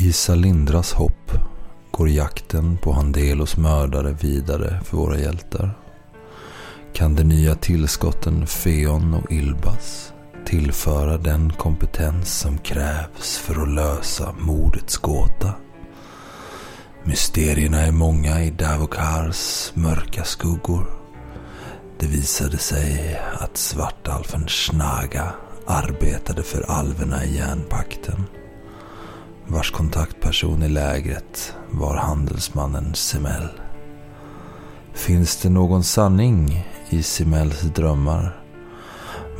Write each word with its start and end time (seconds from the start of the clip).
I 0.00 0.12
Salindras 0.12 0.92
hopp 0.92 1.32
går 1.90 2.08
jakten 2.08 2.76
på 2.76 2.92
Handelos 2.92 3.56
mördare 3.56 4.16
vidare 4.20 4.80
för 4.84 4.96
våra 4.96 5.18
hjältar. 5.18 5.78
Kan 6.92 7.14
de 7.14 7.24
nya 7.24 7.54
tillskotten 7.54 8.46
Feon 8.46 9.14
och 9.14 9.32
Ilbas 9.32 10.12
tillföra 10.46 11.18
den 11.18 11.52
kompetens 11.52 12.38
som 12.38 12.58
krävs 12.58 13.38
för 13.38 13.62
att 13.62 13.68
lösa 13.68 14.34
mordets 14.38 14.96
gåta? 14.96 15.52
Mysterierna 17.04 17.80
är 17.80 17.92
många 17.92 18.42
i 18.42 18.50
Davokars 18.50 19.72
mörka 19.74 20.24
skuggor. 20.24 20.86
Det 21.98 22.06
visade 22.06 22.58
sig 22.58 23.20
att 23.40 23.56
svartalfen 23.56 24.48
Snaga 24.48 25.34
arbetade 25.66 26.42
för 26.42 26.70
alverna 26.70 27.24
i 27.24 27.36
järnpakten. 27.36 28.24
Vars 29.46 29.70
kontaktperson 29.70 30.62
i 30.62 30.68
lägret 30.68 31.54
var 31.70 31.96
handelsmannen 31.96 32.94
Semel. 32.94 33.48
Finns 34.92 35.36
det 35.36 35.48
någon 35.48 35.84
sanning 35.84 36.66
i 36.88 37.02
Semels 37.02 37.60
drömmar? 37.60 38.40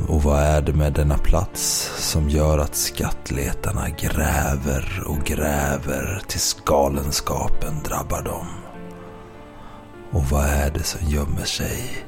Och 0.09 0.23
vad 0.23 0.41
är 0.41 0.63
det 0.63 0.73
med 0.73 0.93
denna 0.93 1.19
plats 1.19 1.91
som 1.97 2.29
gör 2.29 2.59
att 2.59 2.75
skattletarna 2.75 3.89
gräver 3.89 5.03
och 5.07 5.25
gräver 5.25 6.23
tills 6.29 6.57
galenskapen 6.65 7.83
drabbar 7.85 8.23
dem? 8.23 8.47
Och 10.11 10.25
vad 10.25 10.45
är 10.45 10.71
det 10.71 10.83
som 10.83 11.09
gömmer 11.09 11.45
sig 11.45 12.05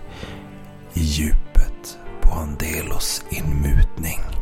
i 0.92 1.00
djupet 1.00 1.98
på 2.20 2.34
Andelos 2.34 3.24
inmutning? 3.30 4.35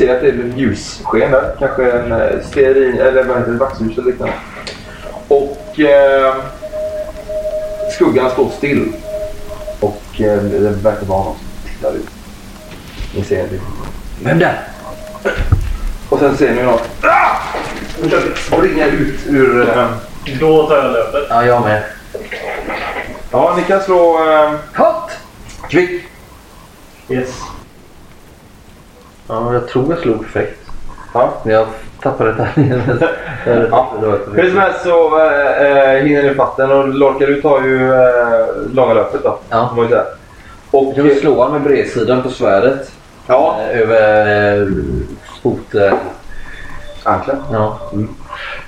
Ser 0.00 0.16
att 0.16 0.20
det 0.20 0.28
är 0.28 0.52
ljussken 0.56 1.30
där. 1.30 1.56
Kanske 1.58 1.92
en 1.92 2.12
eh, 2.12 2.42
stearin 2.50 3.00
eller 3.00 3.24
vad 3.24 3.38
heter 3.38 3.52
det, 3.52 3.58
vaxljus 3.58 3.98
eller 3.98 4.10
liknande. 4.10 4.34
Och 5.28 5.80
eh, 5.80 6.34
skuggan 7.92 8.30
står 8.30 8.50
still. 8.50 8.92
Och 9.80 10.02
eh, 10.20 10.42
det 10.42 10.70
verkar 10.70 11.06
vara 11.06 11.24
någon 11.24 11.36
som 11.36 11.70
tittar 11.70 11.92
ut. 11.92 12.08
Ni 13.14 13.24
ser 13.24 13.42
det. 13.42 13.60
Vem 14.24 14.38
där? 14.38 14.60
Och 16.08 16.18
sen 16.18 16.36
ser 16.36 16.54
ni 16.54 16.62
någon 16.62 16.78
ah! 17.02 17.36
springa 18.36 18.86
ut 18.86 19.20
ur... 19.26 19.68
Eh, 19.68 19.90
Då 20.40 20.66
tar 20.66 20.76
jag 20.76 20.92
löpet. 20.92 21.26
Ja, 21.28 21.44
jag 21.44 21.62
med. 21.62 21.82
ja, 23.30 23.54
ni 23.56 23.62
kan 23.62 23.80
slå... 23.80 24.30
Eh, 24.32 24.54
Kott! 24.74 25.10
Kvick! 25.68 26.04
Yes. 27.08 27.40
Ja, 29.30 29.52
jag 29.54 29.68
tror 29.68 29.86
jag 29.90 29.98
slog 29.98 30.20
perfekt. 30.22 30.60
ja. 31.14 31.32
Men 31.42 31.54
jag 31.54 31.66
tappade 32.02 32.34
tärningen. 32.34 32.82
Ja. 33.70 33.92
Hur 34.34 34.50
som 34.50 34.58
helst 34.58 34.82
så 34.82 35.18
eh, 35.20 36.02
hinner 36.02 36.22
ni 36.22 36.34
fatt 36.34 36.56
den 36.56 36.70
och 36.70 36.88
Lorca 36.88 37.26
du 37.26 37.42
tar 37.42 37.60
ju 37.62 37.92
eh, 37.94 38.46
långa 38.72 38.94
löpet 38.94 39.22
då. 39.22 39.38
Ja. 39.50 39.74
Ju 39.78 39.88
säga. 39.88 40.04
Och, 40.70 40.92
Jag 40.96 41.02
vill 41.04 41.20
slå 41.20 41.34
honom 41.34 41.52
med 41.52 41.62
bredsidan 41.62 42.22
på 42.22 42.28
svärdet. 42.30 42.90
ja, 43.26 43.56
Eh, 43.72 43.80
Över 43.80 44.60
eh, 44.62 44.66
fot... 45.42 45.74
Anklen. 47.02 47.36
ja. 47.52 47.78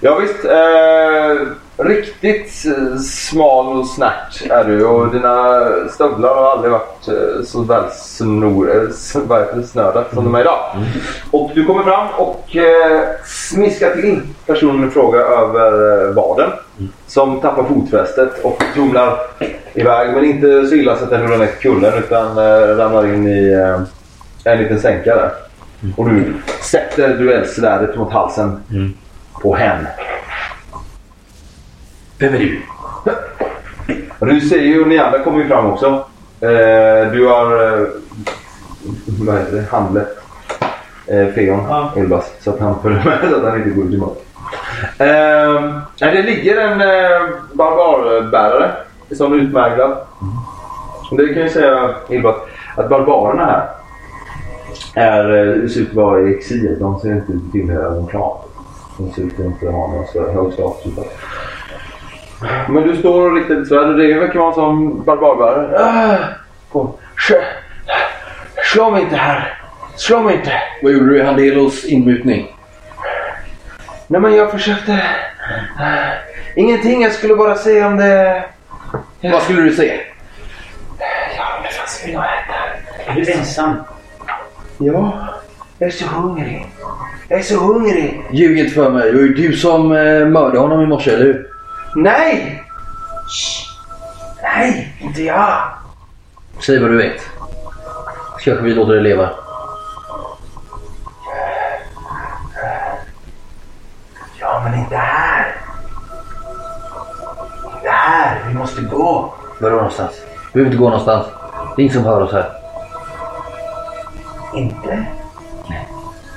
Ja 0.01 0.19
visst. 0.19 0.45
Eh, 0.45 1.47
riktigt 1.77 2.65
eh, 2.67 2.97
smal 2.99 3.79
och 3.79 3.87
snärt 3.87 4.43
är 4.51 4.65
du 4.65 4.85
och 4.85 5.13
dina 5.13 5.65
stövlar 5.91 6.35
har 6.35 6.51
aldrig 6.51 6.73
varit 6.73 7.09
eh, 7.09 7.45
så 7.45 7.63
väl 7.63 7.85
eh, 7.85 9.63
snörda 9.65 10.05
som 10.15 10.25
de 10.25 10.35
är 10.35 10.41
idag. 10.41 10.61
Och 11.31 11.51
du 11.55 11.65
kommer 11.65 11.83
fram 11.83 12.09
och 12.19 12.57
eh, 12.57 13.03
smiskar 13.25 13.91
till 13.91 14.21
personen 14.47 14.89
i 14.89 14.91
fråga 14.91 15.19
över 15.19 16.13
vaden. 16.13 16.51
Som 17.07 17.41
tappar 17.41 17.65
fotfästet 17.65 18.45
och 18.45 18.63
tumlar 18.75 19.19
iväg. 19.75 20.15
Men 20.15 20.25
inte 20.25 20.67
så 20.67 20.75
illa 20.75 20.97
så 20.97 21.05
att 21.05 21.11
den 21.11 21.23
rullar 21.23 21.39
ner 21.39 21.47
kullen 21.47 21.93
utan 21.99 22.39
eh, 22.39 22.77
ramlar 22.77 23.15
in 23.15 23.29
i 23.29 23.53
eh, 23.53 23.81
en 24.53 24.59
liten 24.59 24.81
sänka 24.81 25.15
där. 25.15 25.31
Och 25.97 26.11
du 26.11 26.35
sätter 26.61 27.17
duellsvärdet 27.17 27.97
mot 27.97 28.13
halsen 28.13 28.63
på 29.43 29.55
hen. 29.55 29.87
Vem 32.23 32.35
är 32.35 32.39
du? 32.39 32.61
Du 34.27 34.41
ser 34.41 34.63
ju, 34.63 34.85
ni 34.85 34.99
andra 34.99 35.19
kommer 35.19 35.39
ju 35.39 35.49
fram 35.49 35.67
också. 35.67 35.87
Eh, 36.41 37.13
du 37.13 37.27
har 37.27 37.73
eh, 37.81 37.87
vad 39.07 39.39
heter 39.39 39.57
det? 39.57 39.67
handlet 39.71 40.09
eh, 41.07 41.27
Feon 41.27 41.65
Ja. 41.69 41.93
Elbas. 41.97 42.33
Så 42.41 42.51
att 42.51 42.61
han 42.61 42.83
följer 42.83 43.05
med 43.05 43.31
så 43.31 43.37
att 43.37 43.45
han 43.45 43.59
inte 43.59 43.71
går 43.71 43.85
ut 43.85 43.95
i 43.95 43.97
mat. 43.99 44.25
Eh, 44.99 45.81
nej, 46.01 46.17
det 46.17 46.23
ligger 46.23 46.61
en 46.61 46.81
eh, 46.81 47.29
barbarbärare 47.53 48.71
som 49.11 49.33
är 49.33 49.37
utmärglad. 49.37 49.97
Och 51.11 51.17
Det 51.17 51.35
kan 51.35 51.43
ju 51.43 51.49
säga 51.49 51.95
Elbas 52.09 52.37
att 52.77 52.89
barbarerna 52.89 53.45
här 53.45 53.69
är, 54.95 55.63
eh, 55.63 55.69
ser 55.69 55.81
ut 55.81 55.89
att 55.89 55.95
vara 55.95 56.21
i 56.21 56.35
exil. 56.35 56.77
De 56.81 57.01
ser 57.01 57.13
inte 57.13 57.33
ut 57.33 57.43
att 57.47 57.53
tillhöra 57.53 57.91
någon 57.91 58.07
klan. 58.07 58.37
De 58.99 59.13
ser 59.13 59.23
ut 59.23 59.33
att 59.33 59.47
inte 59.47 59.67
ha 59.67 59.87
någon 59.87 60.07
så 60.13 60.33
hög 60.33 60.53
status. 60.53 60.93
Men 62.69 62.83
du 62.83 62.97
står 62.97 63.31
och 63.31 63.35
ditt 63.49 63.69
svärd 63.69 63.89
och 63.89 63.99
det 63.99 64.15
verkar 64.21 64.39
vara 64.39 64.53
som 64.55 65.05
barbarbärare. 65.05 65.79
Ah, 65.79 66.19
kom. 66.73 66.93
Slå- 68.73 68.91
mig 68.91 69.03
inte 69.03 69.17
här. 69.17 69.59
Slå 69.97 70.21
mig 70.23 70.35
inte. 70.35 70.53
Vad 70.83 70.93
gjorde 70.93 71.07
du 71.11 71.19
i 71.19 71.23
Handelos 71.23 71.85
inmutning? 71.85 72.57
Nej 74.07 74.21
men 74.21 74.35
jag 74.35 74.51
försökte... 74.51 75.03
Ah, 75.79 76.13
Ingenting, 76.57 77.03
jag 77.03 77.13
skulle 77.13 77.35
bara 77.37 77.55
se 77.55 77.85
om 77.85 77.97
det... 77.97 78.45
Vad 79.23 79.43
skulle 79.43 79.63
du 79.63 79.73
säga? 79.73 79.95
Ja, 81.37 81.45
men 81.63 81.71
vad 81.81 81.89
ska 81.89 82.11
jag 82.11 82.23
äta? 82.25 83.11
Är 83.11 83.15
du 83.15 83.33
ensam? 83.33 83.75
Ja, 84.79 85.29
jag 85.79 85.87
är 85.87 85.93
så 85.93 86.07
hungrig. 86.07 86.67
Jag 87.29 87.39
är 87.39 87.43
så 87.43 87.57
hungrig. 87.59 88.23
Ljug 88.31 88.59
inte 88.59 88.75
för 88.75 88.91
mig. 88.91 89.03
Det 89.13 89.17
var 89.17 89.23
ju 89.23 89.35
du 89.35 89.53
som 89.57 89.93
eh, 89.93 90.27
mördade 90.27 90.59
honom 90.59 90.83
i 90.83 90.87
morse, 90.87 91.11
eller 91.11 91.25
hur? 91.25 91.47
Nej! 91.95 92.65
Shh. 93.29 93.73
Nej, 94.43 94.97
inte 95.01 95.23
jag. 95.23 95.63
Säg 96.67 96.81
vad 96.81 96.91
du 96.91 96.97
vet. 96.97 97.21
Så 98.39 98.45
kanske 98.45 98.65
vi 98.65 98.75
låter 98.75 98.93
dig 98.93 99.03
leva. 99.03 99.31
Ja, 104.41 104.61
men 104.65 104.79
inte 104.79 104.97
här. 104.97 105.57
Inte 107.75 107.89
här. 107.89 108.45
Vi 108.49 108.55
måste 108.55 108.83
gå. 108.83 109.35
Vadå 109.61 109.77
någonstans? 109.77 110.23
Vi 110.25 110.53
behöver 110.53 110.73
inte 110.73 110.83
gå 110.83 110.89
någonstans. 110.89 111.27
Det 111.77 111.83
är 111.83 111.85
ingen 111.85 111.95
som 111.95 112.05
hör 112.05 112.21
oss 112.21 112.33
här. 112.33 112.53
Inte? 114.55 115.07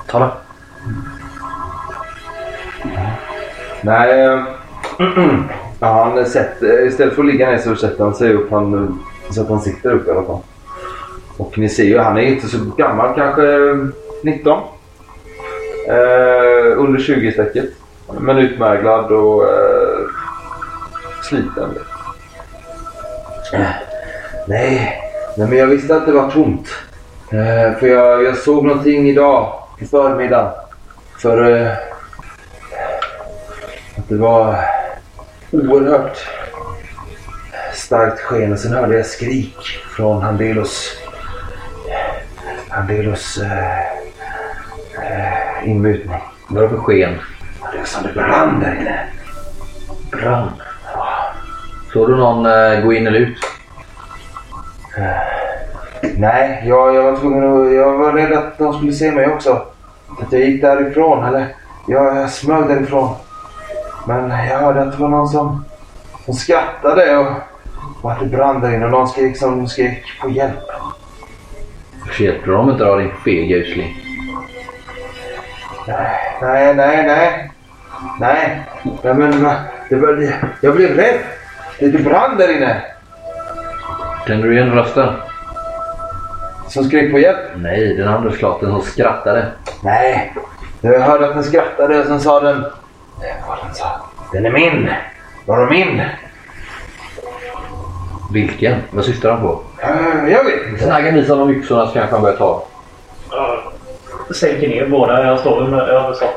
Tala. 0.08 0.32
Nej. 3.82 4.56
ja, 5.80 6.04
han 6.04 6.26
sätter, 6.26 6.88
istället 6.88 7.14
för 7.14 7.22
att 7.22 7.28
ligga 7.28 7.50
ner 7.50 7.58
så 7.58 7.76
sätter 7.76 8.04
han 8.04 8.14
sig 8.14 8.34
upp 8.34 8.52
han, 8.52 9.00
så 9.30 9.42
att 9.42 9.50
han 9.50 9.62
sitter 9.62 9.92
upp 9.92 10.08
i 10.08 10.12
alla 10.12 10.24
fall. 10.24 10.40
Och 11.38 11.58
ni 11.58 11.70
ser 11.70 11.84
ju, 11.84 11.98
han 11.98 12.18
är 12.18 12.22
inte 12.22 12.48
så 12.48 12.58
gammal, 12.78 13.16
kanske 13.16 13.44
19. 14.24 14.62
Eh, 15.88 16.78
under 16.78 17.00
20-strecket. 17.00 17.70
Men 18.20 18.38
utmärglad 18.38 19.12
och 19.12 19.44
eh, 19.44 20.00
sliten. 21.24 21.70
Eh, 23.54 23.60
nej, 24.48 25.02
nej, 25.38 25.48
men 25.48 25.58
jag 25.58 25.68
visste 25.68 25.96
att 25.96 26.06
det 26.06 26.12
var 26.12 26.32
tomt. 26.32 26.68
Eh, 27.30 27.80
för 27.80 27.88
jag, 27.88 28.24
jag 28.24 28.38
såg 28.38 28.66
någonting 28.66 29.10
idag 29.10 29.54
på 29.80 29.86
förmiddagen. 29.86 30.52
För 31.22 31.52
eh, 31.52 31.72
att 33.98 34.10
det 34.10 34.18
var 34.18 34.56
oerhört 35.56 36.18
starkt 37.74 38.20
sken 38.20 38.54
och 38.54 38.60
sen 38.60 38.74
hörde 38.74 38.98
jag 38.98 39.06
skrik 39.06 39.58
från 39.96 40.22
Handelos 40.22 40.98
Handelos 42.70 43.38
eh, 43.38 43.80
eh, 45.12 45.70
inmutning. 45.70 46.22
Vad 46.48 46.64
är 46.64 46.68
det 46.68 46.76
för 46.76 46.82
sken? 46.82 47.14
Som 47.86 48.04
det 48.04 48.14
brann 48.14 48.60
där 48.60 48.76
inne. 48.76 49.00
Brand. 50.12 50.52
Såg 51.94 52.10
du 52.10 52.16
någon 52.16 52.46
eh, 52.46 52.84
gå 52.84 52.94
in 52.94 53.08
eller 53.08 53.20
ut? 53.20 53.38
Nej, 56.18 56.64
jag, 56.68 56.96
jag 56.96 57.04
var 57.04 57.18
tvungen 57.18 57.44
att... 57.44 57.74
Jag 57.74 57.98
var 57.98 58.14
rädd 58.14 58.34
att 58.34 58.58
de 58.58 58.74
skulle 58.74 58.94
se 58.94 59.12
mig 59.12 59.28
också. 59.28 59.66
Att 60.22 60.32
jag 60.32 60.42
gick 60.42 60.62
därifrån. 60.62 61.26
Eller 61.26 61.56
jag, 61.88 62.18
jag 62.18 62.30
smög 62.30 62.68
därifrån. 62.68 63.16
Men 64.08 64.30
jag 64.30 64.60
hörde 64.60 64.82
att 64.82 64.92
det 64.92 64.98
var 64.98 65.10
någon 65.10 65.28
som, 65.28 65.66
som 66.26 66.34
skrattade 66.34 67.18
och, 67.18 67.28
och 68.02 68.12
att 68.12 68.20
det 68.20 68.26
brann 68.26 68.62
där 68.62 68.74
inne. 68.74 68.86
Och 68.86 68.92
någon 68.92 69.08
skrek 69.08 69.38
som 69.38 69.68
skrek 69.68 70.04
på 70.22 70.30
hjälp. 70.30 70.60
Hjälpte 72.20 72.52
de 72.52 72.70
inte 72.70 72.84
då 72.84 72.96
din 72.96 73.12
fega 73.26 73.56
usling? 73.56 74.02
Nej, 75.88 76.38
nej, 76.42 76.76
nej, 76.76 77.08
nej. 77.08 77.52
Nej, 78.20 78.66
nej 79.04 79.14
men 79.14 79.44
va, 79.44 79.56
det 79.90 79.96
var, 79.96 80.30
jag 80.62 80.76
blev 80.76 80.96
rädd. 80.96 81.20
Det, 81.80 81.88
det 81.88 82.04
brann 82.04 82.38
där 82.38 82.58
inne. 82.58 82.82
Kände 84.28 84.48
du 84.48 84.54
igen 84.54 84.72
rösten? 84.72 85.14
Som 86.68 86.84
skrek 86.84 87.12
på 87.12 87.20
hjälp. 87.20 87.40
Nej, 87.56 87.96
den 87.96 88.08
andra 88.08 88.32
slaten 88.32 88.72
som 88.72 88.82
skrattade. 88.82 89.52
Nej, 89.84 90.34
jag 90.82 91.00
hörde 91.00 91.28
att 91.28 91.34
den 91.34 91.44
skrattade 91.44 92.00
och 92.00 92.06
sen 92.06 92.20
sa 92.20 92.40
den... 92.40 92.66
Vad 93.48 93.58
den 93.66 93.76
sa? 93.76 94.02
Den 94.32 94.46
är 94.46 94.52
min. 94.52 94.90
Var 95.46 95.70
min? 95.70 96.02
Vilken? 98.34 98.82
Vad 98.92 99.06
syftar 99.06 99.32
han 99.32 99.42
på? 99.42 99.62
Uh, 99.84 100.32
jag 100.32 100.44
vet 100.44 100.68
inte. 100.68 100.84
Snagga 100.84 101.12
visa 101.12 101.36
de 101.36 101.52
yxorna 101.52 101.88
så 101.88 101.94
kanske 101.94 102.16
han 102.16 102.22
börjar 102.22 102.38
ta. 102.38 102.64
Jag 104.28 104.36
sänker 104.36 104.68
ner 104.68 104.88
båda. 104.88 105.26
Jag 105.26 105.40
står 105.40 105.62
med, 105.62 105.72
med 105.72 105.88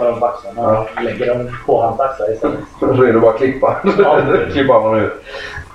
dem 0.00 0.20
på 0.20 0.26
axlarna 0.26 0.78
och 0.78 1.02
lägger 1.02 1.34
dem 1.34 1.56
på 1.66 1.82
hans 1.82 2.00
axlar 2.00 2.32
istället. 2.32 2.58
Redo 2.80 3.20
bara 3.20 3.30
att 3.30 3.38
klippa. 3.38 3.76
Ja. 3.98 4.20
klippa 4.52 4.72
honom 4.72 5.00
ut. 5.00 5.12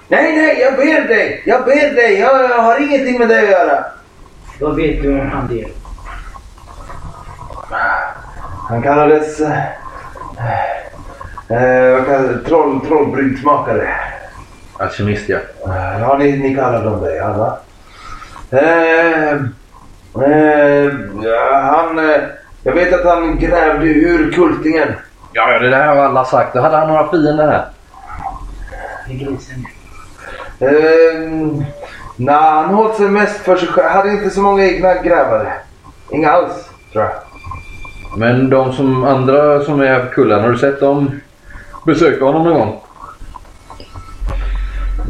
Nej, 0.07 0.37
nej, 0.37 0.59
jag 0.59 0.73
ber 0.73 1.07
dig. 1.07 1.43
Jag 1.45 1.65
ber 1.65 1.95
dig. 1.95 2.19
Jag, 2.19 2.43
jag 2.49 2.61
har 2.61 2.79
ingenting 2.79 3.19
med 3.19 3.29
det 3.29 3.39
att 3.39 3.49
göra. 3.49 3.85
Vad 4.59 4.75
vet 4.75 5.01
du 5.01 5.19
om 5.19 5.29
han 5.29 5.47
det? 5.47 5.67
Han 8.69 8.81
kallades... 8.81 9.39
Eh, 9.39 10.82
eh, 11.47 11.57
det? 11.57 12.39
Troll, 12.47 12.79
trollbrygdsmakare. 12.87 13.87
Alkemist 14.77 15.29
ja. 15.29 15.37
Eh, 15.67 16.01
Ja, 16.01 16.17
ni, 16.19 16.37
ni 16.37 16.55
kallar 16.55 16.83
dem 16.83 17.01
det, 17.01 17.15
ja, 17.15 17.33
va? 17.33 17.57
Eh, 18.59 19.33
eh, 20.23 20.93
han... 21.63 21.99
Eh, 21.99 22.21
jag 22.63 22.73
vet 22.73 22.93
att 22.93 23.05
han 23.05 23.39
grävde 23.39 23.85
ur 23.85 24.31
kultingen. 24.31 24.87
Ja, 25.33 25.51
ja, 25.51 25.59
det 25.59 25.69
där 25.69 25.87
har 25.87 25.95
alla 25.95 26.25
sagt. 26.25 26.53
Då 26.53 26.61
hade 26.61 26.77
han 26.77 26.87
några 26.87 27.11
fiender 27.11 27.47
här. 27.47 27.65
Med 29.07 29.19
grisen? 29.19 29.65
Eh, 30.59 31.63
Nej, 32.15 32.35
han 32.35 32.75
höll 32.75 32.93
sig 32.93 33.07
mest 33.09 33.37
för 33.37 33.55
sig 33.55 33.67
själv. 33.67 33.89
Hade 33.89 34.09
inte 34.09 34.29
så 34.29 34.41
många 34.41 34.65
egna 34.65 34.93
grävare. 34.95 35.53
Inga 36.11 36.31
alls, 36.31 36.69
tror 36.91 37.03
jag. 37.03 37.13
Men 38.17 38.49
de 38.49 38.73
som 38.73 39.03
andra 39.03 39.61
som 39.61 39.81
är 39.81 39.99
på 39.99 40.11
kullen, 40.13 40.41
har 40.41 40.49
du 40.49 40.57
sett 40.57 40.79
dem 40.79 41.21
besöka 41.85 42.25
honom 42.25 42.43
någon 42.43 42.53
gång? 42.59 42.81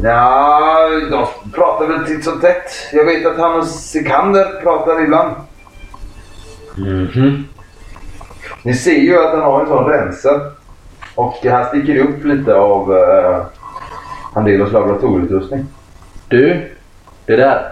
Ja, 0.02 0.88
de 1.10 1.26
pratar 1.52 1.86
väl 1.86 2.06
titt 2.06 2.24
som 2.24 2.40
tätt. 2.40 2.70
Jag 2.92 3.04
vet 3.04 3.26
att 3.26 3.38
han 3.38 3.58
och 3.58 3.66
Sikander 3.66 4.60
pratar 4.62 5.02
ibland. 5.04 5.34
Mhm. 6.76 7.44
Ni 8.62 8.74
ser 8.74 8.98
ju 9.00 9.18
att 9.24 9.30
han 9.30 9.42
har 9.42 9.60
en 9.60 9.66
sån 9.66 9.88
rensa. 9.88 10.40
Och 11.14 11.34
här 11.42 11.64
sticker 11.64 11.94
det 11.94 12.00
upp 12.00 12.24
lite 12.24 12.54
av 12.54 12.92
uh, 12.92 13.42
Handelos 14.34 14.72
laboratorieutrustning. 14.72 15.66
Du, 16.28 16.70
det 17.26 17.36
där 17.36 17.70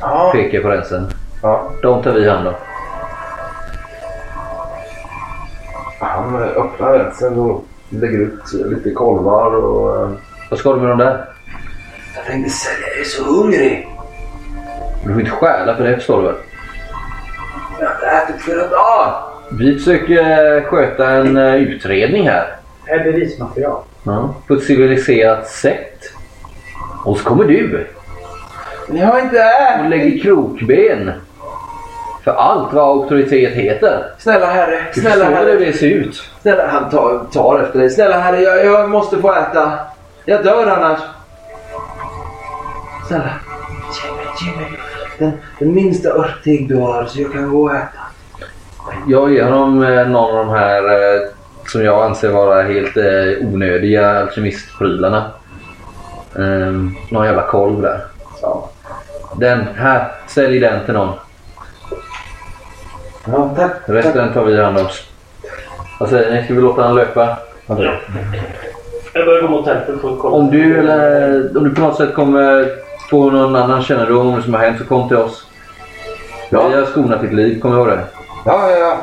Ja. 0.00 0.30
pekar 0.34 0.60
på 0.60 0.68
rensen. 0.68 1.10
ja. 1.42 1.70
De 1.82 2.02
tar 2.02 2.12
vi 2.12 2.30
hand 2.30 2.48
om. 2.48 2.54
Han 6.00 6.34
öppnar 6.42 6.92
rensen 6.98 7.38
och 7.38 7.64
lägger 7.90 8.18
ut 8.18 8.52
lite 8.52 8.90
kolvar 8.90 9.54
och... 9.56 10.02
eh, 10.02 10.10
Vad 10.50 10.58
ska 10.58 10.72
du 10.72 10.80
med 10.80 10.88
dem 10.88 10.98
där? 10.98 11.24
Jag 12.16 12.24
tänkte 12.26 12.50
sälja, 12.50 12.88
jag 12.88 13.00
är 13.00 13.04
så 13.04 13.24
hungrig. 13.24 13.88
Du 15.04 15.12
får 15.12 15.20
inte 15.20 15.30
stjäla 15.32 15.76
för 15.76 15.84
det 15.84 15.94
förstår 15.96 16.16
du 16.22 16.26
väl? 16.26 16.34
Jag 17.80 17.86
har 17.88 17.94
inte 17.94 18.06
ätit 18.06 18.42
flera 18.42 18.68
dagar. 18.68 19.14
Vi 19.58 19.78
försöker 19.78 20.56
eh, 20.56 20.62
sköta 20.64 21.10
en 21.10 21.36
eh, 21.36 21.54
utredning 21.54 22.28
här. 22.28 22.56
Är 22.86 23.04
bevismaterial? 23.04 23.82
Ja. 24.02 24.34
På 24.46 24.54
ett 24.54 24.64
civiliserat 24.64 25.48
sätt. 25.48 26.00
Och 27.04 27.18
så 27.18 27.24
kommer 27.24 27.44
du 27.44 27.86
Ni 28.88 29.00
har 29.00 29.20
inte 29.20 29.36
och 29.36 29.44
ätit. 29.80 29.90
lägger 29.90 30.18
krokben. 30.22 31.12
För 32.28 32.34
allt 32.34 32.72
vad 32.72 32.84
auktoritet 32.84 33.52
heter. 33.52 34.04
Snälla 34.18 34.46
herre, 34.46 34.80
Du 34.94 35.00
snälla 35.00 35.24
förstår 35.24 35.44
hur 35.44 35.46
herre. 35.46 35.64
det 35.64 35.72
ser 35.72 35.86
ut. 35.86 36.22
Snälla, 36.42 36.66
han 36.66 36.90
tar, 36.90 37.20
tar 37.32 37.60
efter 37.60 37.78
dig. 37.78 37.90
Snälla 37.90 38.18
herre, 38.18 38.40
jag, 38.40 38.64
jag 38.66 38.90
måste 38.90 39.18
få 39.18 39.32
äta. 39.32 39.78
Jag 40.24 40.44
dör 40.44 40.66
annars. 40.66 41.00
Snälla, 43.08 43.30
ge 44.42 44.56
mig, 44.56 44.66
ge 44.70 45.26
den, 45.26 45.32
den 45.58 45.74
minsta 45.74 46.08
örtig 46.08 46.68
du 46.68 46.76
har 46.76 47.04
så 47.04 47.20
jag 47.20 47.32
kan 47.32 47.50
gå 47.50 47.62
och 47.62 47.74
äta. 47.74 47.98
Jag 49.06 49.32
ger 49.32 49.44
honom 49.44 49.82
eh, 49.82 50.08
någon 50.08 50.38
av 50.38 50.46
de 50.46 50.48
här 50.48 50.84
eh, 50.84 51.20
som 51.66 51.84
jag 51.84 52.04
anser 52.04 52.28
vara 52.28 52.62
helt 52.62 52.96
eh, 52.96 53.46
onödiga 53.52 54.20
alkemistprylarna. 54.20 55.30
Um, 56.34 56.96
någon 57.10 57.26
jävla 57.26 57.42
kolv 57.42 57.82
där. 57.82 58.00
Ja. 58.42 58.70
Den 59.36 59.64
här, 59.76 60.12
sälj 60.26 60.60
den 60.60 60.84
till 60.84 60.94
någon. 60.94 61.14
Ja, 63.32 63.50
tack. 63.56 63.72
Resten 63.86 64.32
tar 64.32 64.44
vi 64.44 64.62
hand 64.62 64.78
om. 64.78 64.86
Vad 66.00 66.08
säger 66.08 66.34
ni? 66.34 66.44
Ska 66.44 66.54
vi 66.54 66.60
låta 66.60 66.82
han 66.82 66.94
löpa? 66.94 67.38
Jag 69.12 69.26
börjar 69.26 69.42
gå 69.42 69.48
mot 69.48 69.64
tältet 69.64 70.00
för 70.00 70.12
att 70.12 70.18
kolla. 70.18 70.36
Om 70.36 70.50
du, 70.50 70.78
eller, 70.78 71.56
om 71.56 71.64
du 71.64 71.74
på 71.74 71.80
något 71.80 71.96
sätt 71.96 72.14
kommer 72.14 72.68
få 73.10 73.30
någon 73.30 73.56
annan 73.56 73.82
kännedom 73.82 74.26
om 74.26 74.36
det 74.36 74.42
som 74.42 74.54
har 74.54 74.60
hänt 74.60 74.78
så 74.78 74.84
kom 74.84 75.08
till 75.08 75.16
oss. 75.16 75.46
Ja. 76.50 76.68
Vi 76.68 76.74
har 76.74 76.84
skonat 76.84 77.20
ditt 77.20 77.32
liv, 77.32 77.60
kom 77.60 77.72
ihåg 77.72 77.86
det. 77.86 78.00
Ja, 78.44 78.70
ja, 78.70 78.78
ja. 78.78 78.96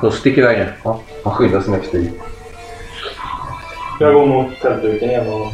Så 0.00 0.10
stick 0.10 0.38
iväg 0.38 0.58
nu. 0.58 0.66
ja. 0.84 1.00
Han 1.24 1.42
ner 1.42 1.60
för 1.60 1.86
Stig. 1.86 2.12
Jag 4.00 4.14
går 4.14 4.26
mot 4.26 4.60
tältduken 4.62 5.10
igen 5.10 5.26
och 5.32 5.52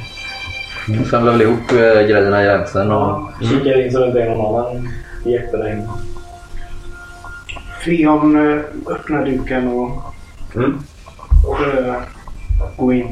Samlar 1.10 1.32
väl 1.32 1.42
ihop 1.42 1.72
eh, 1.72 1.76
grejerna 1.78 2.42
i 2.42 2.46
rensen 2.46 2.92
och... 2.92 3.30
kikar 3.42 3.84
in 3.84 3.92
så 3.92 3.98
det 3.98 4.06
inte 4.06 4.22
är 4.22 4.30
någon 4.30 4.64
annan 4.64 4.88
jätte 5.24 5.56
Fion 7.80 8.52
eh, 8.52 8.60
öppnar 8.86 9.24
duken 9.24 9.68
och, 9.68 9.90
Mm. 10.56 10.78
eh, 11.86 11.94
går 12.76 12.94
in. 12.94 13.08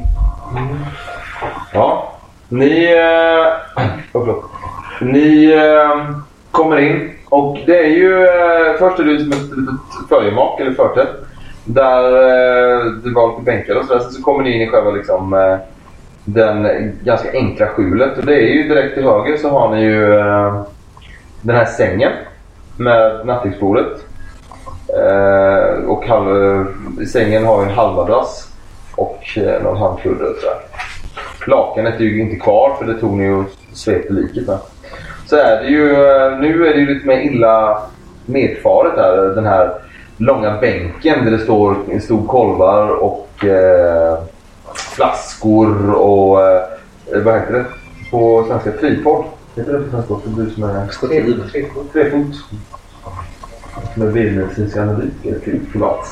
Ja. 1.73 2.13
Ni... 2.49 2.93
Oh, 3.75 3.83
förlåt. 4.11 4.45
Ni 5.01 5.51
eh, 5.51 6.15
kommer 6.51 6.77
in 6.77 7.11
och 7.29 7.57
det 7.65 7.79
är 7.85 7.89
ju... 7.89 8.27
Först 8.79 8.99
är 8.99 9.03
det 9.03 9.19
som 9.19 9.31
ett 9.31 9.57
litet 9.57 10.09
följemak 10.09 10.59
eller 10.59 10.73
förtält. 10.73 11.09
Där 11.65 12.01
det 13.03 13.13
var 13.15 13.29
lite 13.29 13.41
bänkar 13.41 13.75
och 13.75 13.85
sådär. 13.85 13.99
Sen 13.99 14.11
så 14.11 14.21
kommer 14.23 14.43
ni 14.43 14.55
in 14.55 14.61
i 14.61 14.67
själva 14.67 14.91
liksom... 14.91 15.57
Den 16.25 16.67
ganska 17.03 17.31
enkla 17.31 17.67
skjulet. 17.67 18.17
Och 18.17 18.25
det 18.25 18.35
är 18.35 18.47
ju 18.47 18.63
direkt 18.63 18.93
till 18.93 19.03
höger 19.03 19.37
så 19.37 19.49
har 19.49 19.75
ni 19.75 19.81
ju 19.81 20.07
den 21.41 21.55
här 21.55 21.65
sängen 21.65 22.11
med 22.77 23.25
nattduksbordet. 23.25 24.05
Eh, 24.97 25.83
och 25.89 26.05
halv, 26.05 26.65
i 27.01 27.05
sängen 27.05 27.45
har 27.45 27.57
vi 27.57 27.63
en 27.63 27.75
halvmadrass 27.75 28.47
och 28.95 29.37
eh, 29.37 29.63
någon 29.63 29.77
handkudde 29.77 30.25
och 30.25 30.35
sådär. 30.35 30.57
Lakanet 31.47 31.99
är 31.99 32.03
ju 32.03 32.21
inte 32.21 32.35
kvar 32.35 32.75
för 32.79 32.85
det 32.85 32.99
tog 32.99 33.13
ni 33.13 33.29
och 33.29 33.45
svepte 33.73 34.13
liket 34.13 34.47
med. 34.47 34.57
Så 35.25 35.35
är 35.35 35.63
det 35.63 35.67
ju, 35.67 35.91
eh, 35.91 36.39
nu 36.39 36.67
är 36.67 36.73
det 36.73 36.79
ju 36.79 36.93
lite 36.93 37.07
mer 37.07 37.19
illa 37.19 37.81
medfaret 38.25 38.93
här. 38.95 39.17
Den 39.17 39.45
här 39.45 39.73
långa 40.17 40.57
bänken 40.61 41.25
där 41.25 41.31
det 41.31 41.39
står 41.39 41.75
en 41.91 42.01
stor 42.01 42.27
kolvar 42.27 42.89
och 42.89 43.45
eh, 43.45 44.17
flaskor 44.75 45.93
och 45.93 46.41
eh, 46.47 46.61
vad 47.23 47.33
heter 47.33 47.53
det 47.53 47.65
på 48.11 48.45
svenska? 48.47 48.71
Tripod? 48.71 49.23
Heter 49.55 49.73
det 49.73 49.79
på 49.79 49.89
svenska 49.89 50.13
också? 50.13 50.29
Du 50.29 50.49
som 50.49 50.63
är 50.63 50.87
Stativ. 50.87 51.43
trefot. 51.93 52.35
Med 53.95 54.13
biomedicinsk 54.13 54.77
analytiker. 54.77 55.39
Typ. 55.45 55.61
Förlåt. 55.71 56.05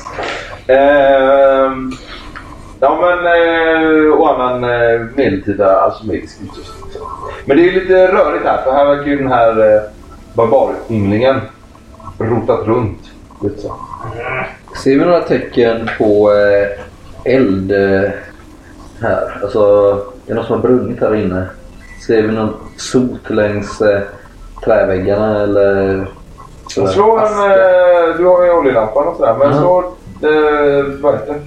Ehm, 0.66 1.92
ja 2.80 2.98
men 3.00 3.26
eh, 3.26 4.12
och 4.12 4.34
annan 4.34 4.64
eh, 4.64 5.00
medeltida 5.16 5.80
alkemisk 5.80 6.38
utrustning. 6.42 6.90
så. 6.92 7.08
Men 7.44 7.56
det 7.56 7.68
är 7.68 7.72
lite 7.72 8.12
rörigt 8.12 8.44
här 8.44 8.62
för 8.62 8.72
här 8.72 8.86
verkar 8.86 9.10
ju 9.10 9.16
den 9.16 9.32
här 9.32 9.74
eh, 9.74 9.82
barbarynglingen 10.34 11.40
rotat 12.18 12.66
runt 12.66 13.10
Lite 13.42 13.60
så. 13.60 13.74
Ser 14.82 14.98
vi 14.98 15.04
några 15.04 15.20
tecken 15.20 15.90
på 15.98 16.32
eh, 16.32 17.32
eld 17.34 17.72
eh, 17.72 18.10
här? 19.00 19.40
Alltså, 19.42 19.92
är 20.26 20.28
det 20.28 20.34
något 20.34 20.46
som 20.46 20.56
har 20.56 20.68
brunnit 20.68 21.00
här 21.00 21.14
inne? 21.14 21.46
Ser 22.06 22.22
vi 22.22 22.32
någon 22.32 22.54
sot 22.76 23.30
längs 23.30 23.80
eh, 23.80 24.00
träväggarna 24.64 25.42
eller? 25.42 26.06
Sådär, 26.78 26.92
Slå 26.92 27.18
en... 27.18 27.24
eh, 27.24 28.16
Du 28.18 28.24
har 28.26 28.44
ju 28.44 28.50
oljelampan 28.52 29.08
och 29.08 29.16
sådär. 29.16 29.36
Men 29.38 29.48
Ja. 29.50 29.58
slå... 29.58 29.78
Eh, 30.28 30.84
vad 31.00 31.14
heter 31.14 31.34
det? 31.34 31.40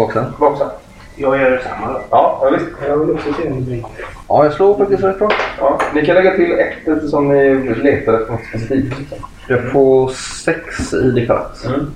Vaksam? 0.00 0.24
Vaksam. 0.38 0.68
Jag 1.16 1.38
gör 1.40 1.50
detsamma 1.50 1.92
då. 1.92 2.00
Ja, 2.10 2.38
ja, 2.42 2.50
visst. 2.50 2.66
Jag 2.88 2.96
vill 2.96 3.14
också 3.14 3.32
se 3.32 3.46
en 3.48 3.64
bringa. 3.64 3.86
Ja, 4.28 4.44
jag 4.44 4.52
slår 4.52 4.78
faktiskt 4.78 5.02
rätt 5.04 5.18
bra. 5.18 5.28
Ja. 5.60 5.78
Ni 5.94 6.06
kan 6.06 6.14
lägga 6.14 6.34
till 6.36 6.52
ett 6.52 6.88
eftersom 6.88 7.28
ni 7.28 7.74
letar 7.74 8.14
efter 8.14 8.32
något 8.32 8.44
specifikt. 8.48 9.12
Jag 9.48 9.72
får 9.72 10.08
sex 10.44 10.92
i 10.92 11.10
det 11.10 11.26
kvart. 11.26 11.56
Mm. 11.66 11.90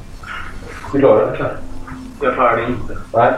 Du 0.93 0.99
klarar 0.99 1.27
det? 1.27 1.51
Jag 2.27 2.35
klarar 2.35 2.57
det 2.57 2.63
inte. 2.63 2.97
Nej. 3.15 3.33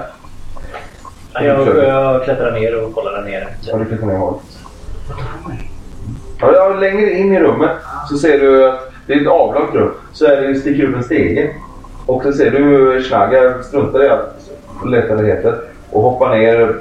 Jag, 1.35 1.69
jag 1.77 2.25
klättrar 2.25 2.53
ner 2.53 2.85
och 2.85 2.95
kollar 2.95 3.13
där 3.13 3.23
nere. 3.23 3.49
Ja, 3.61 3.77
du 3.77 3.97
kan 3.99 4.09
ner. 4.09 4.19
Ja, 6.41 6.53
ja, 6.55 6.69
längre 6.69 7.11
in 7.13 7.35
i 7.35 7.41
rummet 7.41 7.71
så 8.09 8.17
ser 8.19 8.39
du 8.41 8.69
att 8.69 8.93
det 9.07 9.13
är 9.13 9.21
ett 9.21 9.29
avlångt 9.29 9.75
rum. 9.75 9.91
Så 10.13 10.27
är 10.27 10.43
det, 10.43 10.55
sticker 10.55 10.85
upp 10.85 10.97
en 10.97 11.05
stege. 11.05 11.51
Och 12.07 12.23
så 12.23 12.33
ser 12.33 12.51
du 12.51 13.03
Schnagger 13.03 13.63
struntar 13.63 14.05
i 14.05 14.09
att 14.09 14.51
leta 14.87 15.15
det 15.15 15.27
heter. 15.27 15.59
Och 15.91 16.03
hoppar 16.03 16.39
ner 16.39 16.75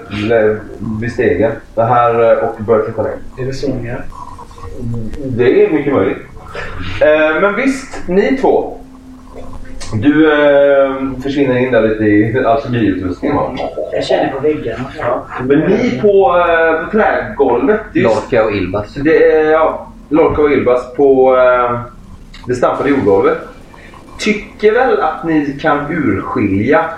vid 1.02 1.12
stegen. 1.12 1.52
Det 1.76 1.84
här 1.84 2.32
eh, 2.32 2.50
och 2.50 2.56
börjar 2.64 2.84
klättra 2.84 3.04
ner. 3.04 3.18
Är 3.40 3.46
det 3.46 3.54
Sonja? 3.54 3.98
Det 5.26 5.66
är 5.66 5.72
mycket 5.72 5.94
möjligt. 5.94 6.18
Eh, 7.02 7.42
men 7.42 7.56
visst, 7.56 8.08
ni 8.08 8.38
två. 8.38 8.78
Du 9.94 10.34
eh, 10.34 11.22
försvinner 11.24 11.58
in 11.58 11.72
där 11.72 11.82
lite 11.82 12.04
i 12.04 12.46
alkemiutrustningen 12.46 13.38
va? 13.38 13.56
Jag 13.92 14.04
känner 14.04 14.32
på 14.32 14.40
väggarna. 14.40 14.86
Men 15.44 15.60
ni 15.60 16.00
på, 16.02 16.44
på 17.38 17.78
ju 17.94 18.02
Lorca 18.02 18.44
och 18.44 18.52
Ilbas. 18.52 18.94
Det 18.94 19.18
ja, 19.52 19.88
Lorca 20.10 20.42
och 20.42 20.52
Ilbas 20.52 20.94
på 20.94 21.38
det 22.48 22.56
stampade 22.56 22.90
jordgolvet. 22.90 23.38
Tycker 24.18 24.72
väl 24.72 25.02
att 25.02 25.24
ni 25.24 25.60
kan 25.62 25.92
urskilja 25.92 26.90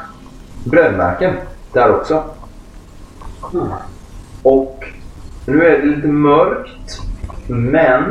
brännmärken 0.63 1.33
där 1.73 1.95
också. 1.95 2.23
Och 4.43 4.83
nu 5.45 5.65
är 5.65 5.79
det 5.79 5.85
lite 5.85 6.07
mörkt. 6.07 7.01
Men 7.47 8.03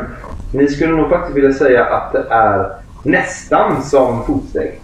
ni 0.53 0.69
skulle 0.69 0.93
nog 0.93 1.11
faktiskt 1.11 1.37
vilja 1.37 1.53
säga 1.53 1.85
att 1.85 2.13
det 2.13 2.27
är 2.31 2.73
nästan 3.03 3.83
som 3.83 4.25
fotsteg. 4.27 4.81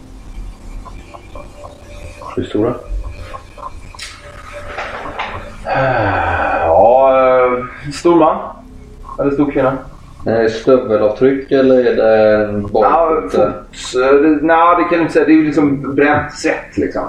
Hur 2.37 2.45
stora? 2.45 2.75
Ja, 6.65 7.13
eh, 7.19 7.91
stor 7.93 8.17
man. 8.17 8.39
Eller 9.19 9.31
stor 9.31 9.53
kvinna. 9.53 9.79
Är 10.27 10.43
det 10.43 10.49
stövelavtryck 10.51 11.53
eller 11.53 11.85
är 11.87 11.97
det 11.97 12.45
en 12.45 12.69
Ja, 12.73 13.23
eh, 13.35 13.41
det- 14.01 14.39
nej, 14.43 14.77
det 14.77 14.83
kan 14.83 14.91
du 14.91 15.01
inte 15.01 15.13
säga. 15.13 15.25
Det 15.25 15.33
är 15.33 15.37
ju 15.37 15.45
liksom 15.45 15.95
bränt 15.95 16.33
svett 16.33 16.77
liksom. 16.77 17.03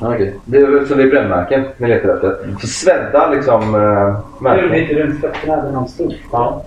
Okej. 0.00 0.34
Det 0.44 0.58
är 0.58 0.66
väl 0.66 0.86
så 0.86 0.94
det 0.94 1.02
är 1.02 1.10
brännmärken 1.10 1.64
ni 1.76 1.88
letar 1.88 2.08
efter. 2.14 2.36
Så 2.60 2.66
svedda 2.66 3.30
liksom 3.30 3.74
äh, 3.74 4.42
märken. 4.42 4.68
Lite 4.68 4.94
runt 4.94 5.20
fötterna 5.20 5.56
där 5.56 5.72
någon 5.72 5.88
stod. 5.88 6.14
Ja. 6.32 6.62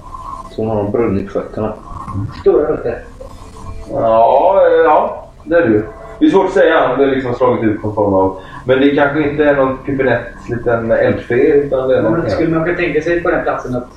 Så 0.51 0.65
hon 0.65 0.77
har 0.77 0.91
brunnit 0.91 1.31
fötterna. 1.31 1.73
Stora 2.41 2.71
rötter. 2.71 2.99
Ja, 3.91 4.61
eh, 4.67 4.83
ja, 4.83 5.27
det 5.43 5.55
är 5.55 5.67
du. 5.67 5.85
Det 6.19 6.25
är 6.25 6.29
svårt 6.29 6.45
att 6.45 6.51
säga 6.51 6.89
om 6.91 6.99
det 6.99 7.05
liksom 7.05 7.33
slagit 7.33 7.63
ut 7.63 7.83
någon 7.83 7.95
form 7.95 8.13
av... 8.13 8.37
Men 8.65 8.81
det 8.81 8.95
kanske 8.95 9.29
inte 9.29 9.43
är 9.45 9.55
någon 9.55 9.77
pipinett 9.77 10.21
liten 10.49 10.91
eldfe 10.91 11.33
utan 11.35 11.87
det 11.87 11.97
är 11.97 12.01
Men 12.01 12.11
någonting 12.11 12.31
skulle 12.31 12.55
man 12.55 12.65
kunna 12.65 12.77
tänka 12.77 13.01
sig 13.01 13.23
på 13.23 13.31
den 13.31 13.43
platsen 13.43 13.75
att 13.75 13.87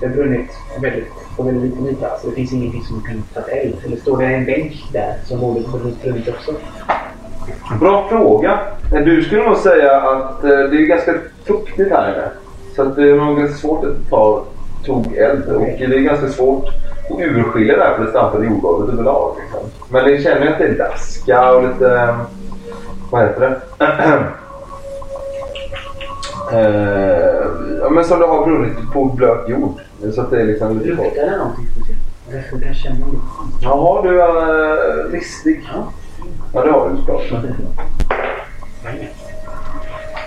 det 0.00 0.06
har 0.06 0.14
brunnit 0.14 0.50
väldigt, 0.82 1.12
på 1.38 1.44
väldigt 1.44 1.70
liten 1.70 1.86
yta? 1.88 2.18
Så 2.18 2.28
det 2.28 2.34
finns 2.34 2.52
ingenting 2.52 2.82
som 2.82 3.02
kan 3.02 3.22
ta 3.34 3.50
eld? 3.50 3.74
Eller 3.86 3.96
står 3.96 4.16
det 4.18 4.24
en 4.26 4.44
bänk 4.44 4.72
där 4.92 5.14
som 5.24 5.40
borde 5.40 5.60
brunnit 5.60 6.02
brunnit 6.02 6.28
också? 6.28 6.52
Bra 7.80 8.08
fråga. 8.08 8.58
Eh, 8.94 9.00
Du 9.00 9.22
skulle 9.22 9.44
nog 9.44 9.56
säga 9.56 9.96
att 10.00 10.44
eh, 10.44 10.50
det 10.50 10.76
är 10.82 10.86
ganska 10.86 11.14
fuktigt 11.44 11.90
här 11.90 12.08
inne. 12.12 12.28
Så 12.76 12.82
att 12.82 12.96
det 12.96 13.10
är 13.10 13.14
nog 13.16 13.38
ganska 13.38 13.56
svårt 13.56 13.84
att 13.84 14.10
ta 14.10 14.44
tog 14.84 15.16
eld. 15.16 15.44
Och 15.48 15.60
det 15.62 15.84
är 15.84 16.00
ganska 16.00 16.28
svårt 16.28 16.64
att 17.10 17.20
urskilja 17.20 17.76
det 17.76 17.84
här 17.84 17.96
på 17.96 18.02
det 18.02 18.10
stampade 18.10 18.46
jordgolvet 18.46 18.92
överlag. 18.94 19.36
Liksom. 19.42 19.60
Men 19.88 20.04
ni 20.06 20.22
känner 20.22 20.40
ju 20.42 20.48
att 20.52 20.58
det 20.58 20.64
är 20.66 20.78
daska 20.78 21.52
och 21.52 21.62
lite... 21.62 21.90
eh, 21.98 22.16
Vad 23.10 23.22
heter 23.26 23.40
det? 23.40 23.60
Eh, 26.52 27.46
ja, 27.82 27.90
men 27.90 28.04
som 28.04 28.20
det 28.20 28.26
har 28.26 28.44
brunnit 28.46 28.72
på 28.92 29.04
blöt 29.04 29.48
jord. 29.48 29.80
Så 30.14 30.20
att 30.20 30.30
det 30.30 30.40
är 30.40 30.46
liksom 30.46 30.78
lite. 30.78 30.88
Luktar 30.88 31.30
det 31.30 31.36
någonting 31.36 31.66
speciellt? 31.70 32.00
Jag 32.30 32.62
kanske 32.62 32.82
känna 32.82 33.06
lite. 33.06 33.22
Jaha, 33.60 34.02
du 34.02 34.22
är 34.22 35.04
uh, 35.04 35.12
listig. 35.12 35.68
Ja. 35.72 35.92
Ja, 36.52 36.64
det 36.64 36.70
har 36.70 36.90
du 36.90 36.96
såklart. 36.96 37.22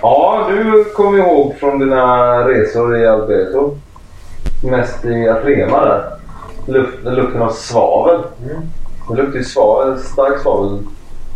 Ja, 0.02 0.48
du 0.50 0.84
kommer 0.84 1.18
ihåg 1.18 1.54
från 1.58 1.78
dina 1.78 2.48
resor 2.48 2.96
i 2.96 3.06
Alberto. 3.06 3.76
Mest 4.64 5.04
i 5.04 5.28
Atrema 5.28 5.84
där. 5.84 6.04
Luft, 6.66 7.04
lukten 7.04 7.42
av 7.42 7.50
svavel. 7.50 8.20
Mm. 8.50 8.62
Det 9.08 9.22
luktar 9.22 9.38
ju 9.38 9.44
svavel, 9.44 9.98
stark 9.98 10.38
svavel. 10.38 10.78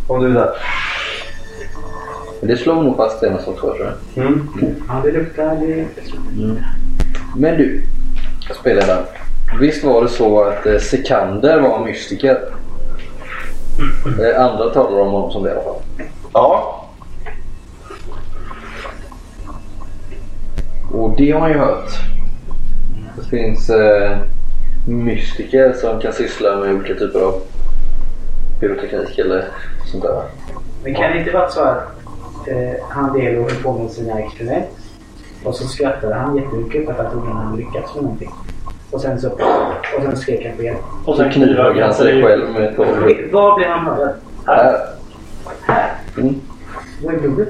Om 0.07 0.21
du 0.21 0.29
är 0.29 0.33
där. 0.33 0.51
Det 2.41 2.57
slår 2.57 2.83
nog 2.83 2.97
fast 2.97 3.19
senast 3.19 3.47
också 3.47 3.73
tror 3.73 3.93
jag. 4.15 4.25
Mm. 4.25 4.49
Ja, 4.87 5.01
det 5.03 5.11
luktar... 5.11 5.55
Det... 5.55 5.85
Men 7.35 7.57
du, 7.57 7.83
spelledaren. 8.53 9.03
Visst 9.59 9.83
var 9.83 10.01
det 10.01 10.09
så 10.09 10.41
att 10.41 10.65
eh, 10.65 10.77
Sekander 10.79 11.59
var 11.59 11.85
mystiker? 11.85 12.39
Eh, 14.21 14.45
andra 14.45 14.69
talar 14.69 14.99
om 14.99 15.11
honom 15.11 15.31
som 15.31 15.43
det 15.43 15.49
i 15.49 15.51
alla 15.51 15.61
fall. 15.61 15.81
Ja. 16.33 16.83
Och 20.93 21.15
det 21.17 21.31
har 21.31 21.39
man 21.39 21.51
ju 21.51 21.57
hört. 21.57 21.89
Det 23.17 23.25
finns 23.29 23.69
eh, 23.69 24.17
mystiker 24.87 25.73
som 25.73 26.01
kan 26.01 26.13
syssla 26.13 26.55
med 26.55 26.75
olika 26.75 26.93
typer 26.93 27.19
av 27.19 27.41
pyroteknik 28.59 29.19
eller 29.19 29.45
sånt 29.85 30.03
där. 30.03 30.23
Men 30.83 30.95
kan 30.95 31.11
det 31.11 31.19
inte 31.19 31.31
vara 31.31 31.49
så 31.49 31.61
att 31.61 31.87
eh, 32.47 32.85
han 32.89 33.19
Delo 33.19 33.41
höll 33.41 33.63
på 33.63 33.73
med 33.73 33.91
sina 33.91 34.19
experiment 34.19 34.67
och 35.47 35.55
så 35.55 35.67
skrattade 35.67 36.15
han 36.15 36.37
jättemycket 36.37 36.85
för 36.85 36.91
att 36.91 36.97
han 36.97 37.11
trodde 37.11 37.27
han 37.27 37.45
hade 37.45 37.57
lyckats 37.57 37.95
med 37.95 38.03
någonting. 38.03 38.31
Och 38.91 39.01
sen 39.01 39.21
så... 39.21 39.29
Och 39.97 40.03
sen 40.03 40.17
skrek 40.17 40.45
han 40.45 40.57
på 40.57 40.63
hjälp. 40.63 40.79
Och 41.05 41.15
Så 41.15 41.29
knivhögg 41.29 41.81
han 41.81 41.93
sig 41.93 42.23
själv 42.23 42.49
med 42.49 42.63
ett 42.63 42.75
tolv. 42.75 42.87
Var 43.31 43.57
blev 43.57 43.69
han 43.69 43.85
mördad? 43.85 44.13
Här. 44.45 44.77
Här? 45.61 45.91
Mm. 46.17 46.35
Var 47.03 47.13
är 47.13 47.17
blodet? 47.19 47.49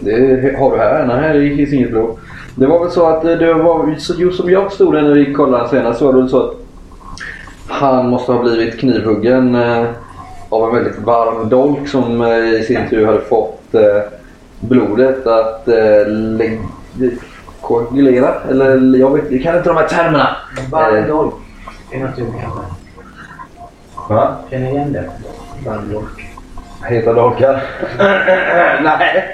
Det 0.00 0.58
har 0.58 0.70
du 0.70 0.78
här. 0.78 1.06
Nej, 1.06 1.50
det 1.50 1.56
finns 1.56 1.72
inget 1.72 1.90
blod. 1.90 2.16
Det 2.54 2.66
var 2.66 2.80
väl 2.80 2.90
så 2.90 3.06
att 3.06 3.24
eh, 3.24 3.30
det 3.30 3.54
var, 3.54 3.94
så 3.98 4.14
just 4.14 4.36
som 4.36 4.50
jag 4.50 4.68
förstod 4.68 4.94
det 4.94 5.02
när 5.02 5.14
vi 5.14 5.32
kollade 5.32 5.68
senast 5.68 5.98
så 5.98 6.06
var 6.06 6.12
det 6.12 6.18
väl 6.18 6.28
så 6.28 6.48
att 6.48 6.54
han 7.66 8.08
måste 8.08 8.32
ha 8.32 8.42
blivit 8.42 8.80
knivhuggen 8.80 9.54
eh, 9.54 9.84
av 10.48 10.68
en 10.68 10.74
väldigt 10.74 10.98
varm 10.98 11.48
dolk 11.48 11.88
som 11.88 12.22
eh, 12.22 12.60
i 12.60 12.64
sin 12.66 12.88
tur 12.90 13.06
hade 13.06 13.20
fått 13.20 13.74
blodet 14.60 15.26
att 15.26 15.68
eh, 15.68 16.06
koagulera. 17.60 18.34
Eller 18.50 18.98
jag 18.98 19.10
vet 19.14 19.30
jag 19.30 19.42
kan 19.42 19.56
inte 19.56 19.68
de 19.68 19.76
här 19.76 19.88
termerna. 19.88 20.36
Varm 20.70 20.94
Eh. 20.96 21.04
är 21.04 21.08
något 21.08 22.16
du 22.16 22.24
kan 22.24 22.50
Va? 24.08 24.36
känna 24.50 24.68
igen 24.70 24.92
det. 24.92 25.10
Varm 25.66 25.92
dolk. 25.92 26.24
Heta 26.84 27.12
dolkar? 27.12 27.62
Nej. 28.82 29.24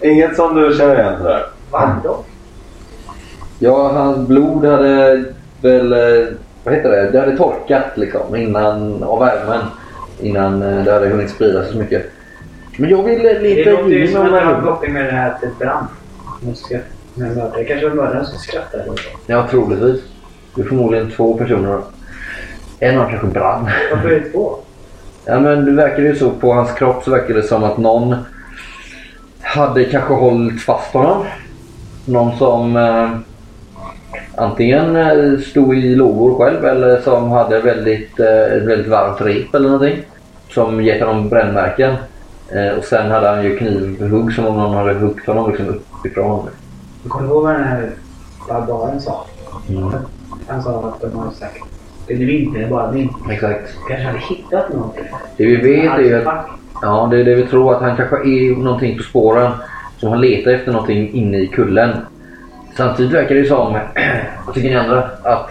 Inget 0.00 0.36
som 0.36 0.54
du 0.54 0.74
känner 0.76 1.00
igen 1.00 1.14
sådär. 1.18 1.46
Varm 1.70 2.02
dolk? 2.02 2.26
Ja, 3.58 3.92
hans 3.92 4.28
blod 4.28 4.64
hade 4.64 5.24
väl, 5.62 5.92
eh, 5.92 6.26
vad 6.64 6.74
heter 6.74 6.90
det, 6.90 7.10
det 7.10 7.20
hade 7.20 7.36
torkat 7.36 7.84
liksom 7.94 8.36
innan, 8.36 9.02
av 9.02 9.18
värmen. 9.20 9.60
Innan 10.20 10.62
eh, 10.62 10.84
det 10.84 10.92
hade 10.92 11.08
hunnit 11.08 11.30
sprida 11.30 11.64
så 11.64 11.78
mycket. 11.78 12.10
Men 12.76 12.90
jag 12.90 13.02
vill 13.02 13.26
eh, 13.26 13.32
Det 13.32 13.38
leta 13.38 13.70
låter 13.70 13.86
ju 13.88 14.08
som 14.08 14.22
att 14.26 14.32
det 14.32 14.40
har 14.40 14.54
det. 14.54 14.62
koppling 14.62 14.92
med 14.92 15.04
det 15.04 15.10
här 15.12 15.38
till 15.40 15.48
brand. 15.58 15.86
Måste 16.40 16.74
jag- 16.74 16.82
med 17.14 17.36
mördare. 17.36 17.52
Det 17.58 17.64
kanske 17.64 17.88
var 17.88 17.94
mördaren 17.96 18.26
som 18.26 18.38
skrattade. 18.38 18.84
Ja, 19.26 19.46
troligtvis. 19.50 20.00
Det 20.54 20.62
är 20.62 20.66
förmodligen 20.66 21.10
två 21.10 21.34
personer. 21.34 21.80
En 22.78 22.94
av 22.98 23.02
dem 23.02 23.10
kanske 23.10 23.26
brann. 23.28 23.68
Varför 23.94 24.08
är 24.08 24.20
det 24.20 24.28
två? 24.30 24.56
Ja, 25.24 25.40
men 25.40 25.64
det 25.64 25.72
verkar 25.72 25.98
ju 26.02 26.14
så 26.14 26.30
på 26.30 26.52
hans 26.52 26.72
kropp 26.72 27.04
så 27.04 27.10
verkar 27.10 27.34
det 27.34 27.42
som 27.42 27.64
att 27.64 27.78
någon 27.78 28.14
hade 29.40 29.84
kanske 29.84 30.14
hållit 30.14 30.62
fast 30.62 30.92
honom. 30.92 31.24
Någon 32.04 32.38
som... 32.38 32.76
Eh, 32.76 33.10
antingen 34.36 34.96
eh, 34.96 35.38
stod 35.40 35.76
i 35.78 35.94
lågor 35.94 36.38
själv 36.38 36.64
eller 36.64 37.00
som 37.00 37.30
hade 37.30 37.60
väldigt, 37.60 38.20
eh, 38.20 38.26
väldigt 38.66 38.88
varmt 38.88 39.20
rep 39.20 39.54
eller 39.54 39.68
någonting. 39.70 39.98
Som 40.48 40.82
gett 40.82 41.00
honom 41.00 41.28
brännmärken. 41.28 41.94
Eh, 42.54 42.78
och 42.78 42.84
sen 42.84 43.10
hade 43.10 43.28
han 43.28 43.44
ju 43.44 43.56
knivhugg 43.56 44.32
som 44.32 44.46
om 44.46 44.56
någon 44.56 44.74
hade 44.74 44.94
huggit 44.94 45.26
honom 45.26 45.50
liksom 45.50 45.68
uppifrån. 45.68 46.48
Du 47.02 47.08
kommer 47.08 47.28
ihåg 47.28 47.42
vad 47.42 47.54
den 47.54 47.64
här 47.64 47.90
barbaren 48.48 49.00
sa? 49.00 49.26
Mm. 49.68 49.92
Han 50.48 50.62
sa 50.62 50.88
att 50.88 51.00
de 51.12 51.18
har 51.18 51.30
sagt 51.30 51.58
det 52.06 52.14
är 52.14 52.70
bara 52.70 52.90
vinter. 52.90 53.30
Exakt. 53.30 53.74
kanske 53.88 54.06
hade 54.06 54.18
hittat 54.18 54.72
någonting. 54.72 55.04
Det 55.36 55.46
vi 55.46 55.56
vet 55.56 55.92
är 55.92 55.98
ju 55.98 56.28
att. 56.28 56.46
Ja, 56.82 57.08
det 57.10 57.20
är 57.20 57.24
det 57.24 57.34
vi 57.34 57.46
tror. 57.46 57.74
Att 57.74 57.82
han 57.82 57.96
kanske 57.96 58.16
är 58.16 58.56
någonting 58.56 58.96
på 58.96 59.02
spåren. 59.02 59.52
Som 59.98 60.10
han 60.10 60.20
letar 60.20 60.50
efter 60.50 60.72
någonting 60.72 61.12
inne 61.12 61.38
i 61.38 61.46
kullen. 61.46 61.90
Samtidigt 62.76 63.12
verkar 63.12 63.34
det 63.34 63.40
ju 63.40 63.46
som, 63.46 63.72
vad 64.46 64.54
tycker 64.54 64.68
ni 64.68 64.76
andra? 64.76 65.04
Att 65.22 65.50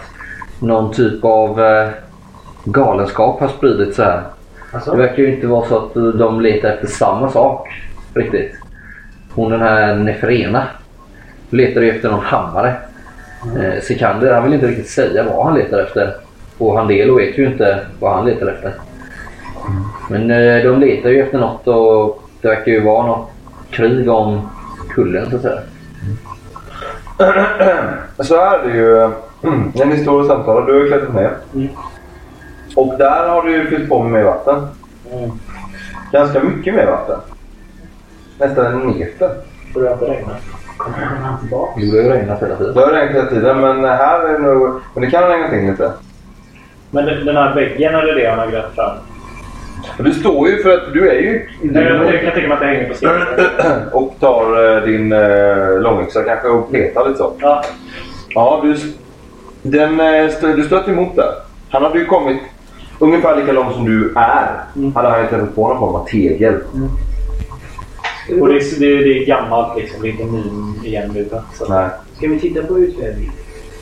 någon 0.58 0.92
typ 0.92 1.24
av 1.24 1.60
eh, 1.60 1.88
galenskap 2.64 3.40
har 3.40 3.48
spridit 3.48 3.94
sig 3.94 4.04
här. 4.04 4.22
Alltså, 4.72 4.90
Det 4.90 4.96
verkar 4.96 5.22
ju 5.22 5.34
inte 5.34 5.46
vara 5.46 5.68
så 5.68 5.76
att 5.78 5.94
de 5.94 6.40
letar 6.40 6.68
efter 6.68 6.86
samma 6.86 7.30
sak 7.30 7.68
riktigt. 8.14 8.52
Hon 9.34 9.50
den 9.50 9.60
här 9.60 9.94
Nefrena 9.94 10.66
letar 11.50 11.80
ju 11.80 11.90
efter 11.90 12.10
någon 12.10 12.24
hammare. 12.24 12.74
Eh, 13.60 13.80
Sikander 13.82 14.34
han 14.34 14.44
vill 14.44 14.54
inte 14.54 14.66
riktigt 14.66 14.90
säga 14.90 15.24
vad 15.24 15.46
han 15.46 15.54
letar 15.58 15.78
efter. 15.82 16.14
Och 16.58 16.76
Handelo 16.76 17.16
vet 17.16 17.38
ju 17.38 17.46
inte 17.46 17.80
vad 18.00 18.14
han 18.14 18.26
letar 18.26 18.46
efter. 18.46 18.74
Men 20.10 20.30
eh, 20.30 20.62
de 20.62 20.80
letar 20.80 21.10
ju 21.10 21.22
efter 21.22 21.38
något 21.38 21.66
och 21.66 22.22
det 22.40 22.48
verkar 22.48 22.72
ju 22.72 22.80
vara 22.80 23.06
något 23.06 23.30
krig 23.70 24.08
om 24.08 24.48
kullen 24.90 25.30
så 25.30 25.36
att 25.36 25.42
säga. 25.42 25.60
Så 28.18 28.36
här 28.36 28.58
är 28.58 28.68
det 28.68 28.76
ju. 28.76 29.10
När 29.74 29.84
ni 29.86 29.98
står 29.98 30.20
och 30.20 30.26
samtalar, 30.26 30.66
du 30.66 30.72
har 30.72 30.80
ju 30.80 30.86
klättrat 30.86 31.14
ner. 31.14 31.36
Och 32.76 32.98
där 32.98 33.28
har 33.28 33.42
du 33.42 33.52
ju 33.52 33.66
fyllt 33.66 33.88
på 33.88 34.02
med 34.02 34.12
mer 34.12 34.24
vatten. 34.24 34.66
Mm. 35.12 35.30
Ganska 36.12 36.40
mycket 36.40 36.74
mer 36.74 36.86
vatten. 36.86 37.18
Nästan 38.38 38.66
en 38.66 38.86
meter. 38.86 39.30
Får 39.72 39.82
det 39.82 39.92
inte 39.92 40.04
regna? 40.04 40.36
kommer 40.82 41.06
han 41.06 41.40
tillbaka? 41.40 41.72
Jo, 41.76 41.92
det 41.92 42.02
har 42.02 42.10
regnat 42.10 42.42
hela 42.42 42.56
tiden. 42.56 42.74
Det 42.74 42.80
har 42.80 42.92
regnat 42.92 43.14
hela 43.14 43.26
tiden 43.26 43.60
men 43.60 43.84
här 43.84 44.28
är 44.28 44.32
det 44.32 44.38
nog... 44.38 44.80
Men 44.94 45.04
det 45.04 45.10
kan 45.10 45.28
regna 45.28 45.48
till 45.48 45.70
lite. 45.70 45.92
Men 46.90 47.06
den 47.06 47.36
här 47.36 47.54
väggen 47.54 47.94
eller 47.94 48.14
det 48.14 48.30
han 48.30 48.38
har 48.38 48.46
grävt 48.46 48.74
fram? 48.74 48.96
Du 49.98 50.12
står 50.12 50.48
ju 50.48 50.62
för 50.62 50.74
att 50.74 50.92
du 50.92 51.10
är 51.10 51.14
ju... 51.14 51.48
Nej, 51.62 51.84
jag, 51.84 52.14
jag 52.14 52.22
kan 52.22 52.32
tänka 52.32 52.48
mig 52.48 52.52
att 52.52 52.60
det 52.60 52.66
hänger 52.66 52.88
på 52.88 52.94
scenen. 52.94 53.26
och 53.92 54.14
tar 54.20 54.76
eh, 54.76 54.82
din 54.82 55.12
eh, 55.12 55.80
långyxa 55.80 56.22
kanske 56.22 56.48
och 56.48 56.72
petar 56.72 57.08
lite 57.08 57.18
så. 57.18 57.32
Ja. 57.40 57.64
Ja, 58.28 58.60
du, 58.62 58.76
den, 59.62 60.00
eh, 60.00 60.30
stö, 60.30 60.52
du 60.52 60.62
stöter 60.62 60.92
emot 60.92 61.16
där. 61.16 61.32
Han 61.70 61.82
hade 61.82 61.98
ju 61.98 62.04
kommit 62.04 62.38
ungefär 63.02 63.36
lika 63.36 63.52
lång 63.52 63.72
som 63.72 63.84
du 63.84 64.12
är. 64.16 64.64
Hade 64.94 65.08
han 65.08 65.20
ju 65.22 65.26
träffat 65.28 65.54
på 65.54 65.68
någon 65.68 65.78
form 65.78 65.94
av 65.94 66.06
tegel. 66.06 66.54
Och 68.40 68.48
det, 68.48 68.54
är- 68.54 68.80
det, 68.80 68.86
är- 68.86 69.04
det 69.04 69.18
är 69.22 69.26
gammalt 69.26 69.76
liksom. 69.76 70.02
Det 70.02 70.08
är 70.96 71.18
inte. 71.18 71.42
Så. 71.54 71.66
Nej. 71.68 71.88
Ska 72.16 72.28
vi 72.28 72.40
titta 72.40 72.62
på 72.62 72.78
utvärderingen? 72.78 73.32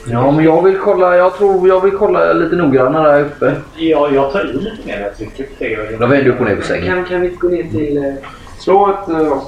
Ja, 0.07 0.31
men 0.31 0.45
jag 0.45 0.63
vill 0.63 0.79
kolla. 0.79 1.17
Jag 1.17 1.35
tror 1.37 1.69
jag 1.69 1.81
vill 1.81 1.93
kolla 1.93 2.33
lite 2.33 2.57
noggrannare 2.57 3.11
här 3.13 3.21
uppe. 3.21 3.55
Ja, 3.77 4.11
jag 4.15 4.33
tar 4.33 4.51
i 4.51 4.53
lite 4.53 4.87
mer 4.87 5.01
jag 5.01 5.17
trycker 5.17 5.45
på 5.45 5.55
tegelväggen. 5.59 6.01
Jag 6.01 6.09
vänder 6.09 6.31
upp 6.31 6.41
och 6.41 6.47
ner 6.47 6.57
på 6.57 6.63
sängen. 6.63 6.87
Kan, 6.87 7.05
kan 7.05 7.21
vi 7.21 7.29
gå 7.29 7.49
ner 7.49 7.63
till... 7.63 7.97
eh, 8.05 8.13
Slå 8.59 8.91
ett... 8.91 9.09
eh, 9.09 9.43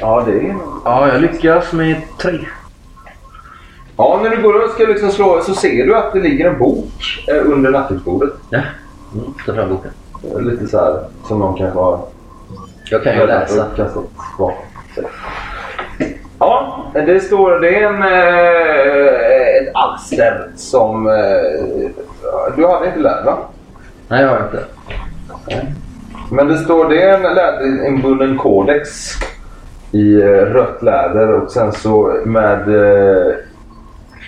Ja, 0.00 0.22
det 0.26 0.32
är... 0.32 0.56
Ja, 0.84 1.08
jag 1.12 1.20
lyckas 1.22 1.72
med 1.72 1.96
tre. 2.18 2.38
Ja, 3.98 4.20
när 4.22 4.30
du 4.30 4.42
går 4.42 4.64
och 4.64 4.70
ska 4.70 4.84
liksom 4.84 5.10
slå 5.10 5.40
så 5.42 5.54
ser 5.54 5.86
du 5.86 5.96
att 5.96 6.12
det 6.12 6.20
ligger 6.20 6.50
en 6.50 6.58
bok 6.58 7.24
eh, 7.28 7.50
under 7.52 7.70
nattduksbordet. 7.70 8.30
Ja. 8.50 8.60
Mm, 9.14 9.34
ta 9.46 9.54
fram 9.54 9.68
boken. 9.68 9.90
Eh, 10.34 10.40
Lite 10.40 10.66
så 10.66 10.78
här 10.78 10.98
som 11.28 11.38
någon 11.38 11.58
kanske 11.58 11.78
har 11.78 12.00
Jag 12.90 13.02
kan 13.02 13.14
ju 13.18 13.26
läsa. 13.26 13.66
kastat 13.76 14.04
bakom 14.38 14.54
sig. 14.94 15.04
Ja, 16.38 16.84
det 16.94 17.20
står... 17.20 17.60
Det 17.60 17.82
är 17.82 17.88
en, 17.88 18.02
eh, 18.02 19.62
ett 19.62 19.74
alster 19.74 20.46
som... 20.56 21.04
Du 22.56 22.66
hade 22.66 22.86
inte 22.86 22.98
lärt 23.00 23.24
va? 23.26 23.38
Nej, 24.08 24.22
jag 24.22 24.28
har 24.28 24.40
inte. 24.44 24.64
Men 26.30 26.48
det 26.48 26.58
står 26.58 26.88
det 26.88 27.02
är 27.02 27.14
en 27.14 27.22
läderinbunden 27.34 28.38
kodex 28.38 28.88
i 29.92 30.16
rött 30.22 30.82
läder 30.82 31.32
och 31.32 31.50
sen 31.50 31.72
så 31.72 32.16
med... 32.24 32.68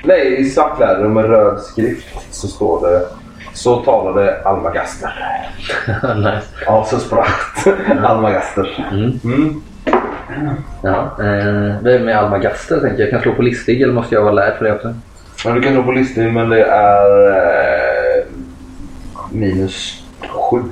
Nej, 0.04 0.40
i 0.40 0.50
svart 0.50 0.80
läder 0.80 1.04
och 1.04 1.10
med 1.10 1.24
röd 1.24 1.60
skrift 1.60 2.34
så 2.34 2.48
står 2.48 2.88
det 2.88 3.06
så 3.52 3.76
talade 3.76 4.42
Almagaster. 4.44 5.12
nice. 6.16 6.46
Ja, 6.66 6.84
så 6.84 6.98
spratt 6.98 7.66
Almagaster. 8.04 8.88
Mm. 8.92 9.20
Mm. 9.24 9.62
Ja, 10.82 11.16
eh, 11.18 11.82
vem 11.82 12.08
är 12.08 12.14
Almagaster 12.14 12.80
tänker 12.80 12.98
jag? 12.98 13.00
Jag 13.00 13.10
kan 13.10 13.22
slå 13.22 13.34
på 13.34 13.42
listig 13.42 13.82
eller 13.82 13.94
måste 13.94 14.14
jag 14.14 14.22
vara 14.22 14.32
lärd 14.32 14.58
för 14.58 14.64
det 14.64 14.74
också? 14.74 14.94
Men 15.44 15.54
du 15.54 15.62
kan 15.62 15.74
nog 15.74 15.84
på 15.84 15.92
listan 15.92 16.34
men 16.34 16.48
det 16.48 16.64
är 16.64 17.28
eh, 17.28 18.24
minus 19.30 20.02
sju. 20.28 20.62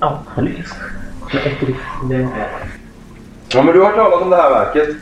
Ja, 0.00 0.18
jag 0.36 0.44
lyckas. 0.44 0.74
Med 1.32 1.46
ett 1.46 1.62
är 2.12 2.28
Ja, 3.48 3.62
men 3.62 3.74
du 3.74 3.80
har 3.80 3.86
hört 3.86 3.96
talas 3.96 4.22
om 4.22 4.30
det 4.30 4.36
här 4.36 4.50
verket. 4.50 4.96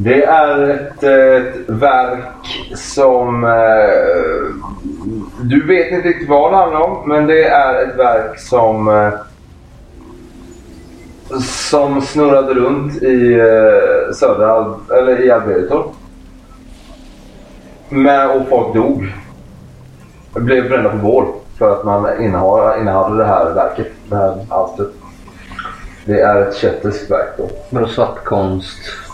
Det 0.00 0.24
är 0.24 0.70
ett, 0.70 1.02
ett 1.02 1.68
verk 1.68 2.70
som... 2.74 3.44
Eh, 3.44 4.70
du 5.40 5.66
vet 5.66 5.92
inte 5.92 6.08
riktigt 6.08 6.28
vad 6.28 6.52
det 6.52 6.56
handlar 6.56 6.80
om, 6.80 7.08
men 7.08 7.26
det 7.26 7.44
är 7.44 7.82
ett 7.82 7.98
verk 7.98 8.38
som... 8.38 8.88
Eh, 8.88 9.12
som 11.40 12.02
snurrade 12.02 12.54
runt 12.54 13.02
i 13.02 13.34
eh, 13.34 14.14
södra 14.14 14.74
eller 14.98 15.24
i 15.24 15.30
Albertor. 15.30 15.92
Men, 17.88 18.30
och 18.30 18.48
folk 18.48 18.74
dog. 18.74 19.12
Blev 20.34 20.68
brända 20.68 20.90
på 20.90 20.96
bål 20.96 21.24
för 21.58 21.72
att 21.72 21.84
man 21.84 22.22
innehade, 22.22 22.80
innehade 22.80 23.16
det 23.16 23.26
här 23.26 23.54
verket, 23.54 23.92
det 24.08 24.16
här 24.16 24.46
alstret. 24.48 24.88
Det 26.04 26.20
är 26.20 26.42
ett 26.42 26.56
kätterskt 26.56 27.10
verk 27.10 27.28
då. 27.36 27.48
Vadå 27.70 27.86
svartkonst? 27.86 29.07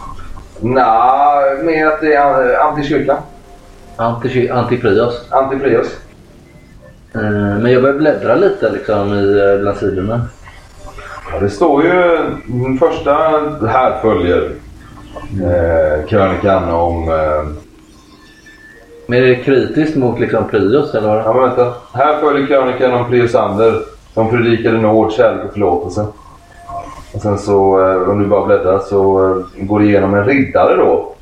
Nej, 0.65 1.65
mer 1.65 1.87
att 1.87 2.01
det 2.01 2.15
är 2.15 2.59
antikyrkan. 2.61 3.17
Anti, 3.97 4.49
antiprios. 4.51 5.27
Antiprios. 5.31 5.87
Eh, 7.15 7.21
men 7.61 7.73
jag 7.73 7.83
börjar 7.83 7.97
bläddra 7.99 8.35
lite 8.35 8.71
liksom 8.71 9.13
i 9.15 9.39
eh, 9.55 9.61
bland 9.61 9.77
sidorna. 9.77 10.21
Ja, 11.33 11.41
det 11.41 11.51
står 11.51 11.85
ju 11.85 12.19
den 12.47 12.79
första 12.79 13.13
här 13.69 13.99
följer 14.03 14.51
eh, 15.43 16.07
krönikan 16.09 16.71
om... 16.71 17.09
Eh, 17.09 17.45
Men 19.07 19.19
är 19.19 19.23
det 19.23 19.35
kritiskt 19.37 19.97
mot 19.97 20.21
liksom 20.21 20.49
prios 20.49 20.95
eller 20.95 21.09
vad? 21.09 21.19
ja, 21.19 21.33
men 21.33 21.43
vänta. 21.43 21.73
Här 21.93 22.21
följer 22.21 22.47
krönikan 22.47 22.93
om 22.95 23.09
Priosander 23.11 23.81
som 24.15 24.31
predikade 24.31 24.79
nåd, 24.79 25.13
kärlek 25.13 25.45
och 25.45 25.53
förlåtelse. 25.53 26.07
Och 27.15 27.23
sen 27.23 27.39
så, 27.39 27.81
eh, 27.81 28.11
om 28.11 28.19
du 28.19 28.27
bara 28.27 28.47
bläddrar 28.47 28.79
så 28.79 29.31
eh, 29.31 29.67
går 29.67 29.81
det 29.81 29.87
igenom 29.87 30.15
en 30.15 30.25
riddare 30.25 30.77
då. 30.77 31.13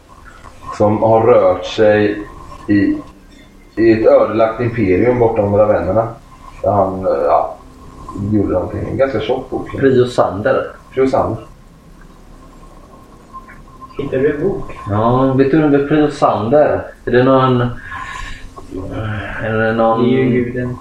Som 0.76 1.02
har 1.02 1.20
rört 1.20 1.64
sig 1.64 2.26
i, 2.68 2.98
i 3.76 3.92
ett 3.92 4.06
ödelagt 4.06 4.60
imperium 4.60 5.18
bortom 5.18 5.56
ravennerna. 5.56 6.08
Där 6.62 6.70
han, 6.70 7.06
eh, 7.06 7.22
ja, 7.24 7.56
gjorde 8.32 8.52
någonting. 8.52 8.88
En 8.90 8.96
ganska 8.96 9.20
tjock 9.20 9.50
bok. 9.50 9.70
Priosander. 9.70 10.66
Priosander. 10.94 11.44
Hittar 13.98 14.18
du 14.18 14.34
en 14.34 14.42
bok? 14.42 14.78
Ja, 14.90 15.32
vet 15.32 15.50
du 15.50 15.62
under 15.62 15.88
Priosander? 15.88 16.86
Är 17.04 17.10
det 17.10 17.22
någon... 17.22 17.60
Är 19.42 19.52
det 19.52 19.72
någon... 19.72 20.02
Det 20.02 20.08
är 20.08 20.24
ju 20.24 20.30
guden. 20.30 20.76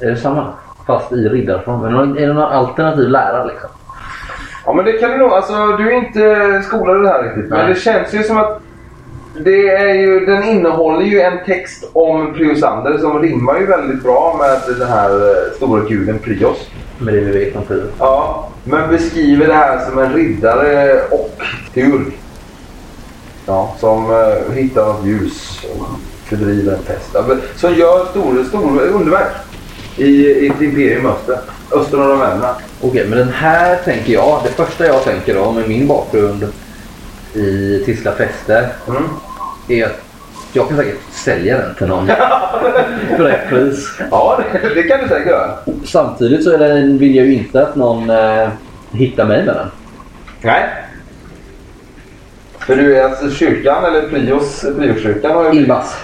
Är 0.00 0.10
det 0.10 0.16
samma? 0.16 0.46
Fast 0.86 1.12
i 1.12 1.28
riddarform. 1.28 1.84
Är 1.84 1.88
det 1.88 1.94
någon, 1.94 2.18
är 2.18 2.26
det 2.26 2.32
någon 2.32 2.52
alternativ 2.52 3.08
lära 3.08 3.44
liksom? 3.44 3.70
Ja 4.68 4.74
men 4.74 4.84
det 4.84 4.92
kan 4.92 5.10
du 5.10 5.16
nog. 5.16 5.32
Alltså 5.32 5.76
du 5.76 5.92
är 5.92 5.96
inte 5.96 6.62
skolad 6.66 7.00
i 7.00 7.02
det 7.02 7.08
här 7.08 7.22
riktigt. 7.22 7.50
Men 7.50 7.58
Nej. 7.58 7.74
det 7.74 7.80
känns 7.80 8.14
ju 8.14 8.22
som 8.22 8.36
att 8.36 8.60
det 9.44 9.68
är 9.68 9.94
ju, 9.94 10.26
den 10.26 10.44
innehåller 10.44 11.04
ju 11.04 11.20
en 11.20 11.38
text 11.46 11.90
om 11.92 12.34
Priosander 12.34 12.98
som 12.98 13.22
rimmar 13.22 13.58
ju 13.60 13.66
väldigt 13.66 14.02
bra 14.02 14.36
med 14.38 14.78
den 14.78 14.88
här 14.88 15.10
eh, 15.10 15.52
stora 15.56 15.84
guden 15.84 16.18
Prios. 16.18 16.70
Med 16.98 17.14
det 17.14 17.20
vi 17.20 17.44
vet 17.44 17.56
om 17.56 17.62
prios. 17.64 17.90
Ja, 17.98 18.48
men 18.64 18.90
beskriver 18.90 19.46
det 19.46 19.54
här 19.54 19.90
som 19.90 19.98
en 19.98 20.12
riddare 20.12 21.00
och 21.10 21.40
teurg. 21.74 22.18
Ja, 23.46 23.74
som 23.78 24.10
uh, 24.10 24.52
hittar 24.54 24.86
något 24.86 25.06
ljus 25.06 25.64
och 25.72 25.86
fördriver 26.24 26.72
en 26.72 26.82
pest. 26.82 27.16
Men 27.28 27.40
Som 27.56 27.74
gör 27.74 28.04
stora, 28.04 28.44
stora 28.44 28.82
underverk 28.82 29.34
i, 29.96 30.06
i 30.06 30.46
ett 30.46 30.62
imperium 30.62 31.06
öster. 31.06 31.38
Öster 31.72 32.00
om 32.00 32.08
Ravenna. 32.08 32.54
Okej, 32.80 33.06
men 33.08 33.18
den 33.18 33.28
här 33.32 33.76
tänker 33.76 34.12
jag. 34.12 34.40
Det 34.44 34.50
första 34.64 34.86
jag 34.86 35.04
tänker 35.04 35.34
då 35.34 35.52
med 35.52 35.68
min 35.68 35.88
bakgrund 35.88 36.44
i 37.34 37.82
Tisla 37.86 38.12
fester 38.12 38.68
Mm. 38.88 39.02
är 39.68 39.84
att 39.86 40.00
jag 40.52 40.68
kan 40.68 40.76
säkert 40.76 40.98
sälja 41.10 41.58
den 41.58 41.74
till 41.74 41.86
någon. 41.86 42.06
för 43.16 43.24
rätt 43.24 43.48
pris. 43.48 43.88
Ja, 44.10 44.40
det, 44.52 44.74
det 44.74 44.82
kan 44.82 45.00
du 45.00 45.08
säkert 45.08 45.26
göra. 45.26 45.50
Samtidigt 45.84 46.44
så 46.44 46.56
det, 46.56 46.82
vill 46.82 47.14
jag 47.16 47.26
ju 47.26 47.34
inte 47.34 47.62
att 47.62 47.76
någon 47.76 48.10
eh, 48.10 48.48
hittar 48.92 49.24
mig 49.24 49.44
med 49.44 49.54
den. 49.54 49.66
Nej. 50.42 50.68
För 52.58 52.76
du 52.76 52.96
är 52.98 53.04
alltså 53.04 53.30
kyrkan, 53.30 53.84
eller 53.84 54.08
Prios, 54.08 54.60
Prioskyrkan 54.78 55.30
har 55.36 55.52
ju... 55.52 55.60
Ilbas, 55.60 55.96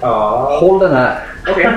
Ja. 0.00 0.58
håll 0.60 0.78
den 0.78 0.94
här. 0.96 1.18
Okej. 1.50 1.68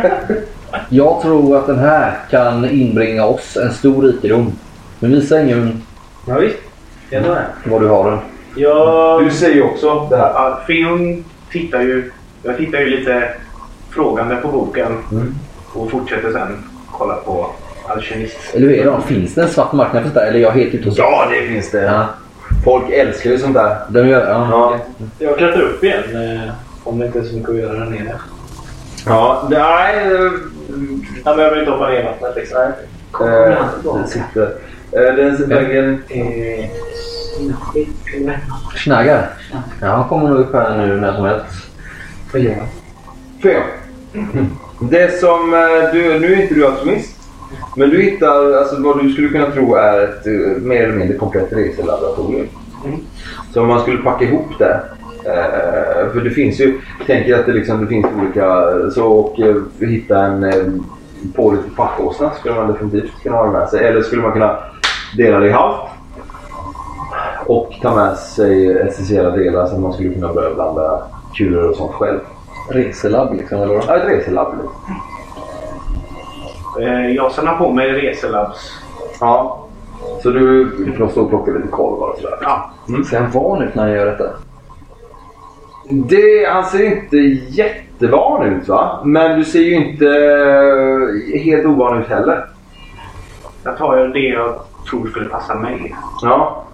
Jag 0.89 1.21
tror 1.21 1.57
att 1.57 1.67
den 1.67 1.79
här 1.79 2.13
kan 2.31 2.69
inbringa 2.69 3.25
oss 3.25 3.57
en 3.57 3.73
stor 3.73 4.03
rikedom. 4.03 4.51
Men 4.99 5.11
visa 5.11 5.41
ingen 5.41 5.81
Ja, 6.27 6.33
visst. 6.35 6.57
Jag 7.09 7.23
tar 7.25 7.35
den. 7.35 7.71
var 7.71 7.79
du 7.79 7.87
har 7.87 8.11
den. 8.11 8.19
Jag... 8.55 9.23
Du 9.23 9.31
ser 9.31 9.49
ju 9.53 9.61
också 9.63 10.07
det 10.09 10.17
här. 10.17 10.29
Ja, 10.33 10.59
Feon 10.67 11.23
tittar 11.51 11.81
ju... 11.81 12.11
Jag 12.43 12.57
tittar 12.57 12.79
ju 12.79 12.85
lite 12.85 13.29
frågande 13.89 14.35
på 14.35 14.47
boken 14.47 14.97
Mm. 15.11 15.35
och 15.73 15.91
fortsätter 15.91 16.31
sen 16.31 16.63
kolla 16.91 17.13
på 17.13 17.49
Alkemist. 17.87 18.37
Eller 18.53 18.67
hur 18.67 18.75
är 18.79 18.85
det? 18.85 19.01
Finns 19.07 19.33
det 19.35 19.41
en 19.41 19.47
svart 19.49 19.71
marknad 19.73 20.03
för 20.03 20.09
det 20.09 20.19
där? 20.19 20.27
Eller 20.27 20.39
är 20.39 20.43
jag 20.43 20.51
helt 20.51 20.73
ute 20.73 20.89
och 20.89 20.95
Ja, 20.97 21.27
det 21.31 21.47
finns 21.47 21.71
det. 21.71 21.81
Ja, 21.83 22.05
Folk 22.65 22.89
älskar 22.89 23.29
ju 23.29 23.37
sånt 23.37 23.53
där. 23.53 23.77
den 23.89 24.07
gör 24.09 24.27
ja. 24.29 24.47
Ja. 24.51 24.75
Jag 25.19 25.37
klättrar 25.37 25.61
upp 25.61 25.83
igen 25.83 26.03
eh, 26.13 26.51
om 26.83 26.99
det 26.99 27.05
inte 27.05 27.19
är 27.19 27.23
så 27.23 27.35
mycket 27.35 27.49
att 27.49 27.55
göra 27.57 27.73
där 27.73 27.85
nere. 27.85 28.15
Ja, 29.05 29.47
nej. 29.49 30.05
Han 31.25 31.37
behöver 31.37 31.59
inte 31.59 31.71
hoppa 31.71 31.89
ner 31.89 31.99
i 31.99 32.03
vattnet 32.03 32.35
liksom. 32.35 32.57
Eh, 33.21 34.01
det 34.01 34.07
sitter. 34.07 34.53
Eh, 34.91 35.15
den 35.15 35.49
väggen... 35.49 36.03
Eh. 36.09 36.69
Eller 38.15 38.39
Schnaggar? 38.75 39.29
Ja, 39.81 39.87
han 39.87 40.09
kommer 40.09 40.29
nog 40.29 40.39
upp 40.39 40.53
här 40.53 40.77
nu 40.77 40.95
när 40.95 41.13
som 41.13 41.25
helst. 41.25 41.45
vad 42.33 42.41
gör 42.41 42.51
jag? 42.51 42.67
Fel. 43.41 43.61
Det 44.79 45.19
som 45.19 45.53
eh, 45.53 45.93
du, 45.93 46.19
nu 46.19 46.33
är 46.33 46.41
inte 46.41 46.53
du 46.53 46.65
alkemist. 46.67 47.15
Men 47.75 47.89
du 47.89 48.01
hittar 48.01 48.53
alltså, 48.53 48.81
vad 48.81 49.03
du 49.03 49.13
skulle 49.13 49.29
kunna 49.29 49.51
tro 49.51 49.75
är 49.75 50.03
ett 50.03 50.27
eh, 50.27 50.61
mer 50.61 50.83
eller 50.83 50.95
mindre 50.95 51.17
komplett 51.17 51.53
reselaboratorium. 51.53 52.47
Mm. 52.85 52.99
Så 53.53 53.61
om 53.61 53.67
man 53.67 53.81
skulle 53.81 53.97
packa 53.97 54.25
ihop 54.25 54.59
det. 54.59 54.81
Eh, 55.25 56.11
för 56.13 56.21
det 56.21 56.29
finns 56.29 56.59
ju, 56.59 56.79
jag 56.97 57.07
tänker 57.07 57.39
att 57.39 57.45
det, 57.45 57.53
liksom, 57.53 57.81
det 57.81 57.87
finns 57.87 58.05
olika, 58.17 58.67
så 58.91 59.07
och 59.07 59.39
eh, 59.39 59.55
hitta 59.79 60.25
en 60.25 60.43
eh, 60.43 60.65
pålitlig 61.35 61.75
packåsna 61.75 62.31
skulle 62.31 62.55
man 62.55 62.71
definitivt 62.71 63.23
kunna 63.23 63.37
ha 63.37 63.51
med 63.51 63.69
sig. 63.69 63.87
Eller 63.87 64.01
skulle 64.01 64.21
man 64.21 64.31
kunna 64.31 64.57
dela 65.17 65.39
det 65.39 65.47
i 65.47 65.51
halvt. 65.51 65.79
Och 67.45 67.73
ta 67.81 67.95
med 67.95 68.17
sig 68.17 68.77
essentiella 68.77 69.29
delar 69.29 69.65
så 69.65 69.75
att 69.75 69.81
man 69.81 69.93
skulle 69.93 70.13
kunna 70.13 70.33
börja 70.33 70.53
blanda 70.53 71.01
kulor 71.35 71.69
och 71.69 71.75
sånt 71.75 71.91
själv. 71.91 72.19
Reselabb 72.69 73.33
liksom, 73.33 73.61
eller? 73.61 73.73
Ja, 73.73 73.97
ett 73.97 74.09
reselabb. 74.09 74.53
liksom. 74.61 74.95
Eh, 76.81 77.11
jag 77.15 77.31
samlar 77.31 77.57
på 77.57 77.71
mig 77.71 77.91
reselabs... 77.91 78.71
Ja. 79.19 79.65
Så 80.23 80.29
du, 80.29 80.65
måste 80.99 81.11
stå 81.11 81.21
och 81.21 81.29
plocka 81.29 81.51
lite 81.51 81.67
korvar 81.67 82.09
och 82.09 82.17
sådär. 82.17 82.37
Ja. 82.41 82.71
Ser 83.09 83.19
han 83.19 83.31
van 83.31 83.61
ut 83.61 83.75
när 83.75 83.83
han 83.83 83.91
gör 83.91 84.05
detta? 84.05 84.29
Det, 85.89 86.49
han 86.49 86.65
ser 86.65 86.95
inte 86.95 87.17
jättevan 87.17 88.45
ut 88.47 88.67
va? 88.67 89.01
Men 89.05 89.39
du 89.39 89.45
ser 89.45 89.59
ju 89.59 89.73
inte 89.75 90.05
eh, 90.07 91.41
helt 91.41 91.65
ovan 91.65 92.01
ut 92.01 92.07
heller. 92.07 92.45
Jag 93.63 93.77
tar 93.77 93.97
ju 93.97 94.07
det 94.07 94.19
jag 94.19 94.55
tror 94.89 95.07
skulle 95.07 95.29
passa 95.29 95.55
mig. 95.55 95.95
Ja. 96.21 96.65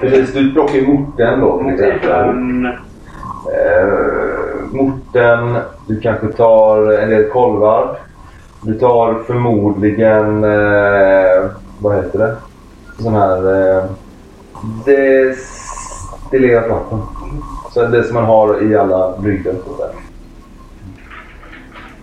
Precis, 0.00 0.32
du 0.34 0.52
plockar 0.52 0.74
ju 0.74 0.86
morten 0.86 1.40
då 1.40 1.58
till 1.58 1.68
exempel. 1.68 2.28
En, 2.28 2.68
Eh, 3.46 4.72
morten, 4.72 5.58
du 5.86 6.00
kanske 6.00 6.26
tar 6.28 6.92
en 6.92 7.10
del 7.10 7.30
kolvar. 7.30 7.98
Du 8.60 8.78
tar 8.78 9.14
förmodligen, 9.26 10.44
eh, 10.44 11.50
vad 11.78 11.96
heter 11.96 12.18
det? 12.18 12.36
Sån 12.98 13.14
här 13.14 13.38
eh, 13.76 13.84
destillerat 14.84 16.70
vatten. 16.70 16.98
Så 17.76 17.86
det 17.86 18.04
som 18.04 18.14
man 18.14 18.24
har 18.24 18.62
i 18.62 18.76
alla 18.76 19.12
brygder. 19.18 19.52
och 19.64 19.76
sådär. 19.76 19.92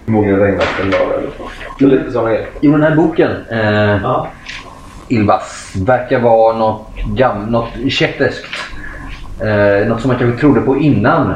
Förmodligen 0.06 0.40
regnvatten 0.40 0.92
då 0.92 0.98
eller 0.98 1.30
så. 1.38 1.44
Så 1.80 1.86
lite 1.88 2.12
sådana 2.12 2.30
grejer. 2.30 2.48
Jo, 2.62 2.72
den 2.72 2.84
här 2.84 2.96
boken. 2.96 3.32
Eh, 3.50 4.02
Ja. 4.04 4.28
Ilvas. 5.08 5.74
Verkar 5.86 6.20
vara 6.20 6.58
något, 6.58 6.88
gam- 7.16 7.50
något 7.50 7.92
kätterskt. 7.92 8.56
Eh, 9.42 9.88
något 9.88 10.02
som 10.02 10.08
man 10.08 10.18
kanske 10.20 10.40
trodde 10.40 10.62
på 10.62 10.78
innan 10.78 11.30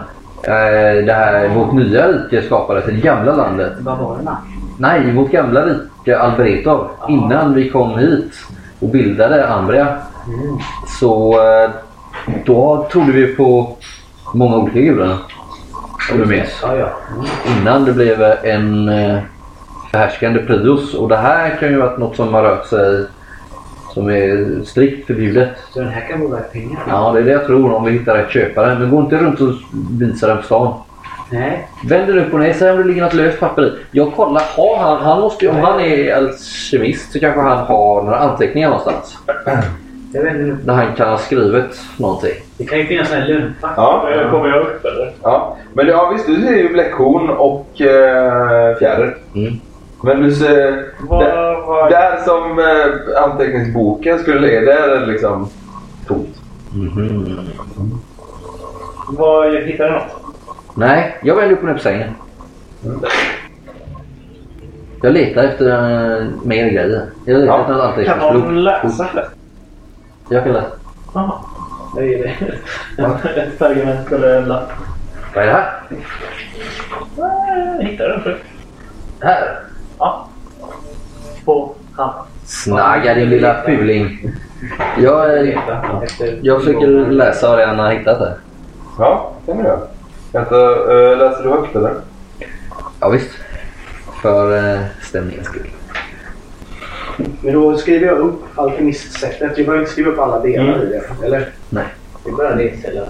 eh, 0.44 1.06
det 1.06 1.14
här, 1.14 1.48
vårt 1.48 1.74
nya 1.74 2.08
rike 2.08 2.42
skapades. 2.42 2.86
Det 2.86 2.92
gamla 2.92 3.36
landet. 3.36 3.74
Vad 3.80 3.98
var 3.98 4.18
det 4.18 4.24
då? 4.24 4.38
Nej, 4.78 5.14
vårt 5.14 5.32
gamla 5.32 5.66
rike 5.66 6.20
Alberetor. 6.20 6.88
Innan 7.10 7.54
vi 7.54 7.70
kom 7.70 7.98
hit 8.00 8.32
och 8.80 8.90
bildade 8.90 9.48
Ambria. 9.48 9.88
Mm. 10.28 10.58
Så 11.00 11.34
eh, 11.34 11.70
då 12.46 12.88
trodde 12.92 13.12
vi 13.12 13.36
på 13.36 13.78
många 14.34 14.58
olika 14.58 14.80
gudar. 14.80 15.18
Om 16.12 16.18
du 16.18 16.26
minns. 16.26 16.60
Ja, 16.62 16.76
ja. 16.76 16.90
Mm. 17.14 17.26
Innan 17.62 17.86
det 17.86 17.94
blev 17.94 18.22
en 18.44 18.90
eh, 18.90 19.20
förhärskande 19.92 20.40
prios. 20.40 20.94
Och 20.94 21.10
det 21.10 21.18
här 21.18 21.58
kan 21.60 21.70
ju 21.70 21.78
vara 21.78 21.98
något 21.98 22.16
som 22.16 22.34
har 22.34 22.44
rört 22.44 22.66
sig 22.66 23.06
som 23.94 24.10
är 24.10 24.64
strikt 24.66 25.08
förbjudet. 25.08 25.50
Så 25.74 25.80
den 25.80 25.90
här 25.90 26.08
kan 26.08 26.20
vara 26.20 26.30
värd 26.30 26.52
pengar? 26.52 26.80
Ja, 26.88 27.12
det 27.12 27.20
är 27.20 27.24
det 27.24 27.32
jag 27.32 27.46
tror 27.46 27.74
om 27.74 27.86
vi 27.86 27.92
hittar 27.92 28.16
rätt 28.16 28.32
köpare. 28.32 28.80
Men 28.80 28.90
gå 28.90 29.00
inte 29.00 29.18
runt 29.18 29.42
och 29.42 29.54
visa 30.00 30.28
den 30.28 30.38
på 30.38 30.44
stan. 30.44 30.74
Nej. 31.30 31.68
Vänd 31.86 32.08
den 32.08 32.20
upp 32.20 32.34
och 32.34 32.40
ner, 32.40 32.54
säg 32.54 32.72
om 32.72 32.78
det 32.78 32.84
ligger 32.84 33.02
något 33.02 33.14
löst 33.14 33.40
papper 33.40 33.66
i. 33.66 33.72
Jag 33.92 34.14
kollar, 34.14 34.44
har 34.56 34.78
han, 34.78 35.04
han 35.04 35.22
måste 35.22 35.48
om 35.48 35.56
han 35.56 35.80
är 35.80 36.16
alkemist 36.16 37.12
så 37.12 37.20
kanske 37.20 37.42
han 37.42 37.58
har 37.58 38.04
några 38.04 38.20
anteckningar 38.20 38.70
någonstans. 38.70 39.18
Jag 40.18 40.24
vet 40.24 40.36
inte. 40.36 40.66
Där 40.66 40.74
han 40.74 40.96
kan 40.96 41.10
ha 41.10 41.18
skrivit 41.18 41.82
någonting. 41.98 42.34
Det 42.58 42.66
kan 42.66 42.78
ju 42.80 42.86
finnas 42.86 43.14
en 43.14 43.28
lumpa. 43.28 43.70
Ja. 43.78 44.10
eh, 44.12 44.32
kommer 44.32 44.50
jag 44.50 44.62
upp 44.62 44.86
eller? 44.86 45.12
ja. 45.24 45.58
Men 45.74 45.88
ja, 45.88 46.10
visst, 46.14 46.28
du 46.28 46.36
ser 46.42 46.56
ju 46.56 46.70
bläckhorn 46.74 47.30
och 47.30 47.82
eh, 47.82 48.76
fjäder. 48.78 49.18
Mm. 49.36 49.54
Men 50.04 50.22
du 50.22 50.32
ser... 50.32 50.86
Vad, 51.10 51.20
Där, 51.26 51.62
vad, 51.68 51.92
där 51.92 52.18
som 52.26 52.60
eh, 52.60 53.24
anteckningsboken 53.24 54.20
skulle 54.20 54.40
ligga, 54.40 54.62
där 54.62 54.90
är 54.90 55.00
det 55.00 55.06
liksom 55.06 55.50
tomt. 56.08 56.42
Mhm. 56.74 57.40
vad, 59.10 59.56
hittar 59.56 59.86
du 59.86 59.92
något? 59.92 60.36
Nej, 60.76 61.18
jag 61.24 61.36
vänder 61.36 61.54
upp 61.54 61.60
och 61.62 61.66
ner 61.68 61.74
på 61.74 61.80
sängen. 61.80 62.10
Jag 65.02 65.14
letar 65.14 65.44
efter 65.44 65.66
uh, 65.66 66.28
mer 66.44 66.70
grejer. 66.70 67.06
Jag 67.26 67.40
letar 67.40 67.48
Ja. 67.54 67.62
efter 67.62 67.74
något 67.74 67.82
Kan 67.82 67.90
anteckningsbok. 67.90 68.44
någon 68.44 68.64
läsa? 68.64 69.08
Jag 70.30 70.44
kan 70.44 70.54
läsa. 70.54 70.68
Jaha. 71.14 71.32
Det 71.96 72.14
är 72.14 72.18
det. 72.98 73.42
Ett 73.42 73.60
pergament 73.60 74.12
eller 74.12 74.38
en 74.38 74.46
lapp. 74.48 74.70
Vad 75.36 75.44
är 75.44 75.48
det 75.48 75.54
här? 75.54 75.82
Jag 77.18 77.84
hittade 77.86 78.10
den 78.10 78.22
förut. 78.22 78.42
Här! 79.20 79.60
Ja. 80.00 80.28
På 81.46 81.76
han. 81.96 82.14
Snagga 82.46 83.14
din 83.14 83.30
lilla 83.30 83.62
fuling. 83.62 84.32
Jag, 84.98 85.48
eh, 85.48 85.58
efter- 86.04 86.40
jag 86.42 86.60
försöker 86.64 86.88
läsa 86.88 87.50
vad 87.50 87.58
det 87.60 87.64
är 87.64 87.68
han 87.68 87.80
har 87.80 87.92
hittat 87.92 88.20
här. 88.20 88.34
Ja, 89.00 89.34
det 89.46 89.52
kan 89.52 89.62
du 89.62 89.68
göra. 89.70 89.80
Vänta, 90.32 90.56
äh, 91.12 91.18
läser 91.18 91.44
du 91.44 91.50
högt 91.50 91.76
eller? 91.76 91.94
Ja, 93.00 93.10
visst. 93.10 93.32
För 94.22 94.58
uh, 94.76 94.80
stämningens 95.02 95.48
skull. 95.48 95.70
Men 97.42 97.54
då 97.54 97.78
skriver 97.78 98.08
jag 98.08 98.18
upp 98.18 98.44
alkemistsättet. 98.56 99.58
Jag 99.58 99.66
behöver 99.66 99.80
inte 99.80 99.92
skriva 99.92 100.12
upp 100.12 100.20
alla 100.20 100.40
delar 100.40 100.74
Mm. 100.74 100.82
i 100.82 100.86
det. 100.86 101.26
Eller? 101.26 101.50
Nej. 101.70 101.86
Det 102.24 102.30
är 102.30 102.34
bara 102.34 102.56
det 102.56 102.80
stället. 102.80 103.10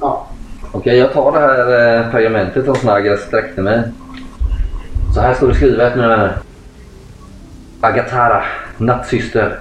Ja. 0.00 0.26
Okej, 0.72 0.98
jag 0.98 1.12
tar 1.12 1.32
det 1.32 1.38
här 1.38 1.98
eh, 1.98 2.10
pergamentet 2.10 2.64
som 2.64 2.74
Snaggar 2.74 3.16
sträckte 3.16 3.62
mig. 3.62 3.82
Så 5.14 5.20
här 5.20 5.34
står 5.34 5.48
det 5.48 5.54
skrivet 5.54 5.96
mina 5.96 6.08
vänner. 6.08 6.32
Agatara, 7.80 8.42
nattsyster. 8.76 9.58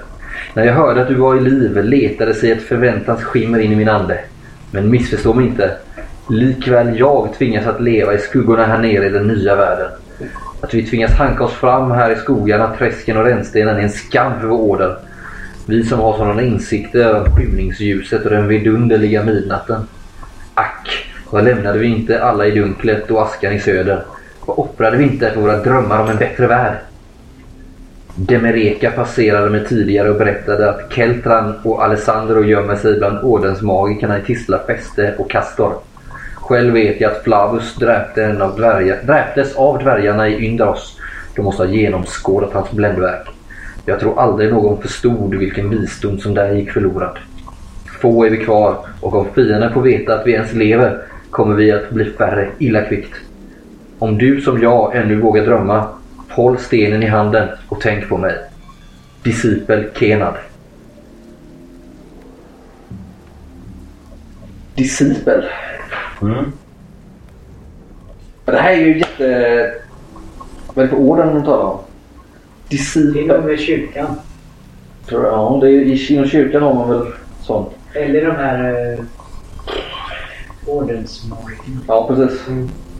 När 0.53 0.65
jag 0.65 0.73
hörde 0.73 1.01
att 1.01 1.07
du 1.07 1.15
var 1.15 1.35
i 1.35 1.39
liv 1.39 1.83
letade 1.83 2.33
sig 2.33 2.51
ett 2.51 2.61
förväntans 2.63 3.23
skimmer 3.23 3.59
in 3.59 3.71
i 3.71 3.75
min 3.75 3.89
ande. 3.89 4.19
Men 4.71 4.89
missförstå 4.89 5.33
mig 5.33 5.45
inte. 5.45 5.71
Likväl 6.29 6.99
jag 6.99 7.33
tvingas 7.37 7.67
att 7.67 7.81
leva 7.81 8.13
i 8.13 8.17
skuggorna 8.17 8.65
här 8.65 8.77
nere 8.77 9.05
i 9.05 9.09
den 9.09 9.27
nya 9.27 9.55
världen. 9.55 9.91
Att 10.61 10.73
vi 10.73 10.85
tvingas 10.85 11.11
hanka 11.11 11.43
oss 11.43 11.53
fram 11.53 11.91
här 11.91 12.11
i 12.11 12.15
skogarna, 12.15 12.75
träsken 12.77 13.17
och 13.17 13.23
rännstenen 13.23 13.77
är 13.77 13.81
en 13.81 13.89
skam 13.89 14.39
för 14.39 14.47
vår 14.47 14.57
order. 14.57 14.97
Vi 15.65 15.83
som 15.83 15.99
har 15.99 16.17
sådana 16.17 16.41
insikter 16.41 17.15
om 17.15 17.35
skymningsljuset 17.35 18.25
och 18.25 18.31
den 18.31 18.47
vidunderliga 18.47 19.23
midnatten. 19.23 19.87
Ack, 20.53 21.11
vad 21.29 21.43
lämnade 21.43 21.79
vi 21.79 21.87
inte 21.87 22.23
alla 22.23 22.45
i 22.45 22.51
dunklet 22.51 23.11
och 23.11 23.21
askan 23.21 23.53
i 23.53 23.59
söder? 23.59 24.03
Vad 24.45 24.59
offrade 24.59 24.97
vi 24.97 25.03
inte 25.03 25.31
för 25.31 25.41
våra 25.41 25.57
drömmar 25.57 25.99
om 25.99 26.09
en 26.09 26.17
bättre 26.17 26.47
värld? 26.47 26.77
Demereka 28.15 28.91
passerade 28.91 29.49
mig 29.49 29.65
tidigare 29.65 30.09
och 30.09 30.17
berättade 30.17 30.69
att 30.69 30.93
Keltran 30.93 31.53
och 31.63 31.83
Alessandro 31.83 32.43
gömmer 32.43 32.75
sig 32.75 32.97
bland 32.97 33.19
ordensmagikerna 33.23 34.19
i 34.19 34.21
Tisla 34.21 34.59
fäste 34.67 35.15
och 35.17 35.31
Castor. 35.31 35.73
Själv 36.47 36.73
vet 36.73 37.01
jag 37.01 37.11
att 37.11 37.23
Flavus 37.23 37.75
dräpte 37.75 38.23
en 38.23 38.41
av 38.41 38.55
dvärga, 38.55 38.95
dräptes 39.03 39.55
av 39.55 39.79
dvärgarna 39.79 40.29
i 40.29 40.45
Yndros. 40.45 40.99
De 41.35 41.41
måste 41.41 41.63
ha 41.63 41.69
genomskådat 41.69 42.53
hans 42.53 42.71
bländverk. 42.71 43.27
Jag 43.85 43.99
tror 43.99 44.19
aldrig 44.19 44.51
någon 44.51 44.81
förstod 44.81 45.35
vilken 45.35 45.69
visdom 45.69 46.19
som 46.19 46.33
där 46.33 46.51
gick 46.51 46.71
förlorad. 46.71 47.17
Få 48.01 48.25
är 48.25 48.29
vi 48.29 48.37
kvar 48.37 48.77
och 49.01 49.15
om 49.15 49.27
fienden 49.35 49.73
får 49.73 49.81
veta 49.81 50.15
att 50.15 50.27
vi 50.27 50.31
ens 50.31 50.53
lever 50.53 51.01
kommer 51.29 51.55
vi 51.55 51.71
att 51.71 51.89
bli 51.89 52.05
färre 52.05 52.49
illa 52.59 52.81
kvickt. 52.81 53.13
Om 53.99 54.17
du 54.17 54.41
som 54.41 54.61
jag 54.61 54.95
ännu 54.95 55.15
vågar 55.15 55.45
drömma, 55.45 55.87
håll 56.29 56.57
stenen 56.57 57.03
i 57.03 57.07
handen 57.07 57.49
och 57.69 57.81
tänk 57.81 58.09
på 58.09 58.17
mig. 58.17 58.35
Discipel 59.23 59.89
Kenad. 59.93 60.33
Discipel. 64.75 65.43
Mm. 66.21 66.51
Det 68.45 68.57
här 68.57 68.71
är 68.71 68.75
ju 68.77 68.97
jätte... 68.99 69.71
Vad 70.73 70.77
är 70.85 70.89
det 70.89 70.95
för 70.95 71.01
orden 71.01 71.33
de 71.35 71.43
talar 71.43 71.63
om? 71.63 71.77
Det 72.69 72.75
är 72.75 72.77
Discipel. 72.77 73.27
nog 73.27 73.45
med 73.45 73.59
kyrkan. 73.59 74.07
Tror 75.09 75.23
jag. 75.25 75.33
Ja, 75.33 75.57
det 75.61 75.67
är, 75.67 75.71
i- 75.71 76.13
inom 76.13 76.27
kyrkan 76.27 76.61
har 76.63 76.73
man 76.73 76.89
väl 76.89 77.07
sånt. 77.41 77.69
Eller 77.93 78.25
de 78.25 78.31
här 78.35 78.93
eh, 78.93 78.99
ordensmagikerna. 80.65 81.79
Ja, 81.87 82.07
precis. 82.07 82.41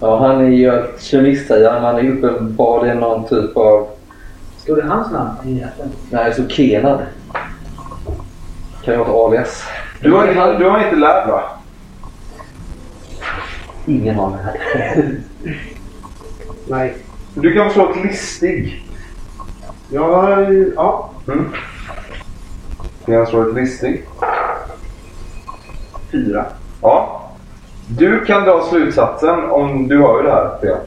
Ja, 0.01 0.19
han 0.27 0.45
är 0.45 0.49
ju 0.49 0.69
alkemist 0.71 1.47
säger 1.47 1.71
han. 1.71 1.83
Han 1.83 1.95
är 1.97 2.11
uppenbarligen 2.11 2.97
någon 2.99 3.25
typ 3.27 3.57
av... 3.57 3.87
Stod 4.57 4.77
det 4.77 4.83
hans 4.87 5.11
namn 5.11 5.29
i 5.45 5.59
rätten? 5.61 5.89
Nej, 6.09 6.33
så 6.33 6.47
Kenad. 6.47 6.99
Kan 8.83 8.93
ju 8.93 8.97
vara 8.99 9.07
ett 9.09 9.15
alias. 9.15 9.63
Du 10.01 10.11
har, 10.11 10.27
inte, 10.27 10.57
du 10.57 10.69
har 10.69 10.83
inte 10.83 10.95
lärt 10.95 11.27
va? 11.27 11.43
Ingen 13.87 14.19
av 14.19 14.31
det 14.31 14.37
här. 14.37 15.15
Nej. 16.67 16.95
Du 17.33 17.53
kan 17.53 17.69
slå 17.69 17.89
ett 17.89 18.03
listig. 18.03 18.83
Ja, 19.89 20.39
ja. 20.75 21.09
Mm. 21.27 21.45
Kan 23.05 23.27
slå 23.27 23.49
ett 23.49 23.55
listig. 23.55 24.05
Fyra. 26.11 26.45
Ja. 26.81 27.21
Du 27.87 28.25
kan 28.25 28.43
dra 28.43 28.63
slutsatsen, 28.69 29.49
om 29.49 29.87
du 29.87 30.01
hör 30.01 30.23
det 30.23 30.31
här 30.31 30.57
Theo. 30.61 30.77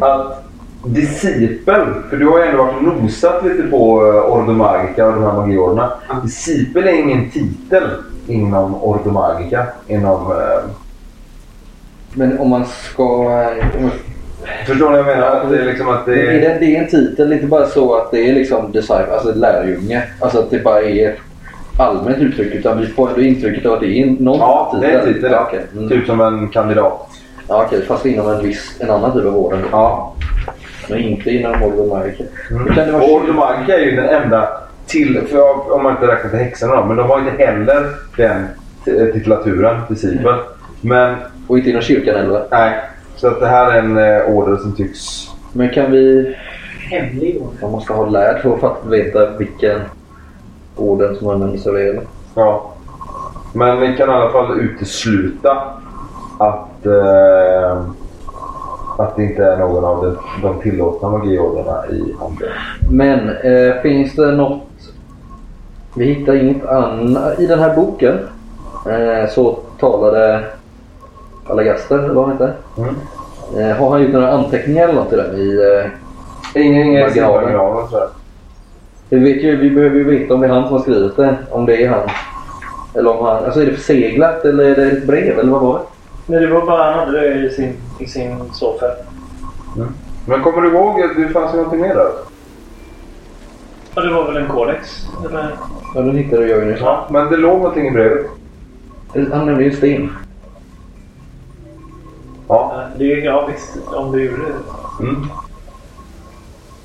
Att 0.00 0.44
discipel, 0.84 1.86
för 2.10 2.16
du 2.16 2.28
har 2.28 2.38
ju 2.38 2.44
ändå 2.44 2.64
varit 2.64 2.76
och 2.76 2.82
nosat 2.82 3.44
lite 3.44 3.62
på 3.62 4.04
uh, 4.04 4.32
Ordomagica 4.32 5.06
och 5.06 5.12
de 5.12 5.22
här 5.22 5.32
magiorderna. 5.32 5.92
Discipel 6.22 6.88
är 6.88 6.92
ingen 6.92 7.30
titel 7.30 7.90
inom 8.26 8.74
Ordomagica. 8.74 9.66
Inom... 9.86 10.32
eh, 10.32 10.85
Men 12.16 12.38
om 12.38 12.48
man 12.48 12.66
ska... 12.66 13.04
Om 13.76 13.82
man, 13.82 13.90
förstår 14.66 14.90
ni 14.90 14.96
vad 14.96 14.98
jag 14.98 15.16
menar? 15.16 15.36
Att 15.36 15.50
det 15.50 15.58
är 15.58 15.64
liksom 15.64 15.88
att 15.88 16.06
det 16.06 16.14
är 16.14 16.26
är... 16.26 16.40
det, 16.40 16.56
det 16.60 16.76
är 16.76 16.82
en 16.82 16.88
titel, 16.88 17.32
inte 17.32 17.46
bara 17.46 17.66
så 17.66 17.96
att 17.96 18.10
det 18.10 18.30
är 18.30 18.34
liksom 18.34 18.72
disciple, 18.72 19.12
alltså 19.12 19.32
lärjunge. 19.34 20.02
Alltså 20.20 20.38
att 20.38 20.50
det 20.50 20.58
bara 20.58 20.82
är 20.82 21.08
ett 21.08 21.18
allmänt 21.78 22.18
uttryck. 22.18 22.54
Utan 22.54 22.80
vi 22.80 22.86
får 22.86 23.08
ändå 23.08 23.20
intrycket 23.20 23.66
av 23.66 23.72
att 23.72 23.80
det 23.80 24.00
är 24.00 24.06
någon 24.06 24.38
Ja, 24.38 24.78
det 24.80 24.86
är 24.86 24.98
en 24.98 25.14
titel. 25.14 25.32
Ja, 25.32 25.46
okej. 25.48 25.66
Mm. 25.76 25.88
Typ 25.88 26.06
som 26.06 26.20
en 26.20 26.48
kandidat. 26.48 27.08
Ja, 27.48 27.64
okej. 27.66 27.82
Fast 27.82 28.06
inom 28.06 28.28
en 28.30 28.42
viss, 28.42 28.76
en 28.80 28.90
annan 28.90 29.12
typ 29.12 29.24
av 29.24 29.32
då. 29.32 29.52
Ja. 29.70 30.14
Men 30.88 30.98
inte 30.98 31.30
inom 31.30 31.58
Morgan 31.58 31.88
Marker. 31.88 32.26
Mm. 32.50 32.74
20? 32.74 33.12
Ordomagica 33.12 33.78
är 33.78 33.84
ju 33.84 33.96
den 33.96 34.08
enda 34.08 34.48
till, 34.86 35.20
för 35.30 35.72
om 35.72 35.82
man 35.82 35.92
inte 35.92 36.06
räknar 36.06 36.30
till 36.30 36.38
häxorna 36.38 36.76
då, 36.76 36.84
men 36.84 36.96
de 36.96 37.10
har 37.10 37.18
inte 37.18 37.44
heller 37.44 37.86
den 38.16 38.46
titulaturen, 39.12 39.80
discipel. 39.88 40.34
Men 40.80 41.14
Och 41.46 41.58
inte 41.58 41.70
inom 41.70 41.82
kyrkan 41.82 42.16
heller. 42.16 42.44
nej, 42.50 42.80
så 43.16 43.28
att 43.28 43.40
det 43.40 43.46
här 43.46 43.72
är 43.72 43.78
en 43.78 43.98
eh, 43.98 44.36
order 44.36 44.56
som 44.56 44.72
tycks... 44.72 45.30
Men 45.52 45.70
kan 45.70 45.90
vi... 45.92 46.36
Hemlig 46.90 47.36
orden. 47.36 47.58
Man 47.62 47.70
måste 47.70 47.92
ha 47.92 48.06
lärd 48.06 48.42
för 48.42 48.54
att 48.54 48.60
fatta- 48.60 48.88
veta 48.88 49.30
vilken 49.30 49.80
orden 50.76 51.16
som 51.16 51.28
använder 51.28 51.58
sig 51.58 51.70
av 51.70 51.94
det. 51.94 52.00
Ja. 52.34 52.72
Men 53.52 53.80
vi 53.80 53.96
kan 53.96 54.10
i 54.10 54.12
alla 54.12 54.30
fall 54.30 54.60
utesluta 54.60 55.50
att, 56.38 56.86
eh, 56.86 57.80
att 58.98 59.16
det 59.16 59.24
inte 59.24 59.44
är 59.44 59.56
någon 59.56 59.84
av 59.84 60.04
de, 60.04 60.16
de 60.48 60.60
tillåtna 60.60 61.08
magiorderna 61.08 61.86
i 61.86 62.14
handen. 62.20 62.48
Men 62.90 63.28
eh, 63.28 63.82
finns 63.82 64.14
det 64.14 64.32
något... 64.32 64.62
Vi 65.96 66.04
hittar 66.04 66.34
inget 66.34 66.66
annat. 66.66 67.40
I 67.40 67.46
den 67.46 67.58
här 67.58 67.76
boken 67.76 68.18
eh, 68.86 69.30
så 69.30 69.58
talade 69.80 70.44
Alagaster, 71.48 71.98
eller 71.98 72.14
vad 72.14 72.24
han 72.24 72.32
heter. 72.32 72.54
Mm. 72.78 72.94
Eh, 73.56 73.76
har 73.76 73.90
han 73.90 74.02
gjort 74.02 74.12
några 74.12 74.32
anteckningar 74.32 74.88
eller 74.88 74.94
något 74.94 75.12
i 75.12 75.16
den? 75.16 75.36
I, 75.36 75.80
eh, 75.84 75.90
Ingen 76.54 77.00
Marginalen. 77.00 77.78
vi, 79.08 79.18
vet 79.18 79.44
ju, 79.44 79.56
vi 79.56 79.70
behöver 79.70 79.96
ju 79.96 80.04
veta 80.04 80.34
om 80.34 80.40
det 80.40 80.46
är 80.46 80.50
han 80.50 80.64
som 80.64 80.72
har 80.72 80.82
skrivit 80.82 81.16
det. 81.16 81.36
Om 81.50 81.66
det 81.66 81.84
är 81.84 81.88
han. 81.88 82.08
Eller 82.94 83.16
om 83.18 83.26
han... 83.26 83.44
Alltså 83.44 83.62
är 83.62 83.66
det 83.66 83.72
förseglat 83.72 84.44
eller 84.44 84.64
är 84.64 84.76
det 84.76 84.90
ett 84.90 85.06
brev 85.06 85.38
eller 85.38 85.52
vad 85.52 85.60
var 85.60 85.78
det? 85.78 85.84
Men 86.26 86.42
det 86.42 86.48
var 86.48 86.66
bara 86.66 86.92
han 86.92 86.98
hade 86.98 87.20
det 87.20 87.46
i 87.46 87.50
sin, 87.50 87.72
i 87.98 88.06
sin 88.06 88.52
sovfäll. 88.52 88.96
Men 90.26 90.42
kommer 90.42 90.62
du 90.62 90.68
ihåg 90.68 91.02
att 91.02 91.16
det 91.16 91.28
fanns 91.28 91.54
någonting 91.54 91.80
mer 91.80 91.94
där? 91.94 92.10
Ja, 93.94 94.02
det 94.02 94.14
var 94.14 94.26
väl 94.32 94.36
en 94.36 94.48
kodex? 94.48 95.06
Eller? 95.28 95.50
Ja, 95.94 96.00
den 96.00 96.16
hittade 96.16 96.48
jag 96.48 96.58
ju 96.58 96.64
nyss. 96.64 96.80
Ja, 96.80 97.06
men 97.10 97.30
det 97.30 97.36
låg 97.36 97.58
någonting 97.58 97.86
i 97.86 97.90
brevet. 97.90 98.26
Han 99.32 99.46
nämnde 99.46 99.64
ju 99.64 99.70
sten. 99.70 100.10
Ja. 102.48 102.72
Ja, 102.74 102.82
Det, 102.98 103.04
ja 103.04 103.48
visst, 103.52 103.78
om 103.86 104.12
du 104.12 104.24
gjorde 104.24 104.42
det. 104.42 105.04
Mm. 105.04 105.26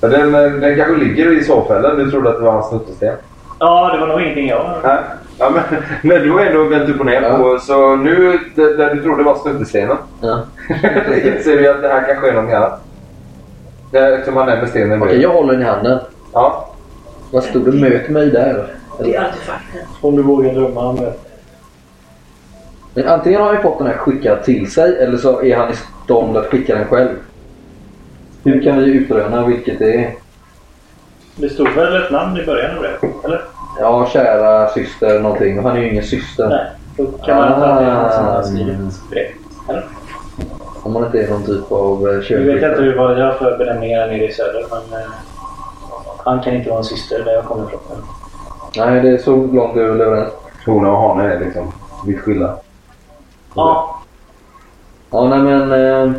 Ja, 0.01 0.07
Den, 0.07 0.31
den 0.61 0.75
kanske 0.75 0.95
ligger 0.95 1.39
i 1.39 1.43
sovfällen. 1.43 1.97
Du 1.97 2.11
trodde 2.11 2.29
att 2.29 2.37
det 2.37 2.43
var 2.43 2.51
hans 2.51 2.69
snuttesten. 2.69 3.15
Ja, 3.59 3.91
det 3.93 3.99
var 3.99 4.07
nog 4.07 4.21
ingenting 4.21 4.47
jag... 4.47 4.65
Nej. 4.83 4.97
Ja, 5.39 5.49
men, 5.49 5.63
men 6.01 6.21
du 6.23 6.31
har 6.31 6.39
ändå 6.39 6.63
vänt 6.63 6.89
upp 6.89 6.99
och 6.99 7.05
ner 7.05 7.37
på. 7.37 7.59
Så 7.59 7.95
nu, 7.95 8.39
där 8.55 8.95
du 8.95 9.03
trodde 9.03 9.23
var 9.23 9.35
snuttestenen. 9.35 9.97
Ja. 10.21 10.39
inser 11.25 11.57
du 11.57 11.69
att 11.69 11.81
det 11.81 11.87
här 11.87 12.05
kanske 12.07 12.29
är 12.29 12.33
någonting 12.33 12.55
annat. 12.55 12.81
Det 13.91 13.97
är 13.97 14.11
Eftersom 14.11 14.37
han 14.37 14.45
nämner 14.45 14.65
stenen 14.65 15.03
Okej, 15.03 15.21
jag 15.21 15.29
håller 15.29 15.53
den 15.53 15.61
i 15.61 15.65
handen. 15.65 15.99
Ja. 16.33 16.69
Vad 17.31 17.43
stod 17.43 17.65
det? 17.65 17.71
Möt 17.71 18.09
mig 18.09 18.29
där. 18.29 18.67
Det 18.99 19.15
är 19.15 19.21
artefakten. 19.21 19.81
Om 20.01 20.15
du 20.15 20.21
vågar 20.21 20.53
drömma 20.53 20.81
om 20.81 20.95
det. 20.95 21.13
Men 22.93 23.07
antingen 23.07 23.39
har 23.41 23.47
han 23.47 23.55
ju 23.55 23.61
fått 23.61 23.77
den 23.77 23.87
här 23.87 23.97
skickad 23.97 24.43
till 24.43 24.71
sig 24.71 24.97
eller 25.03 25.17
så 25.17 25.41
är 25.43 25.57
han 25.57 25.71
i 25.71 25.75
stånd 26.03 26.37
att 26.37 26.45
skicka 26.45 26.75
den 26.75 26.85
själv. 26.87 27.09
Hur 28.43 28.61
kan 28.63 28.77
vi 28.79 28.85
utröna 28.85 29.45
vilket 29.45 29.79
det 29.79 29.93
är? 29.95 30.13
Det 31.35 31.49
stod 31.49 31.69
väl 31.69 32.03
ett 32.03 32.11
namn 32.11 32.37
i 32.37 32.45
början 32.45 32.77
av 32.77 32.83
det? 32.83 33.07
Eller? 33.25 33.41
Ja, 33.79 34.07
kära 34.13 34.69
syster 34.69 35.19
någonting. 35.19 35.63
Han 35.63 35.77
är 35.77 35.81
ju 35.81 35.89
ingen 35.91 36.03
syster. 36.03 36.49
Nej. 36.49 36.65
Då 36.97 37.05
kan 37.25 37.37
man 37.37 37.47
anta 37.53 37.67
att 37.73 37.79
det 37.79 37.85
är 37.85 37.89
han 37.91 38.11
som 38.11 38.25
har 38.25 38.39
Ah. 38.39 38.43
skrivit 38.43 38.77
brev. 39.09 39.25
Eller? 39.69 39.85
Om 40.83 40.93
man 40.93 41.05
inte 41.05 41.19
är 41.21 41.29
någon 41.29 41.43
typ 41.45 41.71
av 41.71 42.07
eh, 42.07 42.13
Nu 42.13 42.15
vet 42.15 42.15
jag 42.15 42.23
könsskifte. 42.23 42.67
inte 42.69 42.81
hur- 42.81 42.97
vad 42.97 43.19
jag 43.19 43.25
har 43.25 43.33
för 43.33 43.57
benämningar 43.57 44.07
nere 44.07 44.27
i 44.27 44.31
söder 44.33 44.65
men... 44.69 44.99
Eh, 45.01 45.07
han 46.25 46.39
kan 46.41 46.53
inte 46.53 46.69
vara 46.69 46.79
en 46.79 46.85
syster 46.85 47.23
där 47.25 47.31
jag 47.33 47.43
kommer 47.45 47.63
ifrån. 47.67 47.81
Nej, 48.77 49.01
det 49.01 49.09
är 49.09 49.17
så 49.17 49.35
långt 49.35 49.77
vi 49.77 49.81
är 49.81 49.87
väl 49.87 50.01
överens. 50.01 50.29
Hona 50.65 50.91
och 50.91 50.97
hane 51.09 51.33
är 51.33 51.39
liksom 51.39 51.71
vitt 52.07 52.19
skilda. 52.19 52.55
Ja. 53.55 54.01
Ja, 55.11 55.29
nej 55.29 55.39
men... 55.39 55.71
Eh, 55.71 56.15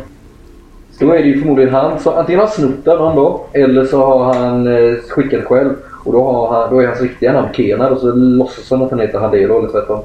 då 0.99 1.11
är 1.13 1.17
det 1.17 1.27
ju 1.27 1.39
förmodligen 1.39 1.73
han 1.73 1.99
som 1.99 2.13
antingen 2.13 2.39
har 2.39 2.47
snott 2.47 2.85
den 2.85 2.97
någon 2.97 3.15
då. 3.15 3.45
Eller 3.53 3.85
så 3.85 4.05
har 4.05 4.33
han 4.33 4.67
eh, 4.67 4.95
skickat 5.09 5.45
själv. 5.45 5.73
Och 6.05 6.13
då, 6.13 6.23
har 6.23 6.61
han, 6.61 6.69
då 6.69 6.81
är 6.81 6.87
hans 6.87 7.01
riktiga 7.01 7.33
namn 7.33 7.53
Kenad 7.53 7.91
och 7.91 7.99
så 7.99 8.11
låtsas 8.11 8.69
han 8.69 8.81
att 8.81 8.91
han 8.91 8.99
heter 8.99 9.19
Handelo 9.19 9.59
eller 9.59 9.69
tvärtom. 9.69 10.01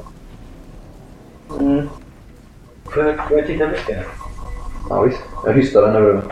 Mm. 1.60 1.88
Får 2.84 3.04
jag, 3.04 3.28
får 3.28 3.38
jag 3.38 3.46
titta 3.46 3.66
det? 3.66 4.04
Ja 4.90 5.00
visst. 5.00 5.22
Jag 5.44 5.52
hystar 5.52 5.82
den 5.82 5.96
över 5.96 6.22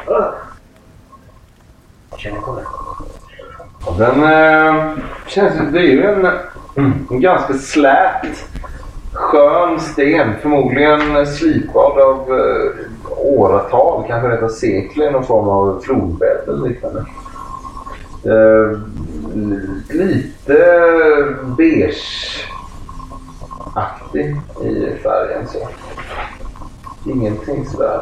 Känner 2.16 2.40
kolla. 2.40 2.61
Och 3.87 3.98
Den 3.98 4.22
eh, 4.22 4.92
känns 5.26 5.54
ju... 5.61 5.70
Det 5.70 5.78
är 5.78 5.82
ju 5.82 6.04
en, 6.04 6.28
en 7.11 7.20
ganska 7.20 7.54
slät, 7.54 8.48
skön 9.16 9.81
sten. 9.81 10.33
Förmodligen 10.42 11.26
slipad 11.26 11.98
av 11.98 12.38
eh, 12.38 12.70
åratal, 13.18 14.05
kanske 14.09 14.44
av 14.44 14.48
sekler 14.48 15.09
i 15.09 15.11
någon 15.11 15.24
form 15.24 15.48
av 15.48 15.81
flodbädd 15.81 16.48
eller 16.48 16.68
liknande. 16.68 17.05
Eh, 18.24 18.79
lite 19.88 20.59
beige-aktig 21.57 24.37
i 24.62 24.90
färgen 25.02 25.46
så. 25.48 25.59
Ingenting 27.11 27.66
sådär. 27.66 28.00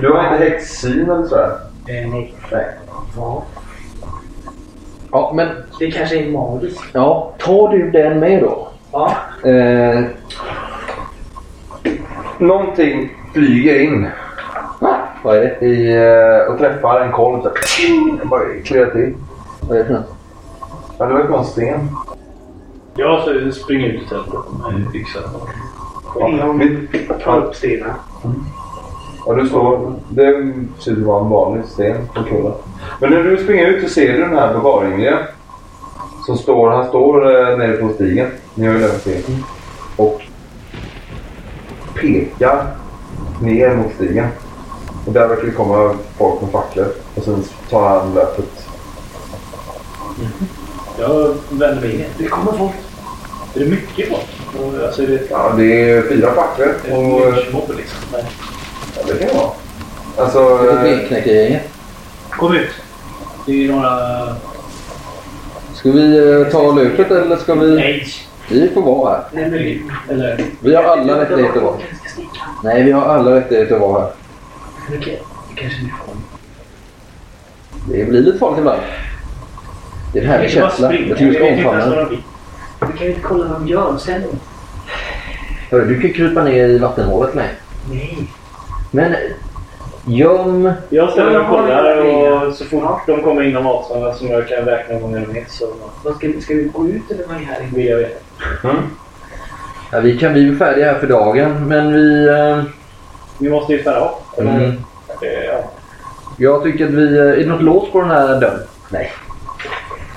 Du 0.00 0.12
har 0.12 0.32
inte 0.32 0.44
häxsyn 0.44 1.10
eller 1.10 1.26
sådär? 1.26 1.50
Eh, 1.86 2.08
nej. 2.10 2.34
Ja, 5.12 5.32
men 5.34 5.48
Det 5.78 5.90
kanske 5.90 6.18
är 6.18 6.32
magiskt. 6.32 6.80
ja, 6.92 7.32
tar 7.38 7.68
du 7.68 7.90
den 7.90 8.20
med 8.20 8.42
då? 8.42 8.68
Ja. 8.92 9.16
Eh, 9.46 10.04
Någonting 12.38 13.12
flyger 13.32 13.80
in 13.80 14.06
vad 15.22 15.36
är 15.36 15.40
det? 15.60 15.66
i, 15.66 15.96
eh, 15.96 16.52
och 16.52 16.58
träffar 16.58 17.00
en 17.00 17.12
kolv. 17.12 17.42
så 17.42 17.48
här. 17.48 18.18
Det 18.20 18.26
bara 18.26 18.40
kliar 18.64 18.86
till. 18.86 19.14
Vad 19.60 19.78
är 19.78 19.82
det 19.82 19.86
för 19.86 19.94
något? 19.94 20.14
Ja, 20.98 21.06
det 21.06 21.12
var 21.14 21.20
ju 21.20 21.28
bara 21.28 21.38
en 21.38 21.44
sten. 21.44 21.88
Jag 22.94 23.20
så 23.20 23.52
springer 23.52 23.86
ut 23.88 24.02
i 24.02 24.08
tältet 24.08 24.32
med 24.60 24.94
yxan. 24.94 25.22
Ingen 26.28 26.88
tar 27.24 27.38
upp 27.38 27.54
stenen. 27.54 27.90
Ja, 29.26 29.34
du 29.34 29.48
står, 29.48 29.92
det 30.08 30.52
ser 30.78 30.92
ut 30.92 30.98
att 30.98 31.04
vara 31.04 31.24
en 31.24 31.28
vanlig 31.30 31.64
sten 31.64 31.96
på 32.14 32.22
kullen. 32.22 32.52
Men 33.00 33.10
när 33.10 33.22
du 33.22 33.36
springer 33.36 33.66
ut 33.66 33.82
så 33.82 33.88
ser 33.94 34.12
du 34.12 34.20
den 34.20 34.38
här 34.38 34.52
bevaringen. 34.54 35.18
Som 36.26 36.36
står, 36.36 36.70
han 36.70 36.86
står 36.86 37.26
eh, 37.50 37.58
nere 37.58 37.76
på 37.76 37.88
stigen. 37.88 38.28
Ni 38.58 38.66
har 38.66 38.74
ju 38.74 38.80
lämnat 38.80 39.00
stigen. 39.00 39.44
Och 39.96 40.22
pekar 41.94 42.66
ner 43.42 43.76
mot 43.76 43.94
stigen. 43.94 44.28
Och 45.06 45.12
där 45.12 45.28
verkar 45.28 45.42
det 45.44 45.50
komma 45.50 45.96
folk 46.18 46.40
med 46.42 46.50
facklor. 46.50 46.86
Och 47.14 47.24
sen 47.24 47.44
tar 47.70 47.88
han 47.88 48.14
löpet. 48.14 48.66
Jag 50.98 51.34
vänder 51.50 51.80
mig 51.80 51.94
in. 51.94 52.04
Det 52.18 52.24
kommer 52.26 52.52
folk. 52.52 52.72
Är 53.54 53.60
det 53.60 53.66
mycket 53.66 54.08
folk? 54.08 54.26
Och, 54.58 54.84
Alltså 54.86 55.02
är 55.02 55.06
det... 55.06 55.20
Ja, 55.30 55.52
det 55.56 55.90
är 55.90 56.02
fyra 56.08 56.34
facklor. 56.34 56.68
Är 56.84 56.90
det 56.90 56.96
Och, 56.96 57.32
mycket 57.34 57.52
mobb 57.52 57.72
liksom? 57.76 57.98
Nej. 58.12 58.24
ja, 58.96 59.02
det 59.06 59.18
kan 59.18 59.28
det 59.28 59.34
vara. 59.34 59.50
Alltså... 60.16 60.58
Det 60.58 60.70
är 60.70 60.82
Benknäckargänget. 60.82 61.62
Kom 62.30 62.54
ut. 62.54 62.70
Det 63.46 63.66
är 63.66 63.72
några... 63.72 63.98
Ska 65.74 65.90
vi 65.90 66.30
eh, 66.42 66.48
ta 66.52 66.72
löpet 66.72 67.10
eller 67.10 67.36
ska 67.36 67.54
vi... 67.54 67.74
Nej. 67.74 68.06
Vi 68.48 68.68
får 68.68 68.82
vara 68.82 69.10
här. 69.10 69.24
Nej, 69.32 69.82
Eller... 70.08 70.44
Vi 70.60 70.74
har 70.74 70.82
alla 70.84 71.20
rättigheter 71.20 71.56
att 71.56 71.62
vara 71.62 71.76
sticka. 72.12 72.42
Nej, 72.64 72.82
vi 72.82 72.92
har 72.92 73.02
alla 73.02 73.36
rättigheter 73.36 73.74
att 73.74 73.80
vara 73.80 74.02
här. 74.02 74.10
Okej, 74.98 75.22
det 75.54 75.60
kanske 75.60 75.82
ni 75.82 75.88
får. 75.88 76.14
Det 77.92 78.04
blir 78.04 78.20
lite 78.20 78.38
farligt 78.38 78.58
ibland. 78.58 78.80
Det 80.12 80.18
är 80.18 80.22
en 80.22 80.28
härlig 80.30 80.50
känsla. 80.50 80.94
Jag 80.94 81.18
tycker 81.18 81.30
vi 81.30 81.34
ska 81.34 81.44
omfamna 81.70 81.96
den. 81.96 82.08
Vi 82.80 82.98
kan 82.98 83.06
ju 83.06 83.08
inte 83.08 83.20
kolla 83.20 83.44
vad 83.48 83.60
de 83.60 83.68
gör 83.68 83.96
sen 83.98 84.22
då. 84.22 84.28
Hörru, 85.70 85.94
Du 85.94 86.00
kan 86.00 86.12
krypa 86.12 86.44
ner 86.44 86.68
i 86.68 86.78
vattenhålet 86.78 87.34
med. 87.34 87.48
Nej. 87.90 88.28
Men 88.90 89.14
göm... 90.06 90.72
Jag 90.90 91.10
ställer 91.10 91.30
mig 91.30 91.38
och 91.38 91.44
Ja, 91.44 91.48
ja, 91.48 91.62
kollar 91.62 92.04
ja. 92.04 92.46
och 92.46 92.54
så 92.54 92.64
fort 92.64 93.06
de 93.06 93.22
kommer 93.22 93.42
inom 93.42 93.66
avståndet 93.66 94.16
som 94.16 94.28
jag 94.30 94.48
kan 94.48 94.64
räkna 94.64 94.94
hur 94.94 95.00
många 95.00 95.18
de 95.20 95.38
är 95.40 95.44
så 95.48 95.66
Vad 96.04 96.16
ska, 96.16 96.26
vi- 96.28 96.40
ska 96.40 96.54
vi 96.54 96.64
gå 96.64 96.88
ut 96.88 97.10
eller 97.10 97.26
vad 97.26 97.36
är 97.36 97.40
här 97.40 97.60
inne? 97.62 97.70
vill 97.76 97.86
jag 97.86 97.96
veta. 97.98 98.18
Mm. 98.64 98.76
Ja, 99.92 100.00
vi 100.00 100.18
kan 100.18 100.32
bli 100.32 100.56
färdiga 100.56 100.86
här 100.92 100.98
för 100.98 101.06
dagen, 101.06 101.68
men 101.68 101.92
vi... 101.92 102.28
Eh, 102.28 102.62
Vi 103.38 103.48
måste 103.50 103.72
ju 103.72 103.80
spärra 103.80 104.00
av. 104.00 104.14
Eller, 104.38 104.50
mm, 104.50 104.72
ja. 105.20 105.70
jag 106.36 106.62
tycker 106.62 106.84
att 106.86 106.90
vi... 106.92 107.18
eh, 107.18 107.24
Är 107.24 107.36
det 107.36 107.46
något 107.46 107.62
lås 107.62 107.90
på 107.92 108.00
den 108.00 108.10
här 108.10 108.40
dörren? 108.40 108.60
Nej. 108.90 109.12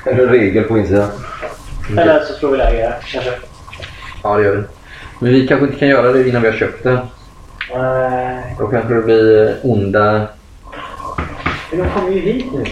En 0.05 0.17
regel 0.17 0.63
på 0.63 0.77
insidan. 0.77 1.09
Eller 1.97 2.19
så 2.19 2.33
slår 2.33 2.51
vi 2.51 2.57
läge 2.57 2.81
här 2.81 2.97
kanske. 3.11 3.31
Ja, 4.23 4.37
det 4.37 4.43
gör 4.43 4.55
vi. 4.55 4.63
Men 5.19 5.31
vi 5.33 5.47
kanske 5.47 5.65
inte 5.65 5.79
kan 5.79 5.87
göra 5.87 6.11
det 6.11 6.29
innan 6.29 6.41
vi 6.41 6.49
har 6.49 6.55
köpt 6.57 6.83
den. 6.83 6.97
Nej. 7.75 8.55
Då 8.59 8.67
kanske 8.67 8.93
det 8.93 9.01
blir 9.01 9.47
eh, 9.47 9.53
onda 9.71 10.27
Men 11.71 11.79
de 11.79 11.89
kommer 11.89 12.11
ju 12.11 12.19
hit 12.19 12.45
nu. 12.53 12.63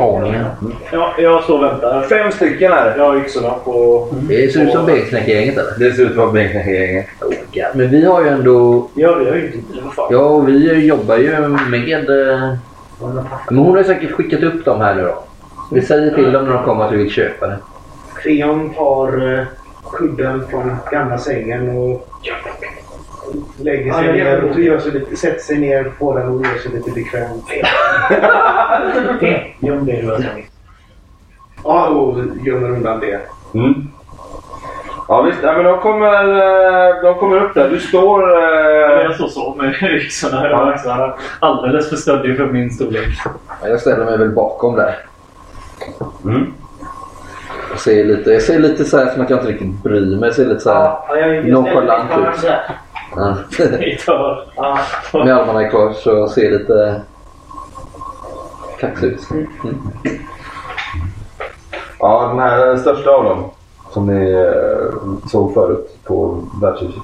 Aningar. 0.00 0.32
göra? 0.32 0.56
Ja, 0.92 1.14
jag 1.18 1.42
står 1.44 1.58
och 1.58 1.64
väntar. 1.64 2.02
Fem 2.02 2.32
stycken 2.32 2.72
är 2.72 2.84
det. 2.84 2.94
Jag 2.96 3.04
har 3.04 3.16
yxorna 3.16 3.50
på... 3.64 4.08
Det 4.12 4.52
ser 4.52 4.62
ut 4.62 4.72
som 4.72 4.86
Benknäckargänget 4.86 5.58
eller? 5.58 5.78
Det 5.78 5.92
ser 5.94 6.02
ut 6.02 6.10
att 6.10 6.16
vara 6.16 6.30
bänknäckargänget. 6.32 7.06
Oh, 7.20 7.28
God. 7.28 7.64
Men 7.74 7.90
vi 7.90 8.04
har 8.06 8.22
ju 8.22 8.28
ändå... 8.28 8.88
Ja, 8.94 9.14
vi 9.14 9.24
har 9.30 9.36
ju 9.36 9.46
inte. 9.46 9.58
Vad 9.84 9.94
fan. 9.94 10.08
Ja, 10.10 10.18
och 10.18 10.48
vi 10.48 10.86
jobbar 10.86 11.16
ju 11.16 11.48
med... 11.48 12.10
eh, 12.10 12.54
Men 13.48 13.58
hon 13.58 13.70
har 13.70 13.78
ju 13.78 13.84
säkert 13.84 14.12
skickat 14.12 14.42
upp 14.42 14.64
dem 14.64 14.80
här 14.80 14.94
nu 14.94 15.02
då. 15.02 15.22
Vi 15.72 15.82
säger 15.82 16.14
till 16.14 16.32
dem 16.32 16.44
när 16.44 16.52
de 16.52 16.64
kommer 16.64 16.84
att 16.84 16.92
vi 16.92 16.96
vill 16.96 17.10
köpa 17.10 17.46
det. 17.46 17.58
Creon 18.22 18.74
tar 18.74 19.38
eh, 19.38 19.44
kudden 19.92 20.46
från 20.50 20.76
gamla 20.92 21.18
sängen 21.18 21.78
och 21.78 22.08
lägger 23.62 23.92
sig 23.92 24.06
Ja, 24.06 24.12
ner 24.12 24.44
och 24.50 24.60
gör 24.60 24.78
sig 24.78 24.92
lite, 24.92 25.16
sätter 25.16 25.40
sig 25.42 25.58
ner 25.58 25.92
på 25.98 26.18
den 26.18 26.28
och 26.28 26.46
gör 26.46 26.54
sig 26.58 26.72
lite 26.72 26.90
bekväm. 26.90 27.30
Göm 29.60 29.86
det 29.86 30.06
sagt. 30.22 30.50
Ja, 31.64 31.88
och 31.88 32.18
gömmer 32.46 32.70
undan 32.70 33.00
det. 33.00 33.20
Mm. 33.54 33.74
Ja 35.08 35.22
visst, 35.22 35.38
ja, 35.42 35.52
men 35.52 35.64
de 35.64 35.78
kommer, 35.78 36.28
eh, 36.28 37.02
de 37.02 37.14
kommer 37.14 37.36
upp 37.36 37.54
där. 37.54 37.68
Du 37.70 37.80
står... 37.80 38.42
eh, 38.42 39.02
Jag 39.04 39.14
står 39.14 39.28
så 39.28 39.54
med 39.54 39.74
yxorna 39.82 40.46
över 40.48 40.72
axlarna. 40.72 41.14
Alldeles 41.40 41.88
för 41.88 41.96
stöddig 41.96 42.36
för 42.36 42.46
min 42.46 42.70
storlek. 42.70 43.08
Ja, 43.62 43.68
Jag 43.68 43.80
ställer 43.80 44.04
mig 44.04 44.18
väl 44.18 44.30
bakom 44.30 44.76
där. 44.76 44.94
Mm. 46.24 46.52
Jag 47.70 47.80
ser 47.80 48.04
lite, 48.04 48.30
jag 48.30 48.42
ser 48.42 48.58
lite 48.58 48.84
så 48.84 48.98
här 48.98 49.06
som 49.06 49.22
att 49.22 49.30
jag 49.30 49.38
inte 49.38 49.52
riktigt 49.52 49.82
bryr 49.82 50.16
mig. 50.16 50.28
Jag 50.28 50.34
ser 50.34 50.46
lite 50.46 50.60
så 50.60 50.70
här... 50.72 50.80
Ja, 50.80 51.06
jag, 51.16 51.36
jag 51.36 51.48
Nonchalant 51.48 52.10
ut. 52.10 52.50
Ja, 53.14 53.36
Med 55.24 55.36
armarna 55.36 55.66
i 55.66 55.70
kors 55.70 56.06
och 56.06 56.30
ser 56.30 56.50
lite 56.50 57.02
kaxig 58.80 59.06
ut. 59.06 59.30
Mm. 59.30 59.48
Ja, 61.98 62.28
den 62.28 62.38
här 62.38 62.76
största 62.76 63.10
av 63.10 63.24
dem. 63.24 63.50
Som 63.90 64.06
ni 64.06 64.30
eh, 64.30 65.28
såg 65.28 65.54
förut 65.54 65.98
på 66.04 66.44
värdshuset. 66.62 67.02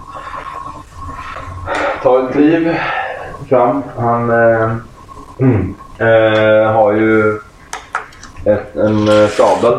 Tar 2.02 2.22
ett 2.22 2.32
kliv 2.32 2.76
fram. 3.48 3.82
Han 3.96 4.30
eh, 4.30 4.76
mm, 5.38 5.74
eh, 5.98 6.72
har 6.72 6.92
ju 6.92 7.38
ett, 8.44 8.76
en 8.76 9.08
eh, 9.08 9.28
sabel 9.28 9.78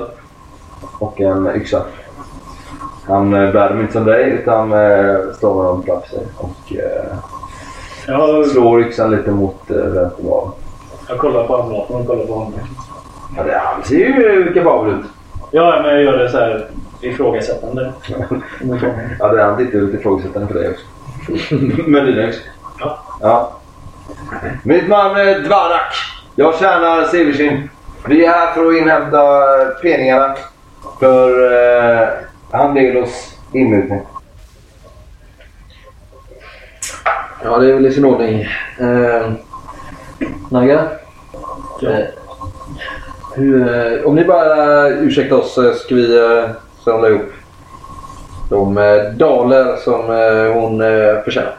och 1.00 1.22
en 1.22 1.56
yxa. 1.56 1.82
Han 3.08 3.34
eh, 3.34 3.52
bär 3.52 3.70
dem 3.70 3.82
inte 3.82 3.94
som 3.94 4.06
dig 4.06 4.30
utan 4.30 4.74
eh, 4.74 5.16
står 5.38 5.56
med 5.56 5.66
dem 5.66 5.84
framför 5.84 6.10
sig 6.10 6.28
och 6.38 6.74
eh, 6.74 7.16
Jag, 8.08 8.48
slår 8.48 8.82
yxan 8.82 9.12
lite 9.12 9.32
mot 9.32 9.62
vänster 9.68 10.24
val. 10.24 10.50
jag 11.10 11.18
kollar 11.18 11.48
på 11.48 11.58
handflatan 11.58 12.02
och 12.02 12.08
kollar 12.08 12.26
på 12.26 12.34
honom. 12.34 12.54
Ja, 13.38 13.44
det, 13.44 13.62
han 13.64 13.84
ser 13.84 13.96
ju 13.96 14.54
kapabel 14.54 14.94
ut. 14.94 15.06
Ja, 15.52 15.80
men 15.84 15.92
jag 15.92 16.04
gör 16.04 16.18
det 16.18 16.30
så 16.30 16.38
här 16.38 16.68
ifrågasättande. 17.02 17.94
Ja, 19.20 19.28
det, 19.28 19.44
han 19.44 19.58
tittar 19.58 19.80
lite 19.80 19.98
ifrågasättande 19.98 20.48
på 20.48 20.54
dig 20.54 20.70
också. 20.70 20.86
Men 21.88 22.06
dina 22.06 22.28
också. 22.28 22.40
Ja. 22.80 23.00
ja. 23.22 23.52
Mitt 24.64 24.90
namn 24.90 25.18
är 25.18 25.40
Dvarak. 25.40 25.94
Jag 26.36 26.56
tjänar 26.56 27.04
Severshin. 27.04 27.70
Vi 28.08 28.26
är 28.26 28.30
här 28.30 28.54
för 28.54 28.68
att 28.68 28.78
inhämta 28.78 29.22
pengarna 29.82 30.36
för 31.00 31.54
eh, 31.54 32.08
Handelos 32.54 33.38
inmutning. 33.52 34.02
Ja, 37.44 37.58
det 37.58 37.70
är 37.70 37.74
väl 37.74 37.86
i 37.86 37.92
sin 37.92 38.06
ordning. 38.06 38.42
Eh, 38.80 39.32
Naga? 40.50 40.88
Ja. 41.82 41.90
Eh, 41.90 42.06
hur, 43.36 43.76
eh, 43.76 44.06
om 44.06 44.16
ni 44.16 44.26
bara 44.26 44.88
ursäktar 44.90 45.36
oss 45.36 45.54
så 45.54 45.74
ska 45.74 45.96
vi 45.96 46.18
eh, 46.18 46.50
samla 46.84 47.10
ihop 47.10 47.32
de 48.50 48.78
eh, 48.78 49.04
daler 49.04 49.78
som 49.78 50.12
eh, 50.12 50.54
hon 50.62 50.82
eh, 50.82 51.24
förtjänar. 51.24 51.56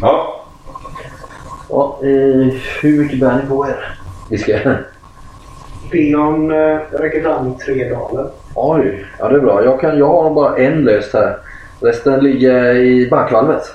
Ja. 0.00 0.44
Ja, 1.70 1.98
eh, 2.02 2.54
hur 2.82 3.02
mycket 3.02 3.20
bär 3.20 3.36
ni 3.42 3.48
på 3.48 3.66
er? 3.66 3.98
Vi 4.30 4.38
ska... 4.38 4.58
Creon 5.90 6.50
eh, 6.50 6.78
räcker 6.90 7.22
fram 7.22 7.54
tre 7.54 7.90
daler. 7.90 8.30
Oj, 8.54 9.06
ja 9.18 9.28
det 9.28 9.36
är 9.36 9.40
bra. 9.40 9.64
Jag, 9.64 9.80
kan, 9.80 9.98
jag 9.98 10.06
har 10.08 10.30
bara 10.30 10.56
en 10.56 10.84
löst 10.84 11.12
här. 11.14 11.38
Resten 11.80 12.20
ligger 12.20 12.74
i 12.76 13.08
bankvalvet. 13.10 13.74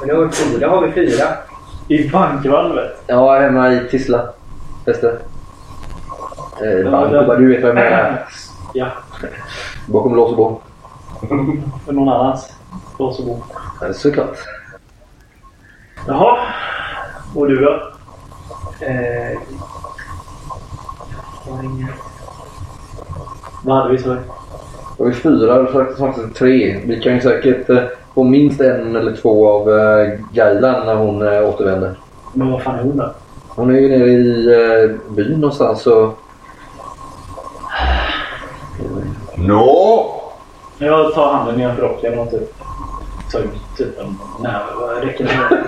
Men 0.00 0.08
det 0.08 0.14
har 0.14 0.24
vi 0.24 0.30
fyra. 0.32 0.68
har 0.68 0.82
vi 0.86 0.92
fyra. 0.92 1.24
I 1.88 2.08
bankvalvet. 2.10 3.02
Ja, 3.06 3.38
hemma 3.40 3.72
i 3.72 3.88
Tisla. 3.90 4.28
Fäste. 4.84 5.18
Eh, 6.62 6.68
Ja, 6.70 6.90
bank, 6.90 7.12
det- 7.12 7.24
bara 7.26 7.36
du 7.38 7.48
vet 7.48 7.62
vad 7.62 7.68
jag 7.68 7.74
menar. 7.74 8.26
Ja, 8.74 8.86
Bakom 9.86 10.14
lås 10.16 10.30
och 10.30 10.36
bom. 10.36 10.60
för 11.86 11.92
någon 11.92 12.08
annans. 12.08 12.52
Lås 12.98 13.18
och 13.18 13.24
bom. 13.26 13.42
Eh, 13.82 13.92
Såklart. 13.92 14.36
Jaha. 16.06 16.38
Och 17.34 17.48
du 17.48 17.56
då? 17.56 17.72
Eh, 18.80 19.38
har 21.48 21.62
inga- 21.64 21.88
Vad 23.62 23.76
hade 23.76 23.96
vi? 23.96 24.02
Då 24.98 25.04
är 25.04 25.08
vi 25.08 25.14
fyra 25.14 25.54
och 25.54 25.98
faktiskt 25.98 26.36
tre. 26.36 26.80
Vi 26.86 27.00
kan 27.00 27.14
ju 27.14 27.20
säkert 27.20 27.70
eh, 27.70 27.82
få 28.14 28.24
minst 28.24 28.60
en 28.60 28.96
eller 28.96 29.16
två 29.16 29.48
av 29.48 29.78
eh, 29.78 30.18
Gailan 30.32 30.86
när 30.86 30.94
hon 30.94 31.22
eh, 31.22 31.48
återvänder. 31.48 31.94
Men 32.32 32.50
vad 32.52 32.62
fan 32.62 32.78
är 32.78 32.82
hon 32.82 32.96
då? 32.96 33.12
Hon 33.48 33.70
är 33.70 33.80
ju 33.80 33.88
nere 33.88 34.10
i 34.10 34.46
eh, 34.46 35.14
byn 35.14 35.40
någonstans 35.40 35.82
så... 35.82 36.12
Nå! 39.34 40.06
Jag 40.78 41.14
tar 41.14 41.32
handen 41.32 41.56
nedanför 41.56 41.82
rocken 41.82 42.18
och 42.18 42.30
typ 42.30 42.54
tar 43.32 43.38
ut 43.38 43.76
typ 43.76 44.00
en 44.00 44.16
näve. 44.42 45.06
Räcker 45.06 45.24
det? 45.24 45.60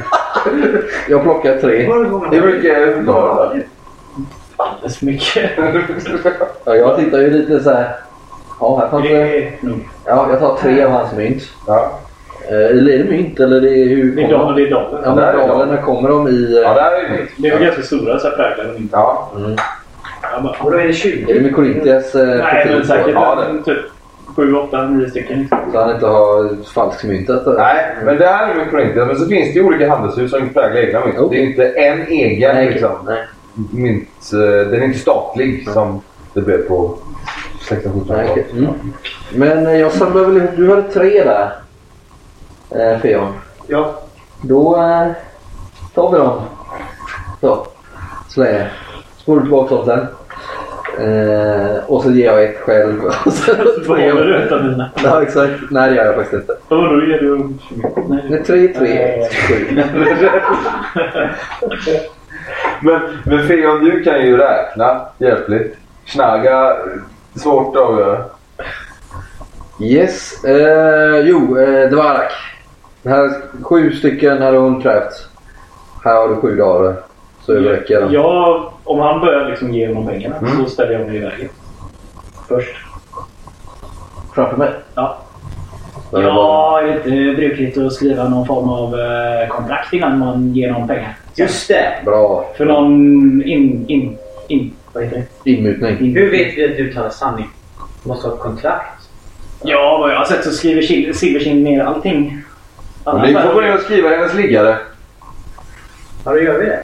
Jag 1.09 1.23
plockar 1.23 1.59
tre. 1.59 1.87
Hur 1.87 2.47
mycket 2.53 3.07
var 3.07 3.55
det? 3.55 3.63
Alldeles 4.57 4.99
för 4.99 5.07
mycket. 5.07 5.51
Ja, 6.65 6.75
jag 6.77 6.97
tittar 6.99 7.19
ju 7.19 7.31
lite 7.31 7.61
så 7.61 7.71
här. 7.71 7.97
Ja, 8.61 8.79
här 8.79 8.89
fanns 8.89 9.05
det... 9.09 9.53
Ja, 10.07 10.27
jag 10.31 10.41
tar 10.41 10.57
tre 10.57 10.83
av 10.85 10.91
hans 10.91 11.13
mynt. 11.13 11.43
Ja. 11.67 11.99
Eh, 12.51 12.55
Eller 12.71 12.93
är 12.93 12.99
det 12.99 13.11
mynt 13.11 13.41
eller 13.41 13.61
det 13.61 13.71
är 13.71 13.89
hur... 13.89 14.17
Det 14.17 14.23
är 14.23 14.29
dollar. 14.29 14.55
Det 14.57 14.63
är 14.63 14.71
dollar. 14.71 15.01
Ja, 15.05 15.15
men 15.15 15.17
Där 15.17 15.33
är 15.35 15.49
dollarna 15.49 15.83
kommer 15.83 16.09
de 16.09 16.29
i... 16.29 16.61
ja, 16.65 16.69
eh, 16.71 16.75
där 16.75 16.93
är 17.05 17.09
det 17.09 17.27
Det 17.37 17.49
är 17.49 17.53
väl 17.53 17.65
ganska 17.65 17.83
stora 17.83 18.19
så 18.19 18.29
här 18.29 18.37
präglade 18.37 18.79
mynt. 18.79 18.91
Ja. 18.93 19.33
Mm. 19.37 19.57
Och 20.61 20.71
då 20.71 20.77
är 20.77 20.83
det 20.83 20.85
Är 20.85 20.87
det 20.89 20.93
20. 20.93 21.41
med 21.41 21.55
Corinthians 21.55 22.15
eh, 22.15 22.29
Nej, 22.29 22.67
men 22.71 22.87
säkert? 22.87 23.15
Ja, 23.15 23.45
typ 23.65 23.79
sju, 24.37 24.55
åtta, 24.55 24.83
nio 24.85 25.11
stycken. 25.11 25.39
liksom. 25.41 25.59
Så 25.73 25.81
han 25.81 25.95
inte 25.95 26.07
har 26.07 26.65
falskmyntat 26.75 27.45
det? 27.45 27.53
Nej, 27.53 27.97
men 28.05 28.19
det 28.19 28.27
här 28.27 28.51
är 28.51 28.55
med 28.55 28.71
Corinthians. 28.71 29.07
Men 29.09 29.17
så 29.17 29.27
finns 29.27 29.55
det 29.55 29.61
ju 29.61 29.67
olika 29.67 29.91
handelshus 29.91 30.31
som 30.31 30.49
präglar 30.49 30.81
egna 30.81 31.05
mynt. 31.05 31.31
Det 31.31 31.37
är 31.39 31.43
inte 31.43 31.69
en 31.69 32.03
egen 32.07 32.55
Nej, 32.55 32.71
liksom, 32.71 32.91
nej. 33.07 33.27
Mynt. 33.55 34.33
eh, 34.33 34.39
Den 34.71 34.83
är 34.83 34.85
inte 34.85 34.99
statlig 34.99 35.69
som 35.71 36.01
det 36.35 36.41
blev 36.41 36.69
på 36.69 36.99
1600-1700-talet. 37.69 38.09
Nej, 38.09 38.29
okej. 38.31 38.47
Mm. 38.53 38.71
Men 39.33 39.67
eh, 39.67 39.77
jag 39.77 39.93
samlar 39.93 40.25
väl. 40.25 40.47
Du 40.57 40.71
hade 40.71 40.83
tre 40.83 41.25
där. 41.25 41.53
Eh, 42.71 42.99
Feon. 43.01 43.33
Ja. 43.67 43.95
Då 44.43 44.77
eh, 44.77 45.07
tar 45.95 46.13
vi 46.13 46.19
dem. 46.19 46.41
Så. 47.41 47.67
Slä. 48.29 48.71
Spolar 49.17 49.43
tillbaka 49.43 49.75
dem 49.75 49.85
sen. 49.87 50.07
Eh, 50.99 51.77
och 51.87 52.03
så 52.03 52.11
ger 52.11 52.27
jag 52.27 52.45
ett 52.45 52.61
själv. 52.61 53.01
Och 53.27 53.33
sen 53.33 53.57
Behåller 53.87 54.25
du 54.25 54.37
ett 54.43 54.53
av 54.53 54.65
mina? 54.65 54.91
Ja 55.05 55.23
exakt. 55.23 55.53
Nej 55.71 55.91
det 55.91 55.97
gör 55.97 56.05
jag 56.05 56.15
faktiskt 56.15 56.41
inte. 56.43 56.53
Och 56.53 56.77
då 56.83 57.05
ger 57.07 57.19
du... 57.21 57.49
Nej, 58.09 58.25
Det 58.29 58.39
är 58.39 58.43
tre, 58.45 58.69
tre, 58.69 59.23
sju. 59.49 59.83
Men, 62.83 63.01
men 63.25 63.47
Feon, 63.49 63.85
du 63.85 64.03
kan 64.03 64.27
ju 64.27 64.37
räkna 64.37 65.01
hjälpligt. 65.19 65.77
Snaga, 66.07 66.77
svårt 67.35 67.77
att 67.77 67.83
avgöra. 67.83 68.25
Yes. 69.81 70.45
Eh, 70.45 71.19
jo, 71.21 71.59
eh. 71.59 71.91
Det 71.91 72.03
här 73.11 73.25
är 73.25 73.63
sju 73.63 73.93
stycken 73.93 74.43
hade 74.43 74.59
hon 74.59 74.83
krävt. 74.83 75.29
Här 76.05 76.15
har 76.15 76.29
du 76.29 76.37
sju 76.37 76.57
dagar. 76.57 76.95
Så 77.47 77.53
överräcker 77.53 77.95
jag 77.95 78.03
dem. 78.03 78.13
Ja, 78.13 78.73
om 78.85 78.99
han 78.99 79.21
börjar 79.21 79.49
liksom 79.49 79.73
ge 79.75 79.89
honom 79.89 80.07
pengarna 80.07 80.37
Mm. 80.37 80.65
så 80.65 80.71
ställer 80.71 80.93
jag 80.93 81.07
mig 81.07 81.17
i 81.17 81.21
vägen. 81.21 81.49
Först. 82.49 82.77
Framför 84.35 84.57
mig. 84.57 84.71
Ja. 84.95 85.19
Var- 86.11 86.23
Ja, 86.23 86.81
är 86.81 86.87
det 86.87 86.93
inte 86.95 87.37
brukligt 87.41 87.79
att 87.79 87.93
skriva 87.93 88.29
någon 88.29 88.47
form 88.47 88.69
av 88.69 88.95
eh, 89.01 89.49
kontrakt 89.49 89.93
innan 89.93 90.19
man 90.19 90.53
ger 90.55 90.73
någon 90.73 90.89
pengar? 90.89 91.17
Just 91.35 91.69
det. 91.69 91.93
Bra. 92.05 92.53
För 92.57 92.65
någon 92.65 93.43
in... 93.43 93.85
in, 93.89 94.19
in 94.49 94.73
vad 94.93 95.05
heter 95.05 95.25
det? 95.45 95.51
Inmutning. 95.51 95.97
Hur 96.15 96.31
vet 96.31 96.57
vi 96.57 96.65
att 96.71 96.77
du 96.77 96.93
talar 96.93 97.11
sanning? 97.11 97.49
Du 98.03 98.09
måste 98.09 98.29
ha 98.29 98.35
ett 98.35 98.41
kontrakt. 98.41 99.09
Ja, 99.63 99.99
vad 100.01 100.11
jag 100.11 100.17
har 100.19 100.25
sett 100.25 100.45
så 100.45 100.51
skriver 100.51 100.83
Sil- 100.89 101.13
Silverkind 101.13 101.63
ner 101.65 101.85
allting. 101.85 102.43
Alla 103.05 103.23
Ni 103.23 103.33
får 103.33 103.75
och 103.75 103.81
skriva 103.81 104.09
hennes 104.09 104.35
liggare. 104.35 104.79
Ja, 106.25 106.31
då 106.33 106.41
gör 106.41 106.59
vi 106.59 106.67
det. 106.67 106.81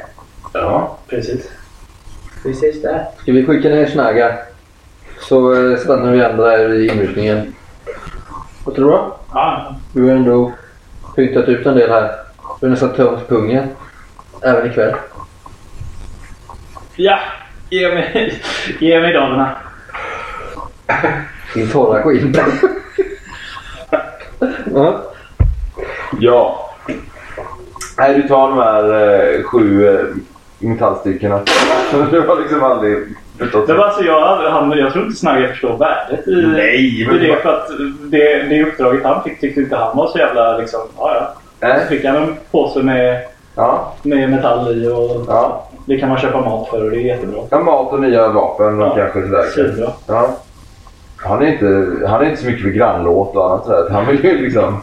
Ja, 0.53 0.99
precis. 1.09 1.51
Vi 2.45 2.51
ses 2.51 2.83
där. 2.83 3.05
Ska 3.23 3.33
vi 3.33 3.47
skicka 3.47 3.69
ner 3.69 3.87
Snaga? 3.87 4.39
Så 5.21 5.71
eh, 5.73 5.79
stannar 5.79 6.13
vi 6.13 6.25
andra 6.25 6.51
här 6.51 6.75
i 6.75 6.89
inmutningen. 6.89 7.55
Låter 8.67 8.81
det 8.83 8.87
bra? 8.89 9.21
Ja, 9.35 9.75
Du 9.93 10.05
har 10.05 10.11
ändå 10.11 10.53
pyntat 11.17 11.49
ut 11.49 11.67
en 11.67 11.75
del 11.77 11.91
här. 11.91 12.11
Du 12.61 12.67
har 12.67 12.71
nästan 12.71 12.93
tömt 12.95 13.29
pungen. 13.29 13.69
Även 14.43 14.71
ikväll. 14.71 14.95
ja. 16.97 17.19
Ge 17.71 17.89
mig, 17.95 18.43
ge 18.81 19.01
mig 19.01 19.13
dollarna. 19.13 19.51
Din 21.55 21.71
torra 21.71 22.03
skinn. 22.03 22.35
ja. 24.75 25.03
Ja. 26.21 26.71
Nej, 27.99 28.15
du 28.15 28.29
tar 28.29 28.49
de 28.49 28.59
här 28.59 28.85
eh, 29.37 29.43
sju 29.43 29.89
eh, 29.89 30.05
metallstyckena. 30.59 31.41
du 32.11 32.21
har 32.21 32.41
liksom 32.41 32.63
aldrig 32.63 32.97
förstått. 33.39 33.67
Det 33.67 33.75
var 33.75 33.85
alltså 33.85 34.03
jag, 34.05 34.51
han, 34.51 34.71
jag 34.79 34.93
tror 34.93 35.05
inte 35.05 35.17
Snagge 35.19 35.49
förstår 35.49 35.77
värdet 35.79 36.29
i, 36.29 36.47
Nej, 36.47 37.03
i 37.03 37.07
men 37.07 37.19
det. 37.21 37.29
vad- 37.29 37.39
För 37.39 37.55
att 37.55 37.69
det, 38.01 38.43
det 38.43 38.63
uppdraget 38.63 39.05
han 39.05 39.23
fick 39.25 39.41
tyckte 39.41 39.61
inte 39.61 39.77
han 39.77 39.97
var 39.97 40.07
så 40.07 40.19
jävla 40.19 40.59
liksom, 40.59 40.81
ja 40.99 41.15
ja. 41.15 41.35
Nej. 41.69 41.81
Så 41.83 41.87
fick 41.89 42.05
han 42.05 42.17
en 42.17 42.37
påse 42.51 42.83
med, 42.83 43.25
Ja, 43.59 43.93
med 44.03 44.31
metall 44.31 44.69
i 44.85 44.89
och 44.89 45.25
ja. 45.29 45.65
det 45.87 45.99
kan 45.99 46.09
man 46.09 46.19
köpa 46.19 46.41
mat 46.41 46.69
för 46.69 46.85
och 46.85 46.91
det 46.91 46.97
är 46.97 47.01
jättebra. 47.01 47.41
ja. 47.51 47.61
Mat 47.61 47.93
och 47.93 48.01
nya 48.01 48.29
vapen 48.29 48.81
och 48.83 48.87
Ja, 48.89 48.95
kanske 48.97 49.23
sådär. 49.23 49.43
Svinbra. 49.43 49.91
Ja. 50.07 50.29
Han 51.17 51.43
är, 51.43 51.47
inte, 51.47 51.87
han 52.07 52.21
är 52.21 52.25
inte 52.25 52.41
så 52.41 52.47
mycket 52.47 52.63
för 52.63 52.71
grannlåt 52.71 53.37
och 53.37 53.51
annat 53.51 53.65
sådär. 53.65 53.91
Han 53.91 54.07
vill 54.07 54.25
ju 54.25 54.39
liksom... 54.43 54.81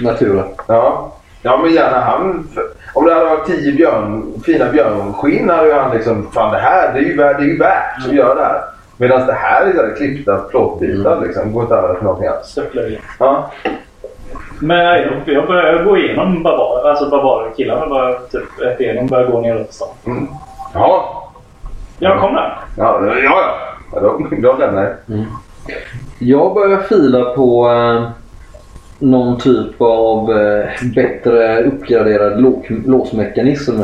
Naturen. 0.00 0.44
Ja. 0.66 1.12
Ja 1.42 1.56
men 1.62 1.72
gärna 1.74 2.00
han. 2.00 2.48
Om 2.94 3.04
det 3.04 3.14
hade 3.14 3.24
varit 3.26 3.46
tio 3.46 3.72
björn, 3.72 4.32
fina 4.46 4.72
björnskinn 4.72 5.50
hade 5.50 5.68
ju 5.68 5.74
han 5.74 5.96
liksom... 5.96 6.30
Fan 6.32 6.52
det 6.52 6.58
här 6.58 6.92
det 6.92 6.98
är 6.98 7.02
ju, 7.02 7.16
värt- 7.16 7.38
det 7.38 7.44
är 7.44 7.48
ju 7.48 7.58
värt 7.58 8.06
att 8.06 8.12
göra 8.12 8.34
det 8.34 8.44
här. 8.44 8.60
Medan 8.96 9.26
det 9.26 9.32
här 9.32 9.66
är 9.66 9.72
sådär 9.72 9.94
klippta 9.96 10.38
plåtbitar 10.38 11.20
liksom. 11.26 11.52
Går 11.52 11.62
inte 11.62 11.74
att 11.74 11.80
använda 11.80 11.98
till 11.98 12.04
någonting 12.04 12.28
annat. 12.28 12.46
Stöpplöja. 12.46 12.98
Ja. 13.18 13.50
Men 14.60 14.78
jag, 14.78 15.06
jag 15.26 15.46
började 15.46 15.84
gå 15.84 15.96
igenom 15.98 16.42
barbarer, 16.42 16.90
alltså 16.90 17.10
barbarkillarna. 17.10 17.86
Bara 17.86 18.12
typ 18.14 18.60
ett 18.66 18.80
igenom 18.80 19.06
började 19.06 19.32
gå 19.32 19.40
neråt 19.40 19.72
stan. 19.74 19.88
Mm. 20.06 20.26
Ja. 20.74 21.14
Jag 21.98 22.20
kom 22.20 22.34
där. 22.34 22.58
Ja, 22.76 23.00
ja. 23.06 23.14
ja. 23.24 23.54
ja 23.92 24.00
då, 24.00 24.26
då 24.42 24.56
lämnar 24.56 24.82
jag. 24.82 25.24
Jag 26.18 26.54
börjar 26.54 26.78
fila 26.80 27.24
på 27.24 27.70
eh, 27.70 28.10
någon 28.98 29.38
typ 29.38 29.80
av 29.82 30.38
eh, 30.38 30.68
bättre 30.94 31.62
uppgraderad 31.62 32.40
lå- 32.40 32.86
låsmekanism. 32.86 33.82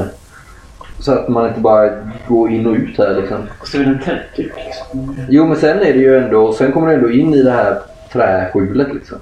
Så 0.98 1.12
att 1.12 1.28
man 1.28 1.48
inte 1.48 1.60
bara 1.60 1.90
går 2.28 2.50
in 2.50 2.66
och 2.66 2.74
ut 2.74 2.98
här 2.98 3.14
liksom. 3.14 3.36
Och 3.60 3.66
så 3.66 3.78
är 3.78 3.84
det 3.84 3.90
en 3.90 3.98
tändtyp 3.98 4.52
liksom. 4.56 5.16
Jo 5.28 5.46
men 5.46 5.56
sen 5.56 5.78
är 5.78 5.92
det 5.92 5.98
ju 5.98 6.16
ändå, 6.18 6.52
sen 6.52 6.72
kommer 6.72 6.88
du 6.88 6.94
ändå 6.94 7.10
in 7.10 7.34
i 7.34 7.42
det 7.42 7.50
här 7.50 7.76
träskjulet 8.12 8.94
liksom. 8.94 9.18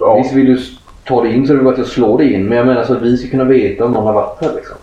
Ja. 0.00 0.16
Visst 0.16 0.34
vill 0.34 0.46
du 0.46 0.58
ta 1.04 1.22
det 1.22 1.28
in 1.28 1.46
så 1.46 1.52
det 1.52 1.62
bara 1.62 1.72
att 1.72 1.78
jag 1.78 1.86
slår 1.86 2.18
det 2.18 2.24
in. 2.24 2.46
Men 2.46 2.58
jag 2.58 2.66
menar 2.66 2.84
så 2.84 2.92
att 2.92 3.02
vi 3.02 3.16
ska 3.16 3.30
kunna 3.30 3.44
veta 3.44 3.84
om 3.84 3.92
någon 3.92 4.06
har 4.06 4.12
varit 4.12 4.40
här 4.40 4.52
liksom. 4.56 4.76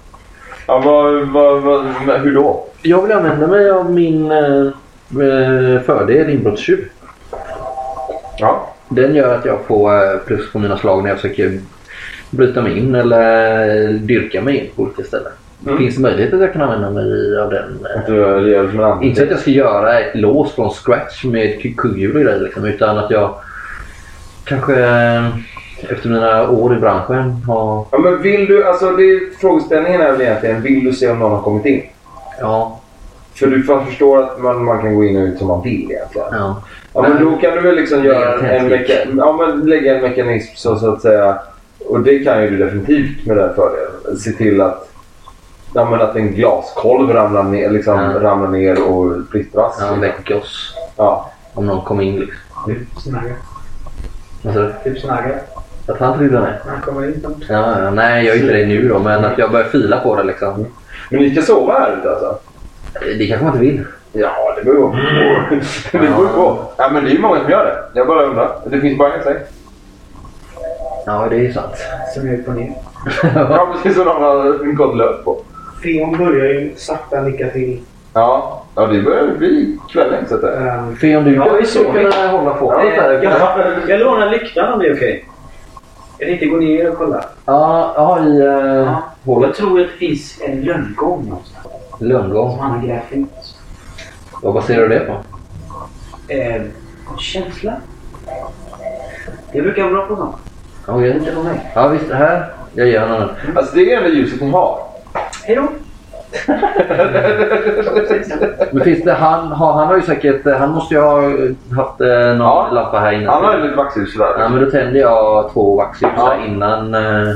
Ja, 0.67 0.81
vad, 0.85 1.27
vad, 1.27 1.61
vad, 2.07 2.19
hur 2.19 2.35
då? 2.35 2.65
Jag 2.81 3.01
vill 3.01 3.11
använda 3.11 3.47
mig 3.47 3.69
av 3.69 3.91
min 3.91 4.31
eh, 4.31 4.67
eh, 5.11 5.81
fördel 5.81 6.29
inbrottstjuv. 6.29 6.89
Ja. 8.39 8.73
Den 8.89 9.15
gör 9.15 9.35
att 9.35 9.45
jag 9.45 9.59
får 9.67 9.93
eh, 9.93 10.17
plus 10.25 10.51
på 10.51 10.59
mina 10.59 10.77
slag 10.77 11.03
när 11.03 11.09
jag 11.09 11.19
försöker 11.19 11.59
bryta 12.29 12.61
mig 12.61 12.77
in 12.77 12.95
eller 12.95 13.93
dyrka 13.93 14.41
mig 14.41 14.57
in 14.57 14.69
på 14.75 14.83
olika 14.83 15.03
ställen. 15.03 15.31
Mm. 15.65 15.77
Finns 15.77 15.95
det 15.95 16.01
möjlighet 16.01 16.33
att 16.33 16.39
jag 16.41 16.53
kan 16.53 16.61
använda 16.61 16.89
mig 16.89 17.39
av 17.39 17.49
den? 17.49 17.85
eh, 17.85 17.99
Att 17.99 18.05
du 18.07 18.15
gör 18.15 18.41
det 18.63 18.71
som 18.71 18.79
en 18.79 19.03
Inte 19.03 19.23
att 19.23 19.29
jag 19.29 19.39
ska 19.39 19.51
göra 19.51 19.99
ett 19.99 20.15
lås 20.15 20.51
från 20.55 20.69
scratch 20.69 21.25
med 21.25 21.77
kugghjul 21.77 22.15
och 22.15 22.21
grejer 22.21 22.39
liksom, 22.39 22.65
utan 22.65 22.97
att 22.97 23.11
jag 23.11 23.35
kanske 24.47 24.85
eh, 24.85 25.27
efter 25.89 26.09
mina 26.09 26.49
år 26.49 26.75
i 26.77 26.79
branschen 26.79 27.31
har... 27.47 27.85
Ja, 27.91 27.97
men 27.97 28.21
vill 28.21 28.45
du, 28.45 28.67
alltså 28.67 28.91
det, 28.91 29.19
frågeställningen 29.41 30.01
är 30.01 30.11
väl 30.11 30.21
egentligen, 30.21 30.61
vill 30.61 30.83
du 30.85 30.93
se 30.93 31.09
om 31.09 31.19
någon 31.19 31.31
har 31.31 31.41
kommit 31.41 31.65
in? 31.65 31.83
Ja, 32.39 32.79
För 33.35 33.47
du 33.47 33.63
förstår 33.63 34.23
att 34.23 34.41
man, 34.41 34.63
man 34.65 34.81
kan 34.81 34.95
gå 34.95 35.03
in 35.03 35.17
och 35.17 35.23
ut 35.27 35.37
som 35.37 35.47
man 35.47 35.61
vill 35.61 35.91
egentligen. 35.91 36.27
ja. 36.31 36.61
Ja, 36.93 37.01
men 37.01 37.25
då 37.25 37.37
kan 37.37 37.51
du 37.55 37.61
väl 37.61 37.75
liksom 37.75 38.03
göra 38.03 38.35
Lägga 38.35 38.59
en, 38.59 38.67
meka 38.67 38.93
ja, 39.17 39.37
men 39.37 39.59
lägga 39.69 39.95
en 39.95 40.01
mekanism 40.01 40.53
så, 40.55 40.75
så 40.79 40.93
att 40.93 41.01
säga. 41.01 41.39
Och 41.87 41.99
det 41.99 42.19
kan 42.19 42.41
ju 42.43 42.49
du 42.49 42.57
definitivt 42.57 43.25
med 43.25 43.37
den 43.37 43.55
fördelen. 43.55 44.17
Se 44.19 44.31
till 44.31 44.61
att, 44.61 44.89
ja, 45.73 45.89
men 45.89 46.01
att 46.01 46.15
en 46.15 46.31
glaskolv 46.31 47.09
ramlar 47.13 47.43
ner, 47.43 47.69
liksom, 47.69 47.99
Ja. 47.99 48.19
ramlar 48.21 48.47
ner 48.47 48.83
och 48.91 49.25
splittras. 49.27 49.77
Ja, 49.81 49.95
väcker 50.01 50.37
oss 50.37 50.73
Ja. 50.97 51.31
om 51.53 51.65
någon 51.65 51.85
kommer 51.85 52.03
in 52.03 52.19
liksom. 52.19 52.85
Snagga. 53.01 53.33
Vad 54.47 54.55
sa 54.55 54.61
du? 54.61 54.73
Typ 54.83 54.99
snagga. 55.01 55.35
Att 55.87 55.99
han 55.99 56.81
kommer 56.85 57.07
in. 57.07 57.21
som- 57.21 57.35
Ja, 57.49 57.81
ja, 57.83 57.89
nej 57.91 58.25
jag 58.25 58.35
gör 58.35 58.41
inte 58.43 58.53
det 58.57 58.65
nu 58.65 58.87
då, 58.89 58.99
men 58.99 59.25
att 59.25 59.37
jag 59.37 59.51
börjar 59.51 59.65
fila 59.67 59.99
på 59.99 60.15
det 60.15 60.23
liksom. 60.23 60.65
Men 61.11 61.19
ni 61.21 61.31
ska 61.35 61.41
sova 61.41 61.73
här 61.79 61.97
ute 61.99 62.09
alltså? 62.09 62.37
Det 63.17 63.27
kanske 63.27 63.45
man 63.45 63.53
inte 63.53 63.65
vill. 63.65 63.83
Ja, 64.13 64.53
det 64.57 64.63
beror 64.65 64.89
på. 64.89 64.97
det 65.91 65.97
beror 65.97 66.27
på. 66.27 66.63
Ja, 66.77 66.89
men 66.93 67.03
det 67.03 67.09
är 67.09 67.13
ju 67.13 67.19
många 67.19 67.39
som 67.41 67.49
gör 67.49 67.65
det. 67.65 67.99
Jag 67.99 68.07
bara 68.07 68.23
undrar. 68.25 68.51
Det 68.69 68.79
finns 68.81 68.97
bara 68.97 69.13
en 69.13 69.23
säng. 69.23 69.35
Ja, 71.05 71.27
det 71.29 71.47
är 71.47 71.51
sant. 71.51 71.75
Som 72.13 72.27
är 72.27 72.39
upp 72.39 72.47
och 72.47 72.53
ner. 72.55 72.73
Ja, 73.35 73.73
precis 73.73 73.97
som 73.97 74.05
någon 74.05 74.21
har 74.21 74.73
gått 74.73 74.97
löp 74.97 75.23
på. 75.25 75.41
Feon 75.83 76.17
börjar 76.17 76.45
ju 76.45 76.73
sakta 76.75 77.21
nicka 77.21 77.49
till. 77.49 77.79
Ja, 78.17 78.63
ja 78.75 78.87
det 78.87 79.01
börjar 79.01 79.27
bli 79.37 79.77
kväll 79.91 80.25
så 80.29 80.35
att 80.35 80.41
det. 80.41 80.47
Um, 80.77 80.95
För 80.95 81.17
om 81.17 81.23
du 81.23 81.35
Ja, 81.35 81.47
ja, 81.47 81.53
vi 81.59 81.65
skulle 81.65 82.09
kunna 82.09 82.27
hålla 82.27 82.53
på 82.53 82.81
lite 82.83 83.01
här. 83.01 83.11
jag, 83.13 83.89
jag 83.89 83.99
lånar 83.99 84.29
lyktan 84.29 84.73
om 84.73 84.79
det 84.79 84.87
är 84.87 84.95
okej. 84.95 85.29
Jag 86.17 86.29
tänkte 86.29 86.45
gå 86.45 86.57
ner 86.57 86.89
och 86.91 86.97
kolla. 86.97 87.23
Ja, 87.45 87.93
ja, 87.95 88.19
i 88.25 88.41
uh, 88.41 88.43
Jag 88.45 88.95
hålet. 89.25 89.55
tror 89.55 89.81
att 89.81 89.87
det 89.87 89.93
finns 89.93 90.41
en 90.41 90.61
lönngång 90.61 91.29
någonstans. 91.29 91.65
Som 91.97 92.07
Lönngång. 92.07 92.59
han 92.59 92.71
har 92.71 92.87
grävt 92.87 93.11
ut. 93.11 93.55
Vad 94.41 94.53
baserar 94.53 94.81
du 94.81 94.87
det 94.87 94.99
på? 94.99 95.13
Eh, 96.33 96.61
känsla. 97.19 97.73
Jag 99.51 99.63
brukar 99.63 99.83
vara 99.83 99.93
bra 99.93 100.05
på 100.05 100.15
sånt. 100.15 100.35
Okej. 100.85 101.17
Inte 101.17 101.31
på 101.31 101.43
mig. 101.43 101.71
Ja 101.75 101.87
visst, 101.87 102.11
här. 102.11 102.53
Jag 102.73 102.87
ger 102.87 103.01
honom 103.01 103.19
den. 103.19 103.57
Alltså 103.57 103.75
det 103.75 103.81
är 103.81 103.85
det 103.85 103.93
enda 103.95 104.09
ljuset 104.09 104.41
ni 104.41 104.51
har. 104.51 104.79
Hej 105.45 105.55
då! 105.55 105.67
Men 108.71 108.83
finns 108.83 109.03
det, 109.03 109.13
han, 109.13 109.51
har, 109.51 109.73
han 109.73 109.87
har 109.87 109.95
ju 109.95 110.01
säkert, 110.01 110.45
han 110.59 110.71
måste 110.71 110.95
ju 110.95 111.01
ha 111.01 111.21
haft 111.75 112.01
eh, 112.01 112.07
någon 112.07 112.39
Ja. 112.39 112.69
lampa 112.71 112.99
här 112.99 113.11
inne. 113.11 113.29
Han 113.29 113.45
har 113.45 113.57
ju 113.57 113.75
vaxljus 113.75 114.13
sådär. 114.13 114.35
Ja 114.39 114.49
men 114.49 114.65
då 114.65 114.71
tänder 114.71 114.99
jag 114.99 115.49
två 115.53 115.75
vaxljus 115.75 116.11
Ja. 116.15 116.33
innan 116.47 116.95
eh, 116.95 117.35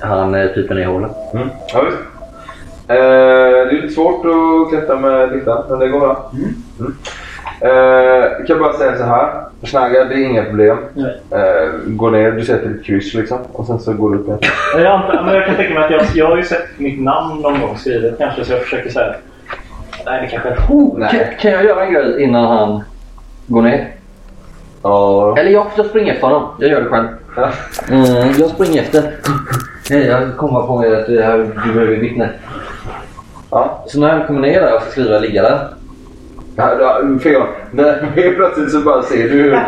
han 0.00 0.34
eh, 0.34 0.46
typer 0.46 0.74
ner 0.74 0.86
hålet. 0.86 1.10
Mm. 1.34 1.48
Ja, 1.74 1.82
visst. 1.82 1.98
Eh, 2.88 2.96
det 2.96 3.70
är 3.70 3.82
lite 3.82 3.94
svårt 3.94 4.24
att 4.24 4.70
klättra 4.70 4.96
med 4.96 5.32
lyktan, 5.32 5.64
men 5.70 5.78
det 5.78 5.88
går 5.88 6.00
bra. 6.00 6.30
Mm. 6.34 6.54
Eh, 7.64 7.70
jag 8.38 8.46
kan 8.46 8.58
bara 8.58 8.72
säga 8.72 8.96
så 8.98 9.04
här. 9.04 9.44
Snagga, 9.62 10.04
det 10.04 10.14
är 10.14 10.24
inga 10.30 10.44
problem. 10.44 10.78
Eh, 11.30 11.70
gå 11.86 12.10
ner, 12.10 12.30
du 12.30 12.44
sätter 12.44 12.70
ett 12.70 12.84
kryss 12.84 13.14
liksom. 13.14 13.38
Och 13.52 13.66
sen 13.66 13.78
så 13.78 13.92
går 13.92 14.10
du 14.10 14.18
upp 14.18 14.26
igen. 14.26 14.38
Jag, 14.76 14.86
antar, 14.86 15.22
men 15.24 15.34
jag 15.34 15.46
kan 15.46 15.56
tänka 15.56 15.74
mig 15.74 15.84
att 15.84 15.90
jag, 15.90 16.02
jag 16.14 16.26
har 16.26 16.36
ju 16.36 16.42
sett 16.42 16.78
mitt 16.78 17.00
namn 17.00 17.42
någon 17.42 17.60
gång 17.60 17.76
skrivet 17.76 18.18
kanske 18.18 18.44
så 18.44 18.52
jag 18.52 18.60
försöker 18.60 18.90
säga 18.90 19.14
Nej 20.06 20.20
det 20.20 20.26
kanske 20.26 20.72
Oh, 20.72 20.98
Nej. 20.98 21.10
kan, 21.10 21.20
kan 21.40 21.50
jag 21.50 21.64
göra 21.64 21.86
en 21.86 21.92
grej 21.92 22.22
innan 22.22 22.46
han 22.46 22.82
går 23.46 23.62
ner? 23.62 23.88
Ja. 24.82 25.38
Eller 25.38 25.50
jag, 25.50 25.66
jag 25.76 25.86
springer 25.86 26.12
efter 26.12 26.26
honom. 26.26 26.48
Jag 26.58 26.70
gör 26.70 26.80
det 26.80 26.88
själv. 26.88 27.06
Mm, 27.90 28.32
jag 28.38 28.50
springer 28.50 28.82
efter. 28.82 29.12
Hej, 29.90 30.06
jag 30.06 30.36
kommer 30.36 30.62
på 30.62 30.78
mig 30.78 30.94
att 30.96 31.06
det 31.06 31.22
här, 31.22 31.38
du 31.66 31.72
behöver 31.72 31.96
vittne. 31.96 32.28
Ja. 33.50 33.84
Så 33.86 34.00
när 34.00 34.08
han 34.08 34.26
kommer 34.26 34.40
ner 34.40 34.60
där 34.60 34.74
och 34.74 34.82
ska 34.82 34.90
skriva 34.90 35.18
ligga 35.18 35.42
där. 35.42 35.68
Ja, 36.56 36.76
ja, 36.80 37.18
fel. 37.18 37.42
Nej, 37.70 37.94
helt 38.14 38.36
plötsligt 38.36 38.70
så 38.70 38.80
bara 38.80 39.02
ser 39.02 39.28
du 39.28 39.28
hur, 39.28 39.58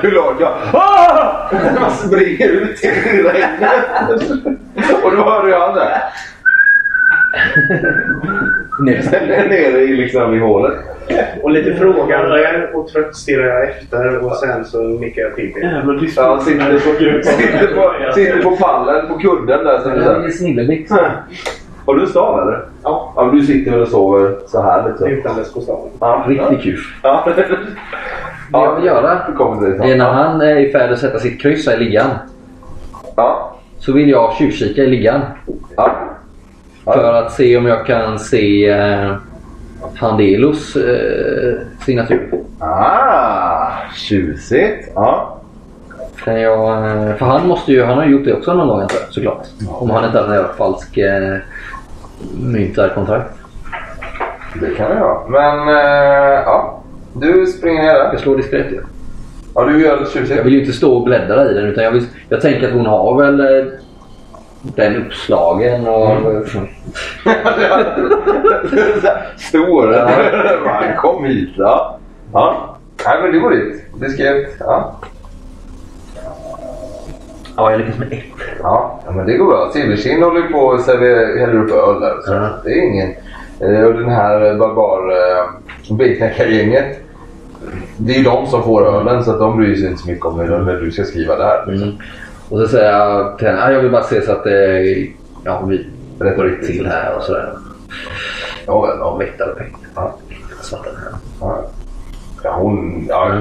hur 0.00 0.10
lag 0.10 0.34
jag... 0.40 0.52
Ah! 0.72 1.50
Man 1.80 1.90
springer 1.90 2.48
ut 2.48 2.84
i 2.84 2.88
regnet. 3.22 4.30
Och 5.04 5.16
då 5.16 5.22
hör 5.22 5.48
jag 5.48 5.60
han 5.60 5.74
där. 5.74 6.02
Ner. 8.80 9.48
Nere 9.48 9.80
i, 9.80 9.96
liksom, 9.96 10.34
i 10.34 10.38
hålet. 10.38 10.74
Och 11.42 11.50
lite 11.50 11.74
frågande 11.74 12.70
och 12.74 12.88
trött 12.88 13.16
stirrar 13.16 13.46
jag 13.46 13.68
efter 13.68 14.18
och 14.18 14.36
sen 14.36 14.64
så 14.64 14.82
nickar 14.82 15.22
jag 15.22 15.34
till. 15.34 15.52
Jävla 15.62 15.92
Ja, 16.16 16.28
han 16.30 16.40
sitter 16.40 16.72
på, 16.72 16.78
sitter, 17.24 17.74
på, 17.74 18.12
sitter 18.14 18.42
på 18.42 18.56
pallen, 18.56 19.08
på 19.08 19.18
kudden 19.18 19.64
där. 19.64 19.78
Som 19.78 19.92
du 19.92 19.98
Det 20.00 20.04
är 20.04 20.30
säger. 20.88 21.22
Har 21.88 21.94
du 21.94 22.02
en 22.02 22.08
stav 22.08 22.42
eller? 22.42 22.64
Ja. 22.82 23.12
Ja, 23.16 23.22
du 23.32 23.42
sitter 23.42 23.70
väl 23.70 23.80
och 23.80 23.88
sover 23.88 24.36
så 24.46 24.62
här 24.62 24.88
lite? 24.88 25.04
Utandes 25.04 25.52
på 25.54 25.60
staden. 25.60 25.90
Ja, 26.00 26.24
Riktigt 26.28 26.62
kul. 26.62 26.78
Ja. 27.02 27.24
Det 27.36 27.44
jag 28.52 28.76
vill 28.76 28.84
göra 28.84 29.18
till 29.24 29.34
är 29.66 29.88
det. 29.88 29.96
när 29.96 30.12
han 30.12 30.40
är 30.40 30.56
i 30.56 30.72
färd 30.72 30.92
att 30.92 30.98
sätta 30.98 31.18
sitt 31.18 31.42
kryss 31.42 31.66
här 31.66 31.76
i 31.76 31.84
liggan. 31.84 32.10
Ja. 33.16 33.54
Så 33.78 33.92
vill 33.92 34.10
jag 34.10 34.34
tjuvkika 34.34 34.82
i 34.82 34.86
liggan. 34.86 35.20
Ja. 35.76 35.96
För 36.84 37.12
att 37.14 37.32
se 37.32 37.56
om 37.56 37.66
jag 37.66 37.86
kan 37.86 38.18
se 38.18 38.68
eh, 38.68 39.14
Handelos 39.96 40.76
eh, 40.76 41.54
signatur. 41.84 42.30
Ah, 42.58 43.70
tjusigt. 43.94 44.92
Ja. 44.94 45.38
Kan 46.24 46.40
jag, 46.40 46.86
eh, 46.86 47.14
för 47.14 47.26
han 47.26 47.48
måste 47.48 47.72
ju, 47.72 47.84
han 47.84 47.98
har 47.98 48.04
ju 48.04 48.12
gjort 48.12 48.24
det 48.24 48.34
också 48.34 48.54
någon 48.54 48.68
gång 48.68 48.88
såklart. 49.10 49.46
Om 49.68 49.90
han 49.90 50.04
inte 50.04 50.20
hade 50.20 50.38
en 50.38 50.54
falsk 50.56 50.96
eh, 50.96 51.36
myntarkontrakt. 52.40 53.34
Det 54.60 54.74
kan 54.74 54.90
vi 54.90 54.96
göra. 54.96 55.18
Men 55.28 55.68
eh, 55.68 56.42
ja, 56.44 56.82
du 57.12 57.46
springer 57.46 57.82
ner 57.82 57.94
där. 57.94 58.10
Jag 58.12 58.20
slår 58.20 58.36
diskret 58.36 58.72
ju. 58.72 58.80
Ja, 59.54 59.64
du 59.64 59.82
gör 59.82 59.96
det 60.00 60.06
tjusigt. 60.10 60.36
Jag 60.36 60.44
vill 60.44 60.52
ju 60.52 60.60
inte 60.60 60.72
stå 60.72 60.94
och 60.96 61.04
bläddra 61.04 61.50
i 61.50 61.54
den 61.54 61.64
utan 61.64 61.84
jag, 61.84 61.90
vill, 61.90 62.06
jag 62.28 62.40
tänker 62.40 62.66
att 62.66 62.72
hon 62.72 62.86
har 62.86 63.22
väl 63.22 63.40
eh, 63.40 63.66
den 64.62 64.96
uppslagen 64.96 65.88
och... 65.88 66.08
Stor. 69.36 69.92
Ja. 69.94 70.10
Kom 70.96 71.24
hit. 71.24 71.50
Ja. 71.56 71.98
ja. 72.32 72.76
Nej, 73.06 73.22
men 73.22 73.32
det 73.32 73.38
går 73.38 73.50
dit. 73.50 73.84
Diskret. 74.00 74.56
Ja. 74.60 75.00
Ja, 77.58 77.70
jag 77.70 77.80
lyckas 77.80 77.98
med 77.98 78.12
ett. 78.12 78.24
Ja, 78.62 79.00
men 79.10 79.26
det 79.26 79.36
går 79.36 79.46
bra. 79.46 79.70
Silverkind 79.72 80.22
håller 80.24 80.40
ju 80.40 80.48
på 80.48 80.58
och 80.58 80.80
häller 80.80 81.54
upp 81.64 81.70
öl 81.70 82.00
där. 82.00 82.16
Så. 82.24 82.32
Ja. 82.32 82.48
Det 82.64 82.70
är 82.70 82.82
ingen... 82.82 83.08
eh, 83.60 83.84
Och 83.84 83.92
den 83.94 84.08
här 84.10 84.54
barbar 84.58 85.10
uh, 85.90 85.96
betknäckargänget. 85.96 86.98
Det 87.96 88.12
är 88.12 88.18
ju 88.18 88.24
de 88.24 88.46
som 88.46 88.62
får 88.62 88.86
ölen 88.86 89.24
så 89.24 89.30
att 89.30 89.38
de 89.38 89.56
bryr 89.56 89.76
sig 89.76 89.86
inte 89.88 90.02
så 90.02 90.08
mycket 90.08 90.26
om 90.26 90.40
hur 90.40 90.64
hur 90.64 90.80
du 90.80 90.90
ska 90.90 91.04
skriva 91.04 91.36
där. 91.36 91.62
Mm. 91.68 91.88
Och 92.48 92.58
så 92.58 92.68
säger 92.68 92.92
jag 92.92 93.38
till 93.38 93.46
henne, 93.48 93.62
"Ah, 93.62 93.70
jag 93.72 93.80
vill 93.80 93.90
bara 93.92 94.02
se 94.02 94.22
så 94.22 94.32
att 94.32 94.44
det 94.44 94.82
ja, 95.44 95.62
vi 95.68 95.86
Rätt 96.20 96.36
går 96.36 96.44
och 96.44 96.50
rätt 96.50 96.66
till 96.66 96.86
här 96.86 97.16
och 97.16 97.22
sådär. 97.22 97.52
Ja, 98.66 98.80
väl, 98.80 98.96
Ja, 98.98 99.16
väktare 99.16 99.50
och 99.52 99.60
väktare. 99.60 99.80
Ja. 99.94 100.14
Svarta 100.62 100.90
här. 100.90 101.12
Ja, 101.40 101.62
ja 102.42 102.54
hon... 102.60 103.06
Ja, 103.08 103.32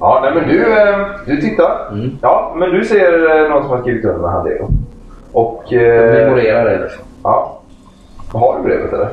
ja 0.00 0.20
nej, 0.22 0.32
men 0.34 0.48
du, 0.48 0.62
eh, 0.72 0.98
du 1.26 1.36
tittar. 1.40 1.88
Mm. 1.92 2.10
Ja, 2.22 2.54
men 2.58 2.70
du 2.70 2.84
ser 2.84 3.42
eh, 3.44 3.50
någon 3.50 3.62
som 3.62 3.70
har 3.70 3.80
skrivit 3.80 4.04
under 4.04 4.28
Handelo. 4.28 4.68
Och... 5.32 5.72
Eh, 5.72 6.24
Memorera 6.24 6.64
det 6.64 6.78
liksom. 6.82 7.02
ja. 7.24 7.60
Har 8.32 8.56
du 8.58 8.62
brevet 8.68 8.92
eller? 8.92 9.08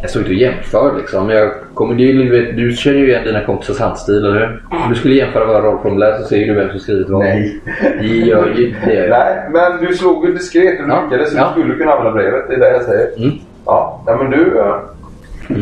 Jag 0.00 0.10
står 0.10 0.22
inte 0.22 0.32
och 0.32 0.38
jämför 0.38 0.96
liksom. 0.98 1.30
Jag 1.30 1.50
kommer, 1.74 1.94
det 1.94 2.02
ju- 2.02 2.28
du, 2.30 2.52
du 2.52 2.72
känner 2.72 2.98
ju 2.98 3.08
igen 3.08 3.24
dina 3.24 3.44
kompisars 3.44 3.80
handstil, 3.80 4.14
eller 4.24 4.32
hur? 4.38 4.62
Om 4.70 4.88
du 4.88 4.94
skulle 4.94 5.14
jämföra 5.14 5.44
våra 5.46 5.60
rollformulär 5.60 6.18
så 6.18 6.24
ser 6.24 6.46
du 6.46 6.54
vem 6.54 6.70
som 6.70 6.78
skrivit 6.78 7.08
vad. 7.08 7.20
Nej. 7.20 7.60
Det 8.00 8.06
gör 8.06 8.46
ju 8.56 8.74
det. 8.84 8.94
Jag. 8.94 9.08
Nej, 9.18 9.36
men 9.52 9.86
du 9.88 9.94
slog 9.94 10.26
ju 10.26 10.32
diskret 10.32 10.80
och 10.80 10.88
Ja, 10.88 11.02
lyckades 11.04 11.30
så 11.32 11.36
ja. 11.38 11.52
du 11.56 11.60
skulle 11.62 11.74
kunna 11.78 11.92
använda 11.92 12.12
brevet. 12.18 12.44
Det 12.48 12.54
är 12.54 12.58
det 12.58 12.70
jag 12.72 12.82
säger. 12.82 13.06
Mm. 13.18 13.30
Ja, 13.66 14.02
nej, 14.06 14.16
men 14.16 14.30
du... 14.30 14.58
eh, 14.58 14.74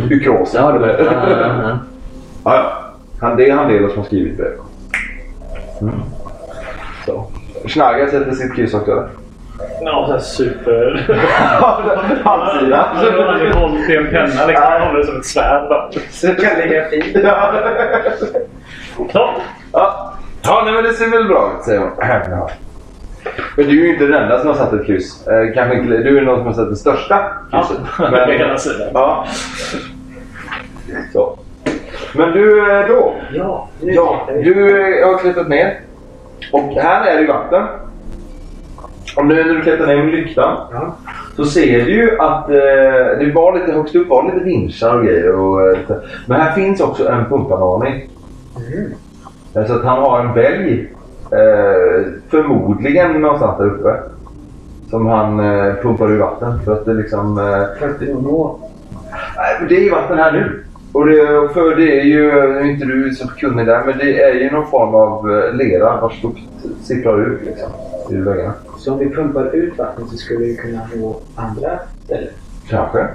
Du 0.09 0.17
är 0.17 0.21
kråsen. 0.25 0.65
Ja, 0.65 0.73
det 0.73 0.79
var, 0.79 0.89
ja, 0.89 0.95
ja, 0.99 1.39
ja. 1.41 1.79
Ja, 2.45 2.55
ja. 2.55 2.73
Han, 3.21 3.37
det 3.37 3.49
är 3.51 3.55
Handelo 3.55 3.89
som 3.89 3.99
har 3.99 4.05
skrivit 4.05 4.37
brevet. 4.37 4.61
Mm. 5.81 5.95
Så. 7.07 7.27
Schnagger 7.67 8.07
sätter 8.07 8.33
sitt 8.33 8.57
kryss 8.57 8.75
också 8.75 8.93
eller? 8.93 9.09
Ja, 9.81 10.05
så 10.07 10.13
här 10.13 10.21
super... 10.21 11.07
Halvsida. 12.25 12.89
Han 12.95 13.07
har 13.07 13.61
hållit 13.61 13.91
i 13.91 13.97
en 13.97 14.07
penna 14.07 14.47
liksom. 14.47 14.55
Han 14.71 14.83
håller 14.83 14.99
det 14.99 15.07
som 15.07 15.17
ett 15.17 15.27
svärd 15.27 15.69
bara. 15.69 15.91
Så 16.11 16.35
kalligrafi. 16.35 17.21
Ja. 17.25 17.53
Så. 19.13 19.31
Ja. 19.73 20.15
ja, 20.43 20.63
nej 20.65 20.75
men 20.75 20.85
det 20.85 20.93
ser 20.93 21.11
väl 21.11 21.25
bra 21.29 21.53
ut 21.59 21.65
säger 21.65 21.81
hon. 21.81 21.91
Ja. 22.31 22.51
Men 23.57 23.67
du 23.67 23.81
är 23.81 23.85
ju 23.85 23.93
inte 23.93 24.07
den 24.07 24.23
enda 24.23 24.39
som 24.39 24.49
har 24.49 24.55
satt 24.55 24.73
ett 24.73 24.87
kryss. 24.87 25.27
Eh, 25.27 25.55
kanske 25.55 25.79
inte, 25.79 25.97
du 25.97 26.19
är 26.19 26.23
någon 26.23 26.37
som 26.39 26.47
har 26.47 26.55
satt 26.55 26.71
det 26.71 26.77
största 26.77 27.25
Ja, 27.53 27.63
krysset. 27.69 28.27
det 28.27 28.39
kan 28.39 28.49
jag 28.49 28.61
säga. 28.61 28.91
Ja. 28.95 29.27
Så. 31.13 31.39
Men 32.15 32.33
du 32.33 32.71
eh, 32.73 32.89
då. 32.89 33.15
Ja, 33.33 33.69
nu 33.81 33.93
Ja, 33.93 34.29
du 34.35 34.83
eh, 35.01 35.09
har 35.09 35.19
klättrat 35.19 35.49
ner. 35.49 35.81
Och 36.53 36.61
här 36.61 37.07
är 37.07 37.15
det 37.15 37.21
ju 37.21 37.27
vatten. 37.27 37.67
Och 39.17 39.27
nu 39.27 39.35
när 39.45 39.55
du 39.55 39.63
klättrar 39.63 39.87
ner 39.87 39.97
med 39.97 40.15
lyktan 40.15 40.57
Ja. 40.73 40.97
så 41.37 41.45
ser 41.45 41.85
du 41.85 41.93
ju 41.93 42.19
att 42.21 42.51
eh, 42.51 43.19
det 43.19 43.33
var 43.35 43.59
lite 43.59 43.73
högst 43.73 43.95
upp 43.95 44.09
var 44.09 44.25
lite 44.33 44.45
vinschar 44.45 44.99
och 44.99 45.05
grejer. 45.05 45.35
Och, 45.35 45.69
eh, 45.69 45.79
lite. 45.79 46.01
Men 46.27 46.41
här 46.41 46.53
finns 46.53 46.81
också 46.81 47.09
en 47.09 47.25
pumpanordning. 47.25 48.09
Mm. 48.73 48.93
Så 49.67 49.75
att 49.75 49.85
han 49.85 49.99
har 50.03 50.21
en 50.21 50.35
bälg. 50.35 50.89
Eh, 51.33 52.13
förmodligen 52.29 53.13
någonstans 53.13 53.59
där 53.59 53.67
uppe. 53.67 53.97
Som 54.91 55.07
han 55.07 55.41
eh, 55.41 55.75
pumpar 55.75 56.11
ur 56.13 56.19
vatten. 56.19 56.61
För 56.65 56.73
att 56.73 56.85
det 56.85 56.95
liksom... 56.95 57.39
Eh, 57.39 57.79
För 57.79 57.89
att 57.89 58.23
nå. 58.23 58.59
Det 59.69 59.77
är 59.77 59.81
ju 59.81 59.91
vatten 59.91 60.19
här 60.19 60.33
nu. 60.33 60.65
Och 60.93 61.07
det, 61.07 61.49
för 61.55 61.77
det 61.77 62.01
är 62.01 62.05
ju, 62.05 62.33
nu 62.33 62.59
är 62.59 62.65
inte 62.65 62.85
du 62.87 63.15
så 63.15 63.29
kunnig 63.29 63.67
där, 63.67 63.83
men 63.87 63.99
det 63.99 64.23
är 64.23 64.35
ju 64.35 64.51
någon 64.51 64.67
form 64.67 64.95
av 64.95 65.31
eh, 65.31 65.55
lera 65.55 66.01
vars 66.01 66.23
lukt 66.23 66.41
sipprar 66.83 67.27
ut 67.33 67.41
liksom, 67.47 67.71
ur 68.11 68.23
väggarna. 68.25 68.55
Så 68.79 68.93
om 68.93 68.99
vi 68.99 69.11
pumpar 69.11 69.55
ut 69.57 69.79
vattnet 69.79 70.09
så 70.09 70.17
skulle 70.17 70.39
vi 70.39 70.57
kunna 70.57 70.81
nå 70.97 71.17
andra 71.37 71.79
ställen. 72.05 72.29
Kanske. 72.69 73.07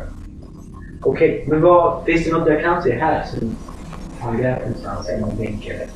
Okej, 1.02 1.46
men 1.48 1.62
vad, 1.62 2.04
finns 2.06 2.26
det 2.26 2.32
något 2.32 2.48
jag 2.48 2.62
kan 2.62 2.82
se 2.84 2.92
här 2.94 3.24
som 3.26 3.56
har 4.20 4.38
grävt 4.38 4.60
någonstans 4.60 5.10
i 5.10 5.22
någon 5.22 5.38
bänk 5.38 5.68
eller? 5.68 5.88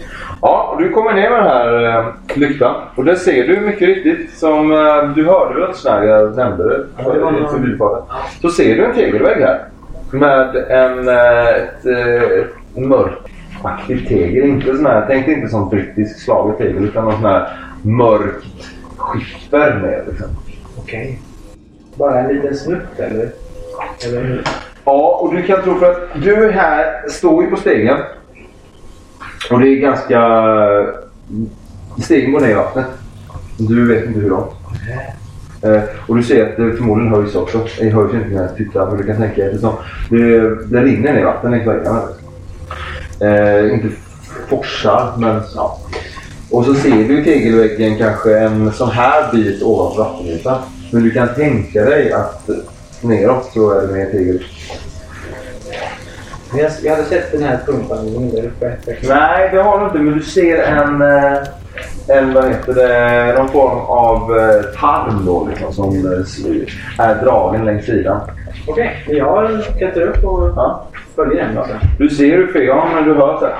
Ja, 0.41 0.75
du 0.79 0.89
kommer 0.89 1.13
ner 1.13 1.29
med 1.29 1.39
den 1.39 1.47
här 1.47 1.97
eh, 1.99 2.37
lyktan. 2.37 2.75
Och 2.95 3.05
där 3.05 3.15
ser 3.15 3.47
du 3.47 3.59
mycket 3.61 3.87
riktigt, 3.87 4.33
som 4.37 4.71
eh, 4.71 5.09
du 5.15 5.25
hörde 5.25 5.53
väl 5.59 5.69
att 5.69 5.75
Snaggar 5.77 6.29
nämnde 6.35 6.63
det 6.69 6.85
Ja, 6.97 7.13
det 7.13 7.19
var 7.19 7.31
någon- 7.31 7.49
förbifarten. 7.51 8.15
Så 8.41 8.49
ser 8.49 8.75
du 8.75 8.85
en 8.85 8.93
tegelvägg 8.95 9.37
här. 9.41 9.63
Med 10.13 10.55
en 10.55 11.07
eh, 11.07 11.47
ett, 11.47 11.85
eh, 11.85 12.39
ett 12.39 12.77
mörkaktigt 12.77 14.07
tegel. 14.07 14.49
Inte 14.49 14.75
sån 14.75 14.85
här, 14.85 15.05
tänk 15.07 15.27
inte 15.27 15.49
som 15.49 15.69
brittisk 15.69 16.19
slaget 16.19 16.57
tegel 16.57 16.85
utan 16.85 17.03
någon 17.03 17.13
sån 17.13 17.25
här 17.25 17.49
mörkt 17.81 18.45
skiffer 18.97 19.79
med. 19.81 20.03
Liksom. 20.09 20.27
Okej. 20.77 21.19
Bara 21.95 22.19
en 22.19 22.35
liten 22.35 22.55
snutt 22.55 22.99
eller? 22.99 23.29
Eller 24.05 24.23
hur? 24.23 24.43
Ja, 24.85 25.19
och 25.21 25.35
du 25.35 25.43
kan 25.43 25.63
tro 25.63 25.79
för 25.79 25.91
att 25.91 26.23
du 26.23 26.51
här 26.51 27.09
står 27.09 27.43
ju 27.43 27.49
på 27.49 27.57
stegen. 27.57 27.97
Och 29.51 29.59
det 29.59 29.67
är 29.69 29.75
ganska... 29.75 30.21
Stegen 32.01 32.31
går 32.31 32.39
ner 32.39 32.49
i 32.49 32.53
vattnet. 32.53 32.85
Du 33.57 33.87
vet 33.87 34.05
inte 34.05 34.19
hur 34.19 34.29
långt. 34.29 34.51
Eh, 35.67 35.81
och 36.07 36.15
du 36.15 36.23
ser 36.23 36.49
att 36.49 36.57
det 36.57 36.73
förmodligen 36.73 37.13
höjs 37.13 37.35
också. 37.35 37.67
Det 37.79 37.89
höjs 37.89 38.13
inte 38.13 38.29
när 38.29 38.41
jag 38.41 38.55
tittar 38.55 38.87
men 38.87 38.97
du 38.97 39.03
kan 39.03 39.17
tänka 39.17 39.35
dig 39.35 39.45
eftersom 39.45 39.75
det, 40.09 40.39
det 40.65 40.83
rinner 40.83 41.13
ner 41.13 41.25
vatten 41.25 41.51
längs 41.51 41.67
väggarna. 41.67 42.01
Eh, 43.19 43.73
inte 43.73 43.87
forsar 44.49 45.11
men 45.17 45.41
ja. 45.55 45.79
Och 46.51 46.65
så 46.65 46.73
ser 46.73 47.07
du 47.07 47.21
i 47.21 47.23
tegelväggen 47.23 47.97
kanske 47.97 48.39
en 48.39 48.71
sån 48.71 48.91
här 48.91 49.31
bit 49.31 49.63
ovanför 49.63 50.03
vattenytan. 50.03 50.57
Men 50.91 51.03
du 51.03 51.11
kan 51.11 51.27
tänka 51.35 51.85
dig 51.85 52.11
att 52.11 52.49
neråt 53.01 53.49
så 53.53 53.71
är 53.71 53.87
det 53.87 53.93
mer 53.93 54.05
tegel. 54.05 54.43
Jag, 56.57 56.71
jag 56.83 56.91
hade 56.91 57.03
sett 57.07 57.31
den 57.31 57.43
här 57.43 57.59
pumpan 57.65 58.29
där 58.31 58.45
uppe. 58.45 58.75
Nej, 59.09 59.49
det 59.51 59.61
har 59.61 59.79
du 59.79 59.85
inte. 59.85 59.97
Men 59.97 60.13
du 60.13 60.23
ser 60.23 60.63
en, 60.63 61.01
eh, 61.01 61.37
en 62.17 62.33
vad 62.33 62.45
heter 62.49 62.73
det, 62.73 63.33
någon 63.37 63.47
form 63.49 63.79
av 63.79 64.37
eh, 64.37 64.61
tarm 64.79 65.25
då, 65.25 65.47
liksom, 65.49 65.73
som 65.73 65.95
eh, 65.95 67.05
är 67.07 67.23
dragen 67.23 67.65
längs 67.65 67.85
sidan. 67.85 68.21
Okej, 68.67 69.03
men 69.07 69.17
jag 69.17 69.63
klättrar 69.77 70.03
upp 70.03 70.23
och 70.23 70.49
Ja. 70.55 70.87
följer 71.15 71.45
den. 71.45 71.57
Alltså. 71.57 71.73
Du 71.99 72.09
ser 72.09 72.37
hur 72.37 72.47
Freon, 72.47 72.87
men 72.95 73.03
du 73.03 73.13
hör 73.13 73.37
så 73.39 73.45
här 73.45 73.55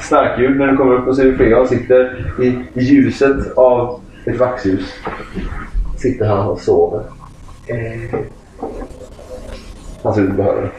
snarkljud 0.00 0.56
när 0.58 0.66
du 0.66 0.76
kommer 0.76 0.94
upp 0.94 1.08
och 1.08 1.16
ser 1.16 1.22
hur 1.22 1.36
Freon 1.36 1.68
sitter 1.68 2.26
i, 2.40 2.46
i 2.80 2.80
ljuset 2.84 3.56
av 3.56 4.00
ett 4.26 4.38
vaxljus. 4.38 4.92
Sitter 5.98 6.26
han 6.26 6.46
och 6.46 6.60
sover. 6.60 7.02
Eh, 7.66 8.18
Han 10.02 10.14
ser 10.14 10.22
ut 10.22 10.30
att 10.30 10.36
behöva 10.36 10.60
det. 10.60 10.70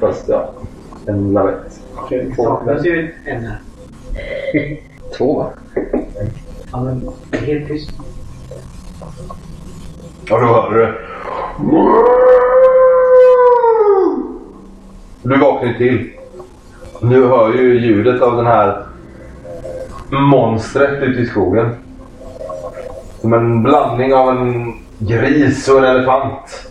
Fast 0.00 0.28
ja, 0.28 0.52
en 1.06 1.32
lavett. 1.32 1.80
det 2.10 2.34
saknas 2.36 2.86
ju 2.86 3.14
en 3.24 3.44
här. 3.44 3.58
Två 5.18 5.38
va? 5.38 5.50
Ja, 6.72 6.84
men 6.84 7.08
helt 7.40 7.68
tyst. 7.68 7.90
Och 10.30 10.40
då 10.40 10.46
hör 10.46 10.70
du 10.70 10.94
Du 15.22 15.38
vaknar 15.38 15.68
ju 15.68 15.74
till. 15.78 16.10
Du 17.00 17.26
hör 17.26 17.54
ju 17.54 17.80
ljudet 17.80 18.22
av 18.22 18.36
den 18.36 18.46
här 18.46 18.86
monstret 20.10 21.02
ute 21.02 21.20
i 21.20 21.26
skogen. 21.26 21.70
Som 23.20 23.32
en 23.32 23.62
blandning 23.62 24.14
av 24.14 24.28
en 24.28 24.74
gris 24.98 25.68
och 25.68 25.78
en 25.78 25.84
elefant. 25.84 26.68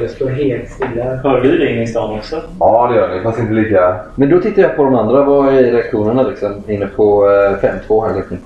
Jag, 0.00 0.10
står 0.10 0.28
helt 0.28 0.70
stilla. 0.70 1.04
Hör 1.04 1.40
du 1.40 1.58
det 1.58 1.70
inne 1.72 1.82
i 1.82 1.86
stan 1.86 2.18
också? 2.18 2.42
Ja, 2.60 2.88
det 2.92 2.96
gör 2.98 3.08
ni. 3.16 3.22
Fast 3.22 3.38
inte 3.38 3.52
lika... 3.52 3.96
Men 4.14 4.30
då 4.30 4.40
tittar 4.40 4.62
jag 4.62 4.76
på 4.76 4.84
de 4.84 4.94
andra. 4.94 5.22
Vad 5.24 5.48
är 5.54 5.62
reaktionerna 5.62 6.22
liksom? 6.22 6.62
Inne 6.68 6.86
på 6.86 7.30
eh, 7.30 7.68
5-2 7.88 8.08
här 8.08 8.16
liksom. 8.16 8.38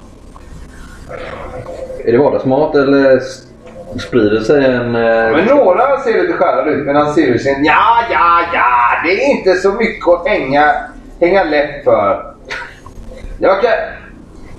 Är 2.04 2.12
det 2.12 2.18
vardagsmat 2.18 2.74
eller 2.74 3.20
sprider 3.98 4.40
sig 4.40 4.64
en... 4.64 4.94
Eh, 4.96 5.32
Men 5.36 5.44
några 5.46 5.96
ser 6.00 6.22
lite 6.22 6.32
skärrade 6.32 6.70
ut 6.70 6.86
medan 6.86 7.14
Siriusen 7.14 7.64
ja, 7.64 7.82
ja, 8.10 8.40
ja, 8.54 8.68
det 9.04 9.10
är 9.24 9.30
inte 9.30 9.54
så 9.54 9.72
mycket 9.72 10.08
att 10.08 10.26
hänga, 10.28 10.64
hänga 11.20 11.44
läpp 11.44 11.84
för. 11.84 12.32
Jag 13.38 13.60
kan... 13.62 13.72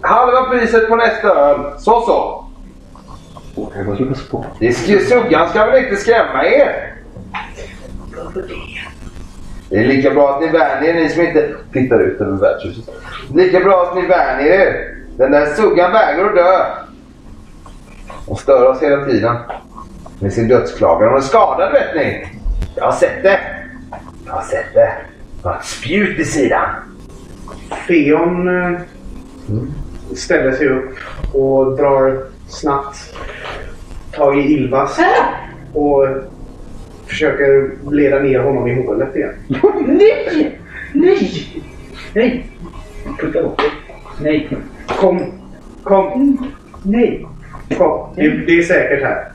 Halva 0.02 0.42
priset 0.42 0.90
på 0.90 0.96
nästa 0.96 1.28
öl. 1.36 1.60
Så 1.78 2.02
så. 2.02 2.46
Jag 2.54 2.54
får 2.54 2.72
slå 3.04 3.42
på. 3.42 3.42
Det 3.42 3.42
sk- 3.42 3.43
Suggan 5.00 5.50
ska 5.50 5.66
väl 5.66 5.84
inte 5.84 5.96
skrämma 5.96 6.46
er? 6.46 6.94
Det 9.70 9.80
är 9.80 9.88
lika 9.88 10.10
bra 10.12 10.36
att 10.36 10.42
ni 10.42 10.48
värner 10.48 10.88
er, 10.88 10.94
ni 10.94 11.10
som 11.10 11.22
inte 11.22 11.56
tittar 11.74 12.00
ut 12.00 12.22
över 12.22 12.38
värdshuset. 12.38 12.90
Lika 13.34 13.60
bra 13.60 13.84
att 13.84 13.96
ni 13.96 14.02
värner 14.08 14.46
er. 14.46 14.96
Den 15.18 15.32
där 15.32 15.46
suggan 15.46 15.92
vägrar 15.92 16.26
att 16.26 16.36
dö. 16.36 16.66
Och 18.26 18.40
stör 18.40 18.66
oss 18.66 18.82
hela 18.82 19.06
tiden. 19.06 19.36
Med 20.20 20.34
sin 20.34 20.48
dödsklagan. 20.48 21.10
Hon 21.10 21.18
är 21.18 21.22
skadad 21.22 21.72
vet 21.72 21.96
ni. 21.96 22.28
Jag 22.76 22.84
har 22.84 22.92
sett 22.92 23.24
det. 23.24 23.40
Jag 24.26 24.34
har 24.34 24.42
sett 24.42 24.74
det. 24.74 24.94
Jag 25.44 25.50
har 25.50 25.58
ett 25.58 25.66
spjut 25.66 26.20
i 26.20 26.26
sidan. 26.26 26.70
Feon 27.88 28.64
eh, 28.64 28.80
ställer 30.16 30.52
sig 30.52 30.70
upp 30.70 30.96
och 31.34 31.78
drar 31.78 32.33
snabbt 32.54 33.16
tag 34.12 34.40
i 34.40 34.54
Ilvas 34.54 35.00
och 35.74 36.08
försöker 37.08 37.72
leda 37.92 38.20
ner 38.20 38.40
honom 38.40 38.68
i 38.68 38.86
hålet 38.86 39.16
igen. 39.16 39.34
Nej! 39.88 40.60
Nej! 40.94 41.48
Nej! 42.14 42.46
Putta 43.20 43.44
bort. 43.44 43.62
Nej! 44.22 44.58
Kom, 44.88 45.32
kom, 45.84 46.38
Nej! 46.84 47.28
kom. 47.78 48.14
Det, 48.16 48.30
det 48.30 48.58
är 48.58 48.64
säkert 48.64 49.04
här. 49.04 49.32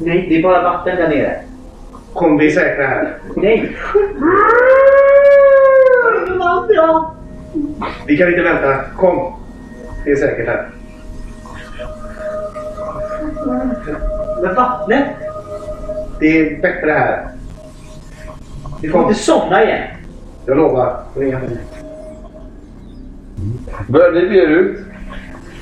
Nej, 0.00 0.26
det 0.28 0.38
är 0.38 0.42
bara 0.42 0.62
vatten 0.62 0.96
där 0.96 1.08
nere. 1.08 1.40
Kom, 2.12 2.38
vi 2.38 2.46
är 2.46 2.50
säkra 2.50 2.86
här. 2.86 3.18
Nej! 3.36 3.76
Vi 8.06 8.16
kan 8.16 8.28
inte 8.28 8.42
vänta. 8.42 8.80
Kom. 8.96 9.32
Det 10.04 10.10
är 10.10 10.16
säkert 10.16 10.46
här. 10.46 10.68
Men 13.46 14.54
vattnet! 14.54 15.06
Det 16.20 16.26
är 16.38 16.62
bättre 16.62 16.90
här. 16.90 17.28
Du 18.80 18.90
får 18.90 19.02
inte 19.02 19.14
somna 19.14 19.64
igen. 19.64 19.82
Jag 20.46 20.56
lovar. 20.56 20.96
Börjar 23.88 24.12
ni 24.12 24.20
bege 24.20 24.42
er 24.42 24.48
ut? 24.48 24.78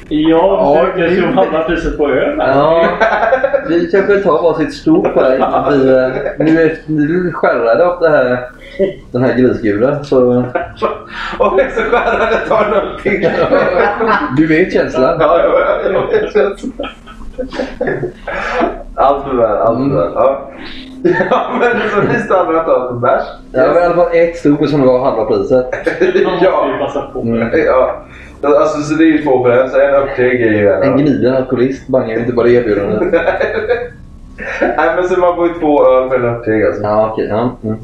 Jag 0.09 0.87
försöker 0.95 1.17
slå 1.17 1.27
halva 1.33 1.63
priset 1.63 1.99
på 1.99 2.09
öl 2.11 2.41
här. 2.41 2.49
Ja, 2.57 2.89
vi 3.69 3.91
kanske 3.91 4.17
tar 4.21 4.43
varsitt 4.43 4.75
stort 4.75 5.17
här 5.17 5.37
innan 5.37 5.73
vi... 5.73 5.89
eh, 5.89 6.13
Nu 6.39 6.63
är 6.63 6.77
nu 6.87 7.33
skärrade 7.33 7.87
av 7.87 8.01
det 8.03 8.11
här, 8.11 8.49
den 9.13 9.25
här 9.25 9.35
grisguden 9.35 10.05
så... 10.05 10.19
Och 11.39 11.61
så 11.75 11.81
skärrade 11.83 12.37
tar 12.49 12.65
en 12.65 12.73
öl 12.75 13.01
till. 13.03 13.29
Du 14.37 14.47
vet 14.47 14.73
känslan. 14.73 15.17
Ja, 15.21 15.39
ja, 15.39 15.61
ja, 15.85 15.91
jag 15.93 16.21
vet 16.21 16.33
känslan. 16.33 16.89
Allt 18.95 19.25
för 19.25 19.37
väl, 19.37 19.57
allt 19.59 19.79
för 19.79 19.97
väl. 19.97 20.13
Ja. 20.15 20.51
ja, 21.31 21.51
men 21.61 21.91
så 21.91 22.13
ni 22.13 22.19
stannar 22.25 22.55
och 22.55 22.65
tar 22.65 22.89
en 22.91 23.01
bärs? 23.01 23.23
Det 23.53 23.69
var 23.69 23.81
i 23.81 23.85
alla 23.85 23.95
fall 23.95 24.09
ett 24.13 24.37
stort 24.37 24.69
som 24.69 24.87
var 24.87 25.05
halva 25.05 25.25
priset. 25.25 25.67
Ja. 26.43 26.69
Mm. 27.23 27.49
ja. 27.67 28.03
Alltså, 28.43 28.83
så 28.83 28.95
det 28.95 29.05
är 29.05 29.07
ju 29.07 29.23
två 29.23 29.45
för 29.45 29.51
en, 29.51 29.71
så 29.71 29.81
en 29.81 29.95
uppteg 29.95 30.43
är 30.43 30.51
ju 30.51 30.69
en. 30.69 30.83
En 30.83 30.99
gniden 30.99 31.35
alkoholist 31.35 31.89
bangar 31.89 32.15
ju 32.15 32.21
inte 32.21 32.33
bara 32.33 32.47
det 32.47 32.53
erbjudandet. 32.53 33.03
Nej, 34.61 34.97
men 34.97 35.09
så 35.09 35.21
man 35.21 35.37
får 35.37 35.49
ju 35.49 35.55
två 35.55 35.87
öl 35.87 36.09
för 36.09 36.17
en 36.17 36.35
uppteg 36.35 36.65
alltså. 36.65 36.83
Ja, 36.83 37.11
okej. 37.13 37.27
Ja. 37.31 37.57
Mm. 37.65 37.79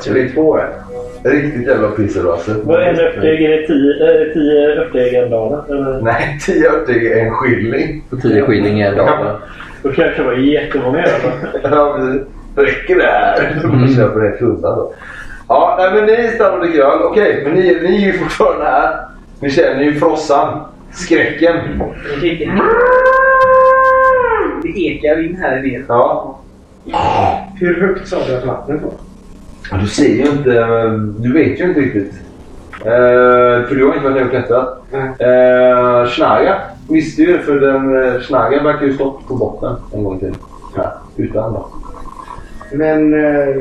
Så 0.00 0.12
det 0.12 0.20
är 0.20 0.28
två 0.28 0.58
öl. 0.58 0.70
Riktigt 1.22 1.66
jävla 1.66 1.88
pisser 1.88 2.32
alltså. 2.32 2.54
Vad 2.64 2.82
är 2.82 2.86
en 2.86 3.00
örtdeg? 3.00 3.42
Är 3.42 3.48
det 3.48 3.66
tio, 3.66 4.26
äh, 4.26 4.32
tio 4.32 4.80
örtdeg 4.80 5.14
en 5.14 5.30
dag? 5.30 5.64
Eller? 5.70 6.00
Nej, 6.00 6.38
tio 6.46 6.68
uppteg 6.68 7.06
är 7.06 7.26
en 7.26 7.30
skilling. 7.30 8.04
På 8.10 8.16
10 8.16 8.42
skilling 8.42 8.80
en 8.80 8.96
dag. 8.96 9.36
Då 9.82 9.92
kanske 9.92 10.22
det 10.22 10.26
var 10.26 10.32
jättemånga 10.32 10.98
öl. 11.04 11.20
Ja, 11.62 11.98
precis. 11.98 12.26
Räcker 12.56 12.96
det 12.96 13.02
här? 13.02 13.60
Mm. 13.64 13.76
Mm. 13.76 13.94
köper 13.94 14.20
det 14.20 14.38
tunna 14.38 14.76
då. 14.76 14.94
Ja, 15.48 15.76
nej, 15.78 15.90
men 15.94 16.06
ni 16.06 16.28
stannar 16.28 16.58
och 16.58 16.66
öl. 16.66 17.02
Okej, 17.02 17.42
men 17.44 17.54
ni, 17.54 17.78
ni 17.82 17.96
är 17.96 18.06
ju 18.06 18.12
fortfarande 18.12 18.64
här. 18.64 18.96
Ni 19.40 19.50
känner 19.50 19.82
ju 19.82 19.94
frossan. 19.94 20.60
Skräcken. 20.92 21.56
Det 24.62 24.68
ekar 24.68 25.24
in 25.24 25.36
här 25.36 25.62
nere. 25.62 25.84
Ja. 25.88 26.40
Hur 27.60 27.80
högt 27.80 28.08
sa 28.08 28.16
du 28.26 28.36
att 28.36 28.46
vattnet 28.46 28.82
var? 28.82 28.92
Ja, 29.70 29.76
Du 29.76 29.86
ser 29.86 30.08
ju 30.08 30.26
inte, 30.30 30.50
du 31.18 31.32
vet 31.32 31.60
ju 31.60 31.64
inte 31.64 31.80
riktigt. 31.80 32.12
Eh, 32.84 33.66
för 33.68 33.74
du 33.74 33.86
har 33.86 33.94
inte 33.94 34.04
varit 34.08 34.16
nere 34.16 34.24
och 34.24 34.30
klättrat. 34.30 34.82
Eh, 34.92 36.10
Schnarga 36.10 36.58
visste 36.88 37.22
ju 37.22 37.32
det 37.32 37.38
för 37.42 37.60
den 37.60 38.04
eh, 38.04 38.20
Schnarga 38.20 38.62
verkar 38.62 38.86
ju 38.86 38.94
stått 38.94 39.28
på 39.28 39.34
botten 39.34 39.76
en 39.94 40.04
gång 40.04 40.18
till. 40.18 40.34
Här, 40.76 40.90
utan 41.16 41.52
då. 41.52 41.68
Men... 42.72 43.14
Eh, 43.24 43.56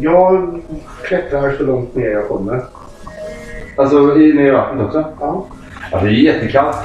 Jag 0.00 0.60
klättrar 1.04 1.52
så 1.58 1.64
långt 1.64 1.94
ner 1.94 2.10
jag 2.10 2.28
kommer. 2.28 2.60
Alltså 3.76 4.18
i, 4.18 4.32
ner 4.32 4.46
i 4.46 4.50
vattnet 4.50 4.86
också? 4.86 5.04
Ja. 5.20 5.46
Ja, 5.92 6.00
det 6.00 6.06
är 6.08 6.10
jättekallt. 6.10 6.76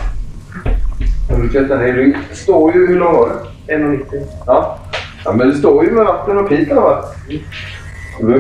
Du 1.42 1.50
klättrar 1.50 1.78
ner, 1.78 1.94
du 1.94 2.16
står 2.36 2.74
ju... 2.74 2.88
Hur 2.88 3.00
lång 3.00 3.14
var 3.14 3.30
du? 3.68 3.74
1,90. 3.74 4.24
Ja. 4.48 4.80
Ja. 5.26 5.34
Men 5.34 5.50
du 5.50 5.56
står 5.56 5.86
ju 5.86 5.92
med 5.92 6.06
vatten 6.06 6.38
och 6.38 6.52
eller 6.52 6.76
vad? 6.76 7.06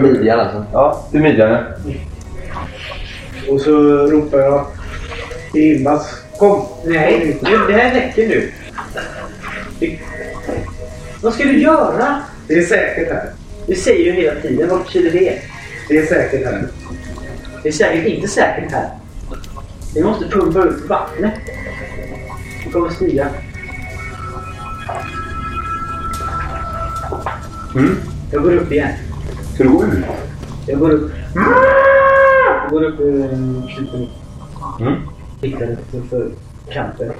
Midjan 0.01 0.39
alltså. 0.39 0.65
Ja, 0.73 1.07
till 1.11 1.21
midjan 1.21 1.51
ja. 1.51 1.59
Och 3.49 3.61
så 3.61 3.71
ropar 4.07 4.39
jag 4.39 4.65
till 5.51 5.61
Ilmas. 5.61 6.23
Kom! 6.37 6.65
Nej, 6.85 7.39
nu, 7.41 7.57
det 7.67 7.73
här 7.73 7.93
räcker 7.93 8.27
nu. 8.27 8.51
Vad 11.21 11.33
ska 11.33 11.43
du 11.43 11.61
göra? 11.61 12.21
Det 12.47 12.53
är 12.53 12.65
säkert 12.65 13.11
här. 13.11 13.29
Du 13.67 13.75
säger 13.75 14.05
ju 14.05 14.11
hela 14.11 14.41
tiden. 14.41 14.69
Vad 14.69 14.79
betyder 14.79 15.11
det? 15.11 15.41
Det 15.89 15.97
är 15.97 16.05
säkert 16.05 16.45
här. 16.45 16.67
Det 17.63 17.69
är 17.69 17.73
säkert 17.73 18.05
inte 18.05 18.27
säkert 18.27 18.71
här. 18.71 18.89
Vi 19.95 20.03
måste 20.03 20.25
pumpa 20.25 20.63
ut 20.63 20.89
vattnet. 20.89 21.33
Det 22.65 22.71
kommer 22.71 22.89
stiga. 22.89 23.27
Mm. 27.75 27.95
Jag 28.31 28.43
går 28.43 28.51
upp 28.51 28.71
igen. 28.71 28.89
Ska 29.53 29.63
du 29.63 29.69
gå 29.69 29.83
ut? 29.83 30.05
Jag 30.67 30.79
går 30.79 30.89
upp. 30.91 31.11
Jag 32.63 32.71
går 32.71 32.83
upp 32.83 32.99
ur 32.99 33.27
klippan. 33.75 34.07
Mm. 34.79 34.93
Tittar 35.41 35.71
upp 35.71 36.09
för 36.09 36.27
kanten. 36.69 37.11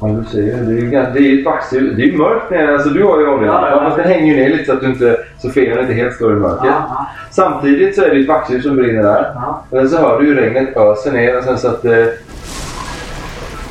Ja, 0.00 0.08
du 0.08 0.24
ser 0.24 0.42
ju. 0.42 0.50
Det 0.50 0.72
är 0.72 0.82
ju 0.82 0.90
det 0.90 0.96
är 0.96 1.38
ett 1.38 1.44
vaxhus. 1.44 1.96
Det 1.96 2.02
är 2.02 2.06
ju 2.06 2.16
mörkt 2.16 2.50
nere. 2.50 2.74
Alltså 2.74 2.88
du 2.88 3.02
har 3.04 3.20
ju 3.20 3.28
olja. 3.28 3.46
Ja, 3.46 3.68
ja, 3.70 3.96
det 3.96 4.08
hänger 4.08 4.34
ju 4.34 4.36
ner 4.36 4.48
lite 4.48 4.64
så 4.64 4.72
att 4.72 4.80
du 4.80 4.86
inte... 4.86 5.16
Så 5.42 5.50
felen 5.50 5.78
inte 5.80 5.94
helt 5.94 6.14
står 6.14 6.32
i 6.32 6.36
mörkret. 6.36 6.64
Ja, 6.66 7.06
Samtidigt 7.30 7.94
så 7.94 8.02
är 8.02 8.14
det 8.14 8.20
ett 8.20 8.28
vaxhus 8.28 8.62
som 8.62 8.76
brinner 8.76 9.02
där. 9.02 9.32
ja. 9.34 9.64
Men 9.70 9.88
så 9.88 9.96
hör 9.96 10.20
du 10.20 10.26
ju 10.26 10.34
regnet 10.34 10.76
öser 10.76 11.12
ner 11.12 11.38
och 11.38 11.44
sen 11.44 11.58
så 11.58 11.68
att... 11.68 11.84
Eh... 11.84 12.06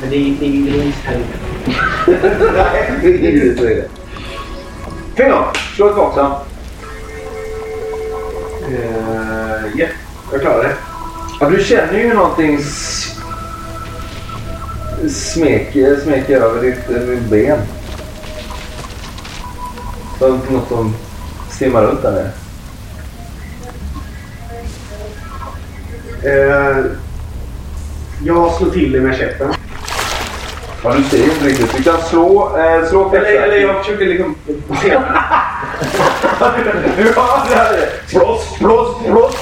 Men 0.01 0.09
det 0.09 0.15
är 0.15 0.19
är 0.19 0.43
ingen 0.43 0.73
vinst 0.73 1.03
här 1.03 1.15
inne. 1.15 1.25
Nej, 2.53 2.93
det 3.01 3.07
är 3.07 3.31
inget 3.31 3.63
regn. 3.63 3.83
Fing 3.83 3.96
då! 5.17 5.51
Slå 5.75 5.89
ett 5.89 5.97
vaksam. 5.97 6.31
Uh, 8.69 9.77
yeah. 9.79 9.91
Jag 10.31 10.41
klarar 10.41 10.63
det. 10.63 10.73
Ja, 11.39 11.49
du 11.49 11.63
känner 11.63 11.99
ju 11.99 12.13
någonting 12.13 12.59
smeker, 15.09 15.99
smeker 16.03 16.41
över 16.41 16.61
ditt, 16.61 16.89
eh, 16.89 17.01
ditt 17.01 17.29
ben. 17.29 17.59
Något 20.19 20.67
som 20.67 20.95
simmar 21.49 21.81
runt 21.81 22.01
där 22.01 22.11
nere. 22.11 22.31
Eh, 26.23 26.85
jag 28.23 28.53
slår 28.53 28.69
till 28.69 28.91
det 28.91 29.01
med 29.01 29.17
käppen. 29.17 29.53
Ja, 30.87 30.93
du 30.93 31.03
ser 31.03 31.23
inte 31.23 31.45
riktigt. 31.45 31.77
Du 31.77 31.83
kan 31.83 32.01
slå, 32.01 32.57
eh, 32.57 32.85
slå 32.89 33.15
Eller, 33.15 33.41
eller 33.41 33.55
jag 33.57 33.85
försöker 33.85 34.05
liksom... 34.05 34.35
Ja, 37.15 37.45
det 37.49 37.55
här 37.55 37.73
är 37.73 37.89
Slåss, 38.07 38.57
slåss, 38.57 39.05
slåss! 39.05 39.35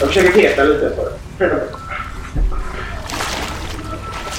Jag 0.00 0.08
försöker 0.08 0.32
peta 0.32 0.62
lite 0.62 0.90
på 0.90 1.04
det. 1.38 1.50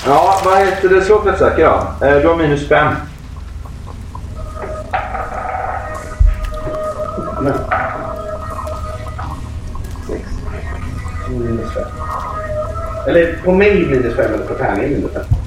Ja, 0.06 0.42
vad 0.46 0.58
heter 0.58 0.90
det? 0.90 1.02
Slå 1.02 1.22
träffsäker 1.22 1.66
då. 1.66 2.06
Eh, 2.06 2.22
du 2.22 2.28
har 2.28 2.36
minus 2.36 2.68
fem. 2.68 2.94
Men. 7.42 7.54
Sex. 10.08 10.30
Minus 11.30 11.74
fem. 11.74 11.88
Eller 13.08 13.38
på 13.44 13.52
mig 13.52 13.88
minus 13.88 14.16
fem 14.16 14.34
eller 14.34 14.46
på 14.46 14.54
tärningen 14.54 14.92
minus 14.92 15.14
fem. 15.14 15.39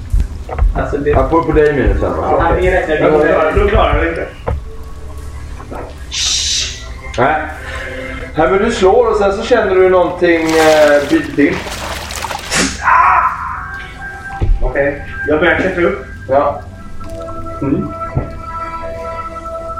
Alltså 0.77 0.97
det... 0.97 1.09
Ja, 1.09 1.23
på, 1.29 1.43
på 1.43 1.51
dig 1.51 1.73
minus 1.73 2.01
va? 2.01 2.09
Ja, 2.17 2.51
vi 2.61 2.71
räknar 2.71 3.11
då 3.11 3.19
klarar- 3.19 3.53
Då 3.59 3.67
klarar 3.67 3.95
jag 3.95 4.03
det 4.05 4.09
inte. 4.09 4.27
Nej. 7.17 7.41
Nej, 8.37 8.49
men 8.51 8.57
du 8.59 8.71
slår 8.71 9.09
och 9.11 9.15
sen 9.17 9.33
så 9.33 9.43
känner 9.43 9.75
du 9.75 9.89
någonting 9.89 10.41
eh, 10.41 11.09
bita 11.09 11.35
till. 11.35 11.55
Okej. 14.61 15.05
Jag 15.27 15.39
börjar 15.39 15.55
klättra 15.55 15.83
upp. 15.83 16.05
Ja. 16.29 16.61
Mm. 17.61 17.87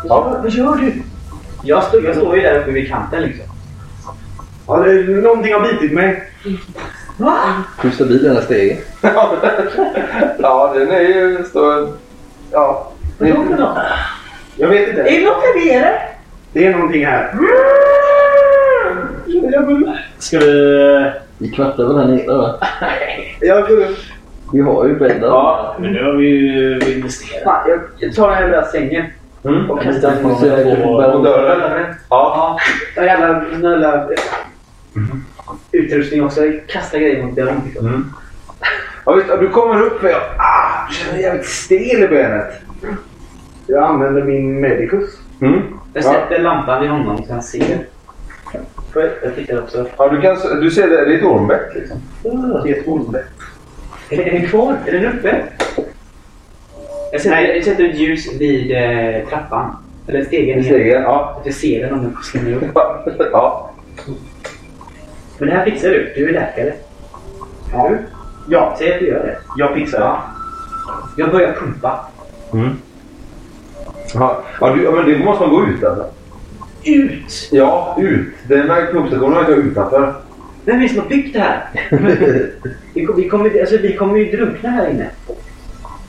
Ja. 0.09 0.39
Vad 0.43 0.51
gör 0.51 0.75
du? 0.75 0.93
Jag 1.63 1.83
står, 1.83 2.03
jag 2.05 2.15
står 2.15 2.35
ju 2.35 2.41
där 2.41 2.59
uppe 2.59 2.71
vid 2.71 2.89
kanten 2.89 3.21
liksom. 3.21 3.45
Ja, 4.67 4.77
det, 4.77 4.93
någonting 5.21 5.53
har 5.53 5.61
bitit 5.61 5.91
mig. 5.93 6.23
Va? 7.17 7.39
Hur 7.81 7.91
stabil 7.91 8.19
är 8.25 8.27
den 8.27 8.35
här 8.37 8.43
stegen? 8.43 8.77
ja, 10.39 10.73
den 10.75 10.91
är 10.91 10.99
ju... 11.01 11.43
Står, 11.43 11.87
ja. 12.51 12.91
Vad 13.19 13.29
är 13.29 13.33
det 13.33 13.55
då? 13.57 13.77
Jag 14.57 14.67
vet 14.67 14.89
inte. 14.89 15.01
Är 15.01 15.19
det 15.19 15.25
något 15.25 15.65
nere? 15.65 16.01
Det 16.53 16.65
är 16.67 16.71
någonting 16.73 17.05
här. 17.05 17.33
Ska 20.17 20.39
vi... 20.39 21.11
Vi 21.37 21.51
kvartar 21.51 21.83
väl 21.87 21.97
här 21.97 22.05
nere 22.07 22.37
va? 22.37 22.59
Jag 23.41 23.67
går 23.67 23.77
upp. 23.77 23.97
Vi 24.53 24.61
har 24.61 24.85
ju 24.87 24.95
bäddar. 24.95 25.27
Ja, 25.27 25.75
men 25.79 25.93
nu 25.93 26.03
har 26.03 26.13
vi 26.13 26.25
ju 26.27 26.79
investerat. 26.95 27.43
Fan, 27.43 27.69
jag, 27.69 27.79
jag 27.97 28.15
tar 28.15 28.27
den 28.27 28.37
här 28.37 28.45
lilla 28.45 28.63
sängen 28.65 29.05
Mm. 29.45 29.71
och 29.71 29.81
kastar 29.81 30.11
den 30.11 30.23
på 30.23 30.29
bär- 30.29 31.13
Och 31.13 31.23
dörren? 31.23 31.95
Ja. 32.09 32.57
Ja, 32.95 33.03
jävla 33.03 33.39
nulla 33.57 34.07
utrustning 35.71 36.23
också. 36.23 36.45
Jag 36.45 36.67
kastar 36.67 36.99
grejer 36.99 37.23
mot 37.23 37.35
dörren. 37.35 37.61
Liksom. 37.65 37.87
Mm. 37.87 38.13
Ja, 39.05 39.13
visst, 39.13 39.27
du 39.39 39.49
kommer 39.49 39.81
upp 39.81 40.03
och 40.03 40.09
jag 40.09 40.21
ah, 40.37 40.91
känner 40.91 41.19
jävligt 41.23 41.45
stel 41.45 42.03
i 42.03 42.07
benet. 42.07 42.53
Jag 43.67 43.83
använder 43.83 44.23
min 44.23 44.61
medicus. 44.61 45.09
Mm. 45.41 45.61
Jag 45.93 46.03
Ja. 46.03 46.11
sätter 46.11 46.39
lampan 46.39 46.81
vid 46.81 46.89
honom 46.89 47.23
så 47.27 47.33
han 47.33 47.43
ser. 47.43 47.85
Får 48.93 49.01
jag- 49.21 49.35
tittar 49.35 49.61
också. 49.61 49.85
Ja, 49.97 50.07
du, 50.09 50.21
kan, 50.21 50.37
du 50.61 50.71
ser 50.71 50.89
det, 50.89 51.05
det 51.05 51.13
är 51.13 51.17
ett 51.17 51.23
ormbett 51.23 51.75
liksom. 51.75 51.97
Det 52.63 52.69
är 52.69 52.79
ett 52.79 52.87
ormbett. 52.87 53.25
Är 54.09 54.19
är 54.19 54.31
den 54.31 54.47
kvar? 54.47 54.75
Är 54.85 54.91
den 54.91 55.05
uppe? 55.05 55.43
Jag 57.11 57.21
sätter, 57.21 57.35
Nej. 57.35 57.55
jag 57.55 57.63
sätter 57.65 57.89
ett 57.89 57.97
ljus 57.97 58.33
vid 58.39 58.71
eh, 58.71 59.29
trappan. 59.29 59.77
Eller 60.07 60.23
stegen. 60.25 60.63
Stegen, 60.63 61.01
ja. 61.01 61.37
Att 61.39 61.45
jag 61.45 61.55
ser 61.55 61.81
den 61.83 61.93
om 61.93 62.01
den 62.01 62.17
slänger 62.23 62.55
upp. 62.55 62.71
ja. 63.31 63.72
Men 65.37 65.49
det 65.49 65.55
här 65.55 65.65
fixar 65.65 65.89
du. 65.89 66.13
Du 66.15 66.29
är 66.29 66.33
läkare. 66.33 66.73
Ja. 67.71 67.91
Ja, 68.49 68.75
Säg 68.79 68.93
att 68.93 68.99
du 68.99 69.07
gör 69.07 69.23
det. 69.23 69.37
jag 69.57 69.73
fixar 69.73 69.99
det. 69.99 70.05
Ja. 70.05 70.23
Jag 71.17 71.31
börjar 71.31 71.53
pumpa. 71.53 71.99
Mm. 72.53 72.69
Ja, 74.13 74.43
ja, 74.61 74.73
du, 74.73 74.83
ja, 74.83 74.91
men 74.91 75.05
det 75.05 75.25
måste 75.25 75.43
man 75.43 75.55
gå 75.55 75.65
ut 75.65 75.83
alltså. 75.83 76.05
Ut! 76.83 77.49
Ja, 77.51 77.97
ut. 77.99 78.27
Den 78.47 78.69
här 78.69 78.91
pumpstationen 78.91 79.37
verkar 79.37 79.53
utanför. 79.53 80.13
Vem 80.65 80.77
är 80.77 80.81
det 80.81 80.89
som 80.89 80.99
har 80.99 81.09
byggt 81.09 81.33
det 81.33 81.39
här? 81.39 81.69
vi, 82.93 83.07
vi, 83.15 83.29
kommer, 83.29 83.59
alltså, 83.59 83.77
vi 83.77 83.95
kommer 83.95 84.17
ju 84.17 84.37
drunkna 84.37 84.69
här 84.69 84.89
inne. 84.89 85.09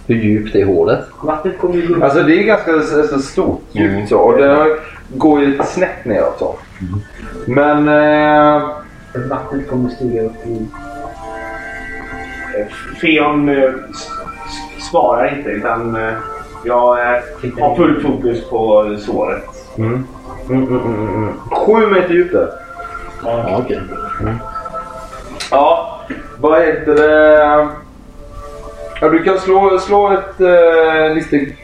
Hur 0.07 0.14
djupt 0.14 0.55
är 0.55 0.64
hålet? 0.64 1.01
Vattnet 1.22 1.59
kommer 1.59 1.77
ju. 1.77 2.03
Alltså 2.05 2.22
det 2.22 2.39
är 2.39 2.43
ganska 2.43 2.81
så, 2.81 3.18
stort 3.18 3.62
djupt 3.72 4.09
så. 4.09 4.18
Och 4.18 4.39
det 4.39 4.79
går 5.14 5.41
ju 5.41 5.47
lite 5.47 5.64
snett 5.64 6.05
neråt 6.05 6.39
så. 6.39 6.57
Men... 7.47 7.89
Eh, 7.89 8.68
Vattnet 9.15 9.69
kommer 9.71 9.89
stiga 9.91 10.23
upp 10.23 10.47
i... 10.47 10.67
Feon 13.01 13.49
eh, 13.49 13.71
s- 13.91 14.09
s- 14.47 14.89
svarar 14.91 15.37
inte 15.39 15.51
utan 15.51 15.97
eh, 15.97 16.12
jag 16.65 16.99
eh, 17.01 17.23
har 17.61 17.77
fullt 17.77 18.03
fokus 18.03 18.49
på 18.49 18.97
såret. 18.99 19.45
mm. 19.79 20.07
Mm, 20.51 20.62
mm, 20.67 20.81
mm, 20.85 21.15
mm. 21.15 21.35
Sju 21.51 21.87
meter 21.87 22.15
djupt 22.15 22.33
där. 22.33 22.51
Ja, 23.25 23.59
okej. 23.65 23.81
Ja, 25.51 26.01
vad 26.41 26.62
heter 26.62 26.95
det? 26.95 27.69
Ja, 29.01 29.09
du 29.09 29.23
kan 29.23 29.39
slå, 29.39 29.79
slå 29.79 30.11
ett 30.12 30.41
eh, 30.41 31.15
listig. 31.15 31.57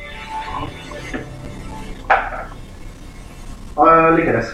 Ja, 3.77 3.97
jag 4.03 4.17
lyckades. 4.17 4.47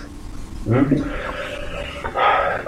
Mm. 0.66 1.03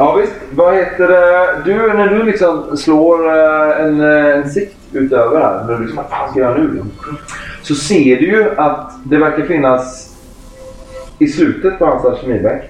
Ja 0.01 0.17
visst, 0.17 0.35
vad 0.51 0.75
heter 0.75 1.09
det? 1.09 1.63
Du, 1.65 1.95
när 1.95 2.09
du 2.09 2.23
liksom 2.23 2.77
slår 2.77 3.29
eh, 3.29 3.85
en, 3.85 4.01
eh, 4.01 4.37
en 4.37 4.51
sikt 4.51 4.77
utöver 4.93 5.41
här, 5.41 5.65
när 5.65 5.75
du 5.75 5.81
liksom, 5.81 5.97
vad 5.97 6.11
fan 6.11 6.31
ska 6.31 6.41
jag 6.41 6.59
nu? 6.61 6.83
Så 7.63 7.75
ser 7.75 8.17
du 8.17 8.27
ju 8.27 8.51
att 8.57 8.93
det 9.05 9.19
verkar 9.19 9.43
finnas 9.43 10.17
i 11.19 11.27
slutet 11.27 11.79
på 11.79 11.87
hans 11.87 12.05
alkemibänk. 12.05 12.63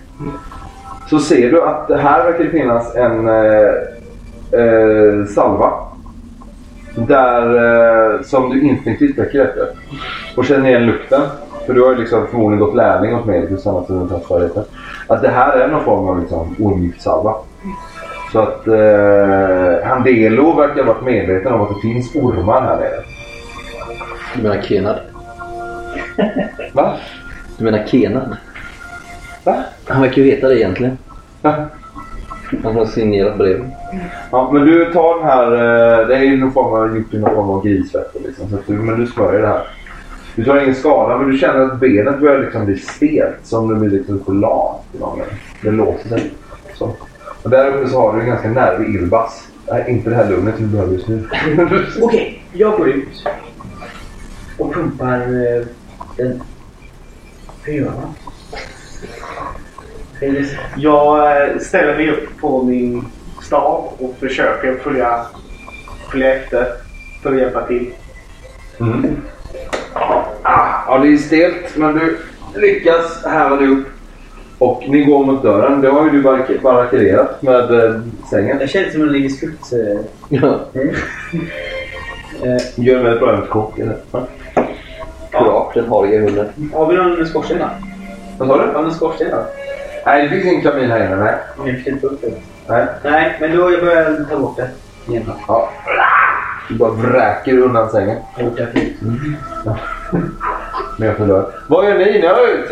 Så 1.11 1.19
ser 1.19 1.51
du 1.51 1.63
att 1.63 1.91
här 1.91 2.25
verkar 2.25 2.45
det 2.45 2.51
finnas 2.51 2.97
en 2.97 3.29
eh, 3.29 4.61
eh, 4.61 5.27
salva. 5.27 5.73
Där, 6.95 7.55
eh, 8.15 8.23
som 8.23 8.51
du 8.51 8.61
instinktivt 8.61 9.19
väcker 9.19 9.45
efter. 9.45 9.69
Och 10.37 10.45
känner 10.45 10.69
igen 10.69 10.87
lukten 10.87 11.23
för 11.69 11.75
du 11.75 11.83
har 11.83 11.91
ju 11.91 11.99
liksom 11.99 12.27
förmodligen 12.27 12.65
gått 12.65 12.75
lärling 12.75 13.15
hos 13.51 13.67
annars 13.67 13.87
du 13.87 13.95
inte 13.95 14.15
haft 14.15 14.27
svårigheter. 14.27 14.65
Att 15.07 15.23
det 15.23 15.29
här 15.29 15.59
är 15.59 15.69
någon 15.69 15.85
form 15.85 16.09
av 16.09 16.21
liksom 16.21 16.57
ormgiftssalva. 16.59 17.35
Så 18.33 18.39
att 18.39 18.67
eh, 18.67 19.89
Handelo 19.89 20.53
verkar 20.53 20.85
ha 20.85 20.93
varit 20.93 21.05
medveten 21.05 21.53
om 21.53 21.61
att 21.61 21.69
det 21.69 21.81
finns 21.81 22.15
ormar 22.17 22.63
här 22.63 22.77
nere. 22.77 23.03
Du 24.37 24.43
menar 24.43 24.63
Kenad? 24.63 25.01
Va? 26.73 26.97
Du 27.59 27.65
menar 27.65 27.87
Kenad? 27.87 28.37
Va? 29.45 29.57
Han 29.89 30.03
verkar 30.03 30.23
ju 30.23 30.31
veta 30.31 30.49
det 30.49 30.61
egentligen. 30.61 30.99
Ja. 31.43 31.55
Han 32.63 32.77
har 32.77 32.85
signerat 32.85 33.39
brev. 33.39 33.71
Ja, 34.33 34.51
men 34.53 34.67
du 34.67 34.93
tar 34.93 35.19
den 35.19 35.29
här, 35.29 35.53
eh, 35.53 36.07
det 36.07 36.17
är 36.17 36.23
ju 36.23 36.37
någon 36.37 36.53
form 36.53 36.75
av, 36.75 36.97
gjort 36.97 37.15
i 37.15 37.19
någon 37.19 37.35
form 37.35 37.51
av 37.51 37.65
grisfett 37.65 38.17
liksom, 38.25 38.49
så 38.49 38.55
att 38.55 38.67
du, 38.67 38.73
men 38.73 39.01
du 39.01 39.07
smörjer 39.07 39.41
det 39.41 39.49
här. 39.49 39.78
Du 40.39 40.45
tar 40.45 40.63
ingen 40.63 40.75
skada 40.75 41.19
men 41.19 41.31
du 41.31 41.39
känner 41.39 41.61
att 41.61 41.81
benet 41.81 42.21
börjar 42.21 42.43
liksom 42.43 42.67
bli 42.67 42.79
stelt 42.79 43.37
som 43.43 43.69
det 43.69 43.75
blir 43.75 43.91
liksom 43.91 44.25
för 44.25 44.33
lamt. 44.33 44.83
Det 45.63 45.71
låser 45.71 46.09
sig. 46.09 46.31
Så. 46.75 46.97
Och 47.43 47.51
där 47.51 47.69
uppe 47.69 47.89
så 47.89 48.01
har 48.01 48.15
du 48.15 48.21
en 48.21 48.27
ganska 48.27 48.49
nervig 48.49 48.95
Ilbas. 48.95 49.49
Nej, 49.71 49.85
inte 49.89 50.11
det 50.11 50.17
här 50.17 50.31
lugnet 50.31 50.55
du 50.59 50.67
behöver 50.67 50.93
just 50.93 51.09
nu. 51.09 51.29
Okej, 52.03 52.43
jag 52.53 52.77
går 52.77 52.89
ut. 52.89 53.29
Och 54.59 54.75
pumpar 54.75 55.21
eh, 55.21 55.67
den. 56.17 56.43
Så? 57.65 57.93
Jag 60.77 61.51
eh, 61.51 61.59
ställer 61.59 61.97
mig 61.97 62.11
upp 62.11 62.41
på 62.41 62.63
min 62.63 63.05
stav 63.43 63.93
och 63.99 64.15
försöker 64.21 64.75
följa, 64.75 65.27
följa 66.11 66.35
efter 66.35 66.67
för 67.23 67.33
att 67.33 67.39
hjälpa 67.39 67.67
till. 67.67 67.93
Mm. 68.81 69.17
Ja, 70.89 70.99
det 70.99 71.09
är 71.13 71.17
stelt 71.17 71.77
men 71.77 71.95
du 71.99 72.19
lyckas 72.61 73.25
häva 73.25 73.57
dig 73.57 73.69
upp. 73.69 73.87
Och 74.59 74.83
ni 74.89 75.05
går 75.05 75.25
mot 75.25 75.43
dörren. 75.43 75.81
Det 75.81 75.89
har 75.91 76.05
ju 76.05 76.11
du 76.11 76.23
barrik- 76.23 76.63
barrikaderat 76.63 77.43
med 77.43 77.85
eh, 77.85 78.01
sängen. 78.31 78.57
Jag 78.61 78.71
känner 78.71 78.91
som 78.91 79.03
en 79.03 79.09
ligger 79.13 79.29
skutt. 79.29 79.73
eh, 79.73 80.01
Ja. 80.29 80.61
eh, 82.43 82.59
Gör 82.77 82.99
en 82.99 83.05
väldigt 83.05 83.21
bra? 83.21 83.73
Ja. 84.13 84.27
Kurage, 85.33 85.71
den 85.75 85.89
hariga 85.89 86.21
hunden. 86.21 86.47
Har 86.75 86.87
vi 86.87 86.97
någon 86.97 87.27
skorsten 87.27 87.59
då? 87.59 87.69
Vad 88.39 88.49
sa 88.49 88.57
du? 88.57 88.73
Har 88.73 88.79
vi 88.79 88.83
någon 88.83 88.95
skorsten 88.95 89.31
då? 89.31 89.45
Nej, 90.07 90.23
det 90.23 90.29
finns 90.29 90.45
ingen 90.45 90.63
kamin 90.63 90.91
här 90.91 91.07
inne. 91.07 91.17
Nej. 91.17 91.35
Jag 91.67 91.77
fick 91.77 91.87
inte 91.87 92.07
upp 92.07 92.21
det. 92.21 92.33
nej. 92.69 92.87
Nej, 93.05 93.37
men 93.41 93.57
då 93.57 93.71
jag 93.73 93.81
börjar 93.81 94.25
ta 94.31 94.39
bort 94.39 94.57
det. 94.57 94.69
Igen. 95.13 95.31
Ja. 95.49 95.71
Du 96.69 96.75
bara 96.75 96.91
vräker 96.91 97.59
undan 97.59 97.91
sängen. 97.91 98.17
Jag 98.37 98.45
har 98.45 98.51
gjort 98.51 98.59
det 98.59 98.67
fint. 98.81 98.97
Men 100.99 101.09
jag 101.09 101.17
förlorar. 101.17 101.47
Vad 101.67 101.85
gör 101.89 101.99
ni? 101.99 102.05
Ni 102.05 102.27
har 102.27 102.37
ju... 102.39 102.65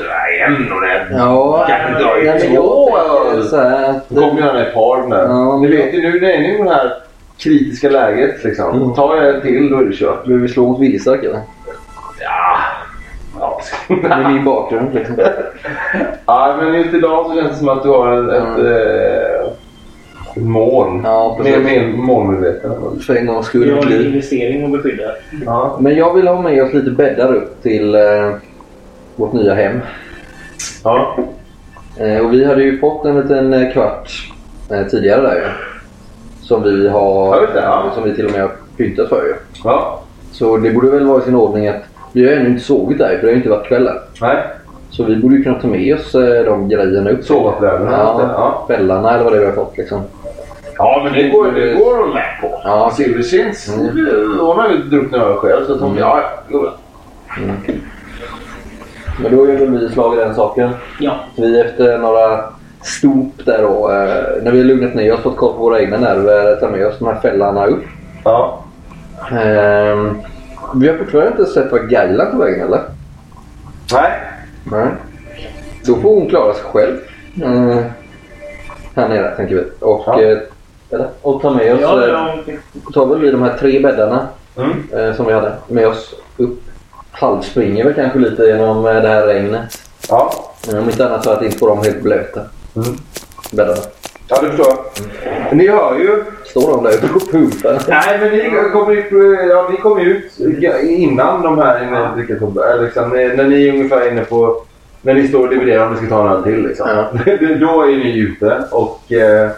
En 0.47 0.73
och 0.73 0.81
det. 0.81 1.07
Ja, 1.11 1.67
Kan 1.69 1.93
du 1.93 1.99
dra 1.99 2.13
nej, 2.15 2.37
ut 2.37 2.45
men 2.45 2.55
jag 2.55 2.65
två? 2.65 2.97
här. 3.57 4.01
Det 4.09 4.21
kommer 4.21 4.43
par 4.75 5.01
den 5.01 5.11
där. 5.11 5.23
Ja, 5.23 5.59
Ni 5.59 5.69
vet 5.77 5.95
ju 5.95 6.03
nu, 6.03 6.21
när 6.21 6.21
ni 6.21 6.49
är 6.55 6.55
i 6.61 6.63
det 6.65 6.75
här 6.75 6.93
kritiska 7.39 7.91
läget 7.91 8.45
liksom. 8.45 8.77
Mm. 8.83 8.95
Tar 8.95 9.17
jag 9.17 9.35
en 9.35 9.41
till 9.43 9.71
då 9.71 9.79
är 9.79 9.85
det 9.85 9.93
kört. 9.97 10.25
Behöver 10.25 10.43
vi 10.43 10.49
slå 10.53 10.69
mot 10.69 10.81
viljestark 10.81 11.25
eller? 11.25 11.41
Ja. 12.21 12.57
Ja. 13.41 13.61
Med 13.89 14.33
min 14.33 14.45
bakgrund 14.45 14.95
liksom. 14.95 15.17
ja, 16.27 16.57
men 16.61 16.75
just 16.75 16.95
idag 16.95 17.27
så 17.27 17.35
känns 17.35 17.51
det 17.51 17.57
som 17.57 17.69
att 17.69 17.83
du 17.83 17.89
har 17.89 18.13
ett, 18.13 18.43
Mm. 18.43 18.67
eh, 18.67 18.73
ett 18.73 19.26
mål. 20.37 21.01
Ja, 21.05 21.39
mer, 21.45 21.59
mer 21.59 21.87
målmedveten. 21.97 22.73
För 23.07 23.15
en 23.17 23.27
gångs 23.27 23.47
skull 23.47 23.65
Vi 23.65 23.71
har 23.71 23.87
en 24.01 24.07
investering 24.07 24.65
att 24.65 24.73
beskydda. 24.73 25.05
Ja. 25.47 25.77
Men 25.81 25.97
jag 25.97 26.15
vill 26.15 26.29
ha 26.29 26.43
med 26.43 26.63
oss 26.63 26.73
lite 26.73 26.91
bäddar 26.91 27.35
upp 27.35 27.63
till 27.63 27.95
eh, 27.95 28.31
vårt 29.17 29.33
nya 29.33 29.55
hem. 29.55 29.81
Ja. 30.85 31.17
Eh, 31.97 32.19
och 32.27 32.33
vi 32.33 32.45
hade 32.45 32.63
ju 32.63 32.79
fått 32.79 33.05
en 33.05 33.21
liten 33.21 33.53
eh, 33.55 33.73
kvart 33.73 34.11
eh, 34.71 34.87
tidigare 34.87 35.23
där 35.23 35.35
ju. 35.35 35.43
Som 36.43 36.63
vi 36.63 36.89
har... 36.89 37.41
Det, 37.41 37.61
ja. 37.61 37.93
Som 37.95 38.05
vi 38.05 38.15
till 38.15 38.27
och 38.27 38.33
med 38.33 38.41
har 38.41 38.51
pyntat 38.77 39.09
för 39.09 39.25
ju. 39.25 39.35
Ja. 39.65 40.03
Så 40.33 40.57
det 40.57 40.71
borde 40.71 40.91
väl 40.91 41.07
vara 41.07 41.23
i 41.23 41.25
sin 41.25 41.35
ordning 41.35 41.69
att 41.69 41.83
vi 42.13 42.27
har 42.27 42.33
ännu 42.33 42.49
inte 42.49 42.65
sovit 42.65 42.99
där 42.99 43.09
för 43.09 43.17
det 43.17 43.27
har 43.27 43.31
ju 43.31 43.37
inte 43.37 43.49
varit 43.51 43.67
kväll. 43.69 43.89
Nej. 44.21 44.37
Så 44.91 45.05
vi 45.05 45.17
borde 45.17 45.37
ju 45.37 45.43
kunna 45.43 45.61
ta 45.61 45.69
med 45.69 45.95
oss 45.95 46.15
eh, 46.15 46.45
de 46.45 46.69
grejerna 46.69 47.11
upp. 47.11 47.25
Sovapläderna. 47.25 47.91
Ja, 47.91 48.21
Ja. 48.37 48.65
kvällarna 48.67 49.15
eller 49.15 49.25
vad 49.25 49.33
det 49.33 49.37
är 49.37 49.41
vi 49.41 49.47
har 49.47 49.53
fått 49.53 49.77
liksom. 49.79 50.01
Ja, 50.79 51.01
men 51.05 51.13
det 51.13 51.29
går, 51.29 51.53
det 51.53 51.75
går 51.75 52.09
att 52.09 52.15
med 52.15 52.25
på. 52.41 52.61
Ja. 52.65 52.91
Silverskins, 52.97 53.69
Mm. 53.77 54.39
hon 54.41 54.59
har 54.59 54.69
ju 54.69 54.77
druckit 54.83 55.15
öl 55.15 55.37
själv 55.37 55.67
så 55.67 55.75
att 55.75 55.81
hon, 55.81 55.91
Mm. 55.91 56.01
ja, 56.01 56.23
ja. 56.49 56.73
Men 59.23 59.37
då 59.37 59.45
är 59.45 59.57
väl 59.57 59.71
vi 59.79 59.89
slagit 59.89 60.21
den 60.21 60.35
saken. 60.35 60.71
Ja. 61.01 61.15
Vi 61.37 61.61
efter 61.61 61.99
några 61.99 62.45
stop 62.83 63.31
där 63.45 63.63
då, 63.63 63.91
eh, 63.91 64.43
när 64.45 64.51
vi 64.53 64.59
har 64.59 64.65
lugnat 64.65 64.95
ner 64.95 65.15
oss, 65.15 65.21
fått 65.21 65.37
koll 65.37 65.53
på 65.53 65.59
våra 65.59 65.81
egna 65.81 65.97
nerver, 65.99 66.57
tar 66.57 66.69
med 66.71 66.87
oss 66.87 66.99
de 66.99 67.09
här 67.09 67.21
fällarna 67.21 67.67
upp. 67.67 67.85
ja. 68.25 68.63
Ehm, 69.31 70.19
vi 70.75 70.89
har 70.89 70.97
fortfarande 70.99 71.31
inte 71.31 71.45
sett 71.47 71.73
vad 71.73 71.89
Gailan 71.91 72.31
på 72.31 72.37
vägen 72.39 72.67
eller? 72.67 72.81
Nej. 73.93 74.11
Nej. 74.65 74.87
Då 75.87 75.95
får 75.97 76.15
hon 76.15 76.29
klara 76.29 76.53
sig 76.55 76.65
själv. 76.65 76.97
Eh, 77.43 77.79
här 78.97 79.09
nere 79.09 79.37
tänker 79.37 79.55
vi. 79.55 79.65
Och, 79.81 80.03
Ja. 80.07 80.37
Eller, 80.91 81.09
och 81.23 81.43
ta 81.43 81.51
med 81.51 81.75
oss, 81.75 81.81
Ja, 81.83 82.03
eh, 82.03 82.09
ja, 82.09 82.37
tar 82.95 83.07
väl 83.07 83.19
vi 83.21 83.31
de 83.31 83.43
här 83.43 83.57
tre 83.61 83.81
bäddarna 83.81 84.27
Mm. 84.59 84.71
eh, 85.09 85.15
som 85.17 85.27
vi 85.27 85.33
hade 85.33 85.53
med 85.69 85.87
oss 85.89 86.15
upp. 86.37 86.61
Halvspringer 87.11 87.85
väl 87.85 87.95
kanske 87.95 88.19
lite 88.19 88.45
genom 88.47 88.87
eh, 88.87 88.95
det 89.03 89.09
här 89.09 89.27
regnet. 89.27 89.83
Ja. 90.09 90.33
Eh, 90.73 90.79
Om 90.79 90.85
inte 90.91 91.07
annat 91.07 91.25
för 91.25 91.33
att 91.35 91.43
inte 91.43 91.59
få 91.59 91.67
dem 91.69 91.79
helt 91.79 92.03
blöta. 92.03 92.41
Mm. 92.77 92.89
Bäddarna. 93.53 93.81
Ja, 94.29 94.41
det 94.43 94.49
förstår 94.49 94.67
jag. 94.67 95.57
Ni 95.57 95.69
hör 95.69 95.99
ju. 95.99 96.25
Står 96.45 96.71
de 96.71 96.85
där 96.85 96.93
uppe 96.95 97.15
och 97.15 97.31
pumpar? 97.31 97.83
Nej, 97.89 98.19
men 98.21 98.31
ni 98.33 98.71
kommer 98.73 98.93
ut, 98.93 99.07
ja, 99.51 99.69
ni 99.71 99.77
kom 99.77 99.99
ut 100.01 100.39
innan 100.83 101.43
de 101.43 101.59
här 101.59 101.83
inne, 101.85 102.11
vilket, 102.17 102.43
eller 102.43 102.83
liksom, 102.83 103.11
när 103.11 103.45
ni 103.45 103.69
är 103.69 103.73
ungefär 103.73 104.09
inne 104.13 104.25
på... 104.25 104.63
När 105.03 105.15
ni 105.15 105.29
står 105.29 105.41
och 105.45 105.49
dividerar 105.51 105.87
om 105.87 105.93
ni 105.93 105.99
ska 105.99 106.09
ta 106.09 106.21
en 106.27 106.33
öl 106.37 106.43
till. 106.43 106.67
Liksom. 106.69 106.89
Ja. 106.89 107.09
Då 107.61 107.83
är 107.83 107.87
ni 107.97 108.19
ute 108.19 108.63
och... 108.71 109.13
Eh, 109.13 109.51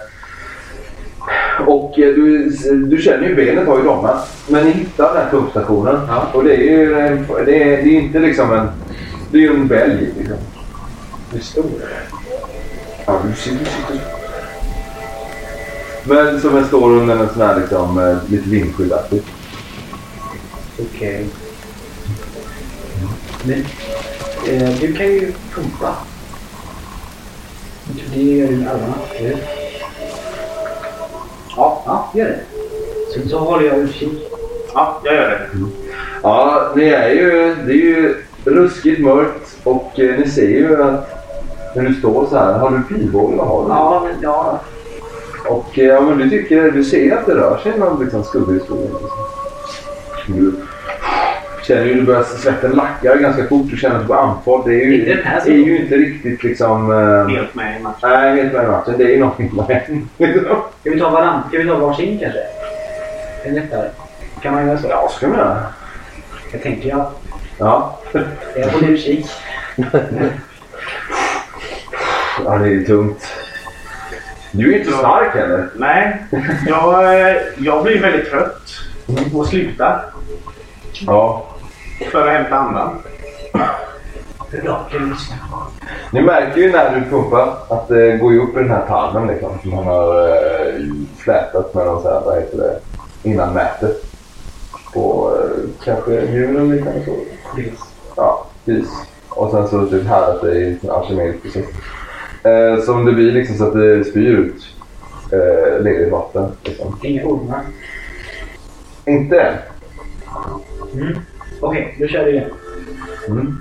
och 1.66 1.98
eh, 1.98 2.14
du, 2.14 2.48
du 2.90 2.98
känner 3.02 3.28
ju 3.28 3.34
benet 3.34 3.66
har 3.66 3.78
ju 3.78 3.84
domnat. 3.84 4.28
Men 4.48 4.64
ni 4.64 4.70
hittar 4.70 5.14
den 5.14 5.22
här 5.22 5.30
pumpstationen. 5.30 5.96
Och 6.32 6.44
det 6.44 6.54
är 6.54 6.60
ju 6.78 6.98
en- 6.98 7.26
det 7.46 7.62
är, 7.62 7.82
det 7.82 7.88
är 7.96 8.00
inte 8.00 8.18
liksom 8.18 8.52
en... 8.52 8.68
Det 9.30 9.38
är 9.38 9.42
ju 9.42 9.50
en 9.54 9.68
bälg. 9.68 10.12
Liksom. 10.18 10.36
Det 11.32 11.38
är 11.38 11.42
stor. 11.42 11.64
Ja, 13.06 13.20
du 13.28 13.34
sitter, 13.42 13.58
du 13.58 13.64
sitter. 13.64 14.06
Men 16.04 16.40
som 16.40 16.56
en 16.56 16.64
står 16.66 16.90
under 16.90 17.16
en 17.16 17.28
sån 17.28 17.42
här 17.42 17.60
liksom, 17.60 17.98
eh, 17.98 18.16
lite 18.32 18.48
vindskyddsaktigt. 18.48 19.26
Okej. 20.78 21.26
Men 23.44 23.64
eh, 24.48 24.70
du 24.80 24.92
kan 24.94 25.06
ju 25.06 25.32
pumpa. 25.54 25.94
Det 28.14 28.22
gör 28.22 28.48
eller 28.48 28.92
hur? 29.18 29.36
Ja, 31.58 31.82
ja, 31.86 32.10
gör 32.14 32.24
det. 32.26 32.40
Så, 33.12 33.28
så 33.28 33.38
håller 33.38 33.66
jag 33.66 33.78
utkik. 33.78 34.30
Ja, 34.74 35.00
jag 35.04 35.14
gör 35.14 35.28
det. 35.28 35.48
Ja, 36.22 36.72
det 36.74 36.94
är 36.94 37.08
ju, 37.08 37.54
det 37.66 37.72
är 37.72 37.76
ju 37.76 38.16
ruskigt 38.44 39.00
mörkt 39.00 39.56
och 39.64 40.00
eh, 40.00 40.18
ni 40.18 40.28
ser 40.30 40.48
ju 40.48 40.82
att 40.82 41.08
när 41.76 41.82
du 41.82 41.94
står 41.94 42.26
så 42.26 42.36
här, 42.36 42.58
har 42.58 42.70
du 42.70 42.94
pilbåge? 42.94 43.36
Ja, 43.36 44.02
men 44.04 44.22
ja. 44.22 44.60
Och 45.48 45.78
eh, 45.78 45.84
ja, 45.84 46.00
men 46.00 46.18
du 46.18 46.30
tycker, 46.30 46.70
du 46.70 46.84
ser 46.84 47.16
att 47.16 47.26
det 47.26 47.34
rör 47.34 47.58
sig 47.62 47.78
någon 47.78 48.04
liksom, 48.04 48.24
skugga 48.24 48.56
i 48.56 48.60
skogen. 48.60 48.90
Liksom. 48.92 49.10
Du 50.26 50.52
känner 51.68 51.84
ju, 51.84 51.94
du 51.94 52.02
börjar 52.02 52.22
svetten 52.22 52.70
lackar 52.70 53.16
ganska 53.16 53.46
fort. 53.48 53.66
Du 53.70 53.76
känner 53.76 53.96
att 53.96 54.02
du 54.02 54.08
går 54.08 54.16
andfådd. 54.16 54.66
Det 54.66 54.74
är 54.74 54.86
ju, 54.86 54.98
Inte 55.00 55.14
den 55.14 55.24
här 55.26 55.48
är 55.48 55.52
ju 55.52 55.78
inte 55.78 55.96
riktigt 55.96 56.42
liksom... 56.42 56.92
Eh, 56.92 57.28
Helt 57.36 57.54
med 57.54 57.80
i 57.80 57.82
matchen. 57.82 58.10
nej, 58.10 58.36
helt 58.42 58.52
med 58.52 58.64
i 58.64 58.68
matchen. 58.68 58.94
Det 58.98 59.04
är 59.04 59.08
ju 59.08 59.18
någonting 59.20 59.48
som 59.48 59.58
har 59.58 59.66
hänt. 59.74 60.08
Ska 60.80 60.90
vi 60.90 61.00
ta 61.00 61.10
varann? 61.10 61.42
Ska 61.48 61.58
vi 61.58 61.68
ta 61.68 61.76
varsin 61.76 62.18
kanske? 62.18 62.40
Det 63.42 63.48
är 63.48 63.52
lättare. 63.52 63.88
Kan 64.42 64.54
man 64.54 64.66
göra 64.66 64.78
så? 64.78 64.88
Ja, 64.88 65.08
ska 65.16 65.26
vi 65.28 65.36
göra. 65.36 65.62
Jag 66.52 66.62
tänker 66.62 66.88
jag. 66.88 67.06
Ja. 67.58 67.98
Jag 68.56 68.68
håller 68.68 68.88
utkik. 68.88 69.26
ja, 72.44 72.58
det 72.58 72.74
är 72.74 72.84
tungt. 72.84 73.28
Du 74.52 74.74
är 74.74 74.78
inte 74.78 74.92
stark 74.92 75.34
heller. 75.34 75.68
Nej, 75.76 76.16
jag, 76.66 77.04
eh, 77.30 77.36
jag 77.58 77.84
blir 77.84 78.00
väldigt 78.02 78.30
trött 78.30 78.62
och 79.34 79.46
slutar 79.46 80.04
Ja. 81.06 81.46
För 82.04 82.26
att 82.26 82.32
hämta 82.32 82.56
andan. 82.56 82.90
Ni 86.12 86.22
märker 86.22 86.60
ju 86.60 86.72
när 86.72 86.94
du 86.94 87.10
pumpar 87.10 87.56
att 87.68 87.88
det 87.88 88.16
går 88.16 88.32
ju 88.32 88.40
upp 88.40 88.56
i 88.56 88.58
den 88.58 88.70
här 88.70 88.86
tarmen 88.86 89.26
liksom. 89.28 89.58
Som 89.62 89.70
man 89.70 89.84
har 89.84 90.28
eh, 90.28 90.82
flätat 91.16 91.74
med 91.74 91.86
någon 91.86 92.02
så 92.02 92.08
här, 92.08 92.20
vad 92.20 92.38
heter 92.38 92.58
det, 92.58 92.78
innan 93.30 93.54
nätet. 93.54 94.04
På 94.94 95.32
eh, 95.36 95.84
kanske 95.84 96.12
djur 96.12 96.50
eller 96.50 96.74
liknande 96.74 97.04
så. 97.04 97.16
Gris. 97.56 97.80
Ja, 98.16 98.46
gris. 98.64 98.88
och 99.28 99.50
sen 99.50 99.68
så 99.68 99.86
typ 99.86 100.06
härdat 100.06 100.42
det 100.42 100.54
i 100.54 100.78
en 100.82 100.90
alkemisk 100.90 101.42
process. 101.42 101.66
Eh, 102.42 102.84
som 102.84 103.04
det 103.04 103.12
blir 103.12 103.32
liksom 103.32 103.56
så 103.56 103.66
att 103.66 103.74
det 103.74 104.04
spyr 104.04 104.36
ut 104.36 104.62
eh, 105.32 105.82
ledigt 105.82 106.12
vatten. 106.12 106.52
Liksom. 106.64 106.98
Inga 107.02 107.24
ormar. 107.24 107.60
Inte 109.04 109.40
än. 109.40 109.54
Okej, 111.60 111.96
då 112.00 112.06
kör 112.06 112.24
vi 112.24 112.30
igen. 112.30 112.50
Mm. 113.28 113.56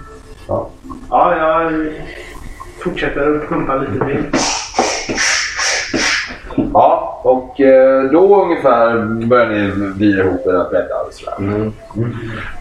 Ja. 0.47 0.69
Ja, 1.09 1.37
jag 1.37 1.87
fortsätter 2.79 3.39
pumpa 3.49 3.75
lite 3.75 4.05
till. 4.05 4.23
Ja, 6.73 7.21
och 7.23 7.61
eh, 7.61 8.03
då 8.03 8.43
ungefär 8.43 9.03
börjar 9.27 9.45
ni 9.49 9.71
vira 9.99 10.23
ihop 10.23 10.47
era 10.47 10.69
bäddar 10.69 11.07
och 11.07 11.13
sådär. 11.13 11.37
Mm. 11.39 11.73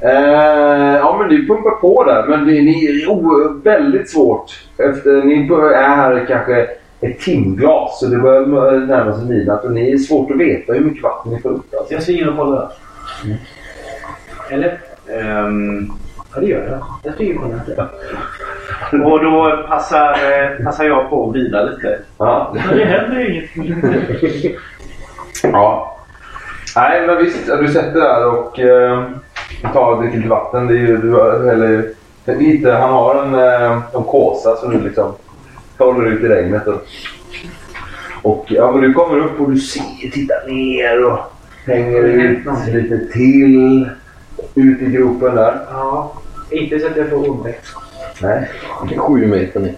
Eh, 0.02 0.96
ja, 0.96 1.16
men 1.18 1.28
ni 1.28 1.46
pumpar 1.46 1.70
på 1.70 2.04
där, 2.04 2.26
men 2.26 2.46
det 2.46 2.52
ni, 2.52 2.86
är 2.86 3.08
oh, 3.08 3.62
väldigt 3.62 4.10
svårt. 4.10 4.68
Efter, 4.78 5.24
ni 5.24 5.48
är 5.74 5.96
här 5.96 6.26
kanske 6.28 6.68
ett 7.00 7.20
timglas, 7.20 8.00
så 8.00 8.06
det 8.06 8.18
börjar 8.18 8.86
närma 8.86 9.16
sig 9.18 9.28
midnatt 9.28 9.64
och 9.64 9.72
ni 9.72 9.92
är 9.92 9.98
svårt 9.98 10.30
att 10.30 10.36
veta 10.36 10.72
hur 10.72 10.84
mycket 10.84 11.02
vatten 11.02 11.32
ni 11.32 11.40
får 11.40 11.50
upp. 11.50 11.74
Alltså. 11.78 11.94
Jag 11.94 12.02
springer 12.02 12.28
och 12.28 12.36
kollar. 12.36 12.72
Eller? 14.50 14.78
Ehm, 15.08 15.90
Ja, 16.36 16.40
det 16.40 16.46
gör 16.46 16.68
jag. 16.70 16.84
Jag 17.02 17.14
springer 17.14 17.36
och 17.36 17.42
kollar. 18.90 19.04
och 19.04 19.24
då 19.24 19.64
passar, 19.68 20.10
eh, 20.10 20.64
passar 20.64 20.84
jag 20.84 21.10
på 21.10 21.28
att 21.28 21.36
vila 21.36 21.62
lite. 21.62 21.98
Ja. 22.18 22.54
Men 22.54 22.76
det 22.78 22.84
händer 22.84 23.20
ju 23.20 23.48
inget. 23.54 24.56
ja. 25.42 25.96
Nej, 26.76 27.06
men 27.06 27.16
visst. 27.16 27.46
Du 27.46 27.68
sätter 27.68 28.00
där 28.00 28.26
och 28.26 28.58
eh, 28.60 29.04
tar 29.72 30.02
dricker 30.02 30.16
lite 30.16 30.28
vatten. 30.28 30.66
Det 30.66 30.74
är 30.74 30.78
ju, 30.78 30.96
du, 30.96 31.20
eller, 31.50 31.84
lite, 32.38 32.72
han 32.72 32.90
har 32.90 33.22
en, 33.22 33.34
eh, 33.34 33.72
en 33.94 34.02
kåsa 34.04 34.56
som 34.56 34.70
du 34.70 34.80
liksom 34.80 35.12
håller 35.78 36.06
ut 36.06 36.20
i 36.20 36.28
regnet. 36.28 36.66
Och, 36.66 36.82
och 38.22 38.44
ja, 38.48 38.72
men 38.72 38.80
du 38.80 38.92
kommer 38.92 39.18
upp 39.18 39.40
och 39.40 39.50
du 39.50 39.58
ser, 39.58 40.10
tittar 40.12 40.48
ner 40.48 41.04
och 41.04 41.18
hänger 41.66 42.02
ut 42.02 42.38
lite 42.68 43.12
till. 43.12 43.88
Ut 44.54 44.82
i 44.82 44.84
gropen 44.86 45.34
där. 45.34 45.58
Ja. 45.70 46.12
Inte 46.50 46.78
så 46.78 46.86
att 46.86 46.96
jag 46.96 47.10
får 47.10 47.16
ormväxt. 47.30 47.76
Nej. 48.22 48.50
Det 48.88 48.94
är 48.94 48.98
sju 48.98 49.26
meter 49.26 49.60
ner. 49.60 49.74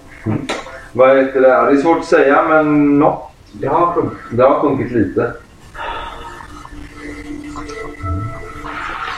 Vad 0.92 1.16
heter 1.16 1.40
det? 1.40 1.48
Ja, 1.48 1.62
Det 1.62 1.72
är 1.72 1.76
svårt 1.76 1.98
att 1.98 2.04
säga 2.04 2.42
men 2.48 2.98
något. 2.98 3.22
Det 3.52 3.66
har 3.66 3.86
sjunkit. 3.86 4.18
Det 4.30 4.42
har 4.42 4.60
sjunkit 4.60 4.92
lite. 4.92 5.32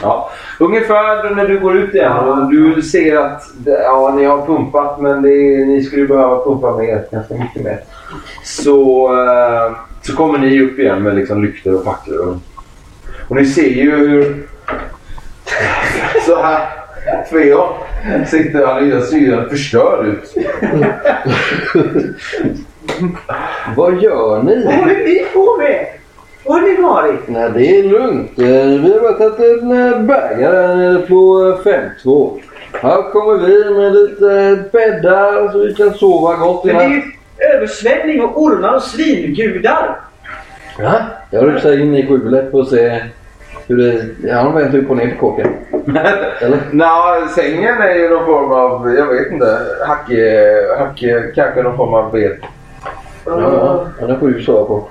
Ja. 0.01 0.29
Ungefär 0.59 1.35
när 1.35 1.47
du 1.47 1.59
går 1.59 1.77
ut 1.77 1.93
igen 1.95 2.11
och 2.17 2.49
du 2.51 2.81
ser 2.81 3.17
att 3.17 3.41
det- 3.57 3.81
ja, 3.83 4.13
ni 4.17 4.25
har 4.25 4.45
pumpat 4.45 5.01
men 5.01 5.21
det 5.21 5.29
är, 5.33 5.65
ni 5.65 5.83
skulle 5.83 6.05
behöva 6.07 6.43
pumpa 6.43 6.77
mer, 6.77 7.05
ganska 7.11 7.33
mycket 7.33 7.63
mer. 7.63 7.79
Så, 8.43 9.07
eh, 9.23 9.71
så 10.01 10.15
kommer 10.15 10.39
ni 10.39 10.61
upp 10.61 10.79
igen 10.79 11.03
med 11.03 11.15
liksom 11.15 11.43
lyktor 11.43 11.75
och 11.75 11.83
facklor. 11.83 12.27
Och, 12.27 12.35
och 13.27 13.35
ni 13.35 13.45
ser 13.45 13.69
ju 13.69 13.91
hur... 13.95 14.47
Så 16.25 16.41
här. 16.41 16.67
Sveon 17.29 17.67
sitter 18.27 18.65
han 18.65 18.87
i 18.91 19.01
syren 19.01 19.49
förstörd 19.49 20.05
ut. 20.07 20.33
Vad 23.75 24.01
gör 24.03 24.43
ni? 24.43 24.65
Vad 24.65 24.73
håller 24.75 24.95
ni 24.95 25.25
på 25.33 25.57
med? 25.57 25.85
Var 26.45 26.59
har 26.59 26.67
ni 26.67 26.81
varit? 26.81 27.27
Nej, 27.27 27.49
det 27.53 27.79
är 27.79 27.83
lugnt. 27.83 28.39
Eh, 28.39 28.45
Vi 28.83 28.93
har 28.93 28.99
bara 28.99 29.13
tagit 29.13 29.39
en 29.61 29.71
eh, 29.93 29.99
bägare 30.01 30.67
här 30.67 30.75
nere 30.75 30.99
på 31.01 31.15
5-2. 32.03 32.39
Här 32.81 33.11
kommer 33.11 33.37
vi 33.47 33.73
med 33.75 33.93
lite 33.93 34.63
bäddar 34.71 35.51
så 35.51 35.57
vi 35.59 35.73
kan 35.73 35.93
sova 35.93 36.35
gott 36.35 36.65
i 36.65 36.67
Men 36.67 36.77
det 36.77 36.83
är 36.83 36.89
ju 36.89 37.01
översvämning 37.57 38.21
och 38.21 38.41
ormar 38.41 38.75
och 38.75 38.83
svingudar. 38.83 39.99
Ja, 40.79 40.93
jag 41.31 41.43
rusar 41.47 41.81
in 41.81 41.95
i 41.95 42.07
skjulet 42.07 42.53
och 42.53 42.67
se 42.67 43.01
hur 43.71 43.77
det... 43.77 44.33
Han 44.33 44.45
har 44.45 44.59
vänt 44.61 44.75
upp 44.75 44.89
och 44.89 44.97
ner 44.97 45.15
på 45.15 45.19
kåken. 45.19 45.53
Eller? 46.41 46.59
Nå, 46.71 47.27
sängen 47.35 47.81
är 47.81 47.95
ju 47.95 48.09
någon 48.09 48.25
form 48.25 48.51
av, 48.51 48.93
jag 48.93 49.07
vet 49.07 49.31
inte, 49.31 49.57
hacke, 49.87 50.51
hacke 50.79 51.31
kanske 51.35 51.63
någon 51.63 51.77
form 51.77 51.93
av 51.93 52.11
ved. 52.11 52.37
Ja, 53.25 53.85
ja, 53.99 54.07
den 54.07 54.19
får 54.19 54.27
du 54.27 54.43
sova 54.43 54.65
på. 54.65 54.87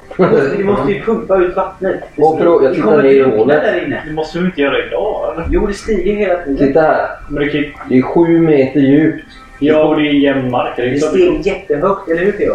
Vi 0.56 0.64
måste 0.64 0.92
ju 0.92 1.00
pumpa 1.02 1.36
ut 1.38 1.56
vattnet. 1.56 2.00
Och 2.16 2.38
förlåt, 2.38 2.62
jag 2.62 2.74
tittar 2.74 2.90
kommer 2.90 3.02
ner 3.02 3.10
i 3.10 3.22
hålet. 3.22 3.62
Det 4.06 4.12
måste 4.12 4.38
vi 4.38 4.44
inte 4.44 4.60
göra 4.60 4.86
idag 4.86 5.32
eller? 5.32 5.46
Jo, 5.50 5.66
det 5.66 5.72
stiger 5.74 6.14
hela 6.14 6.34
tiden. 6.34 6.56
Titta 6.56 6.80
här. 6.80 7.08
Men 7.28 7.44
det 7.44 7.50
kan. 7.50 7.64
Det 7.88 7.98
är 7.98 8.02
sju 8.02 8.40
meter 8.40 8.80
djupt. 8.80 9.24
Ja, 9.58 9.84
och 9.84 9.96
det 9.96 10.02
är 10.02 10.12
jämn 10.12 10.50
mark. 10.50 10.72
Det 10.76 10.82
är 10.82 10.90
Det 10.90 11.00
steg 11.00 11.46
jättehögt, 11.46 12.08
eller 12.08 12.24
hur 12.24 12.32
Theo? 12.32 12.54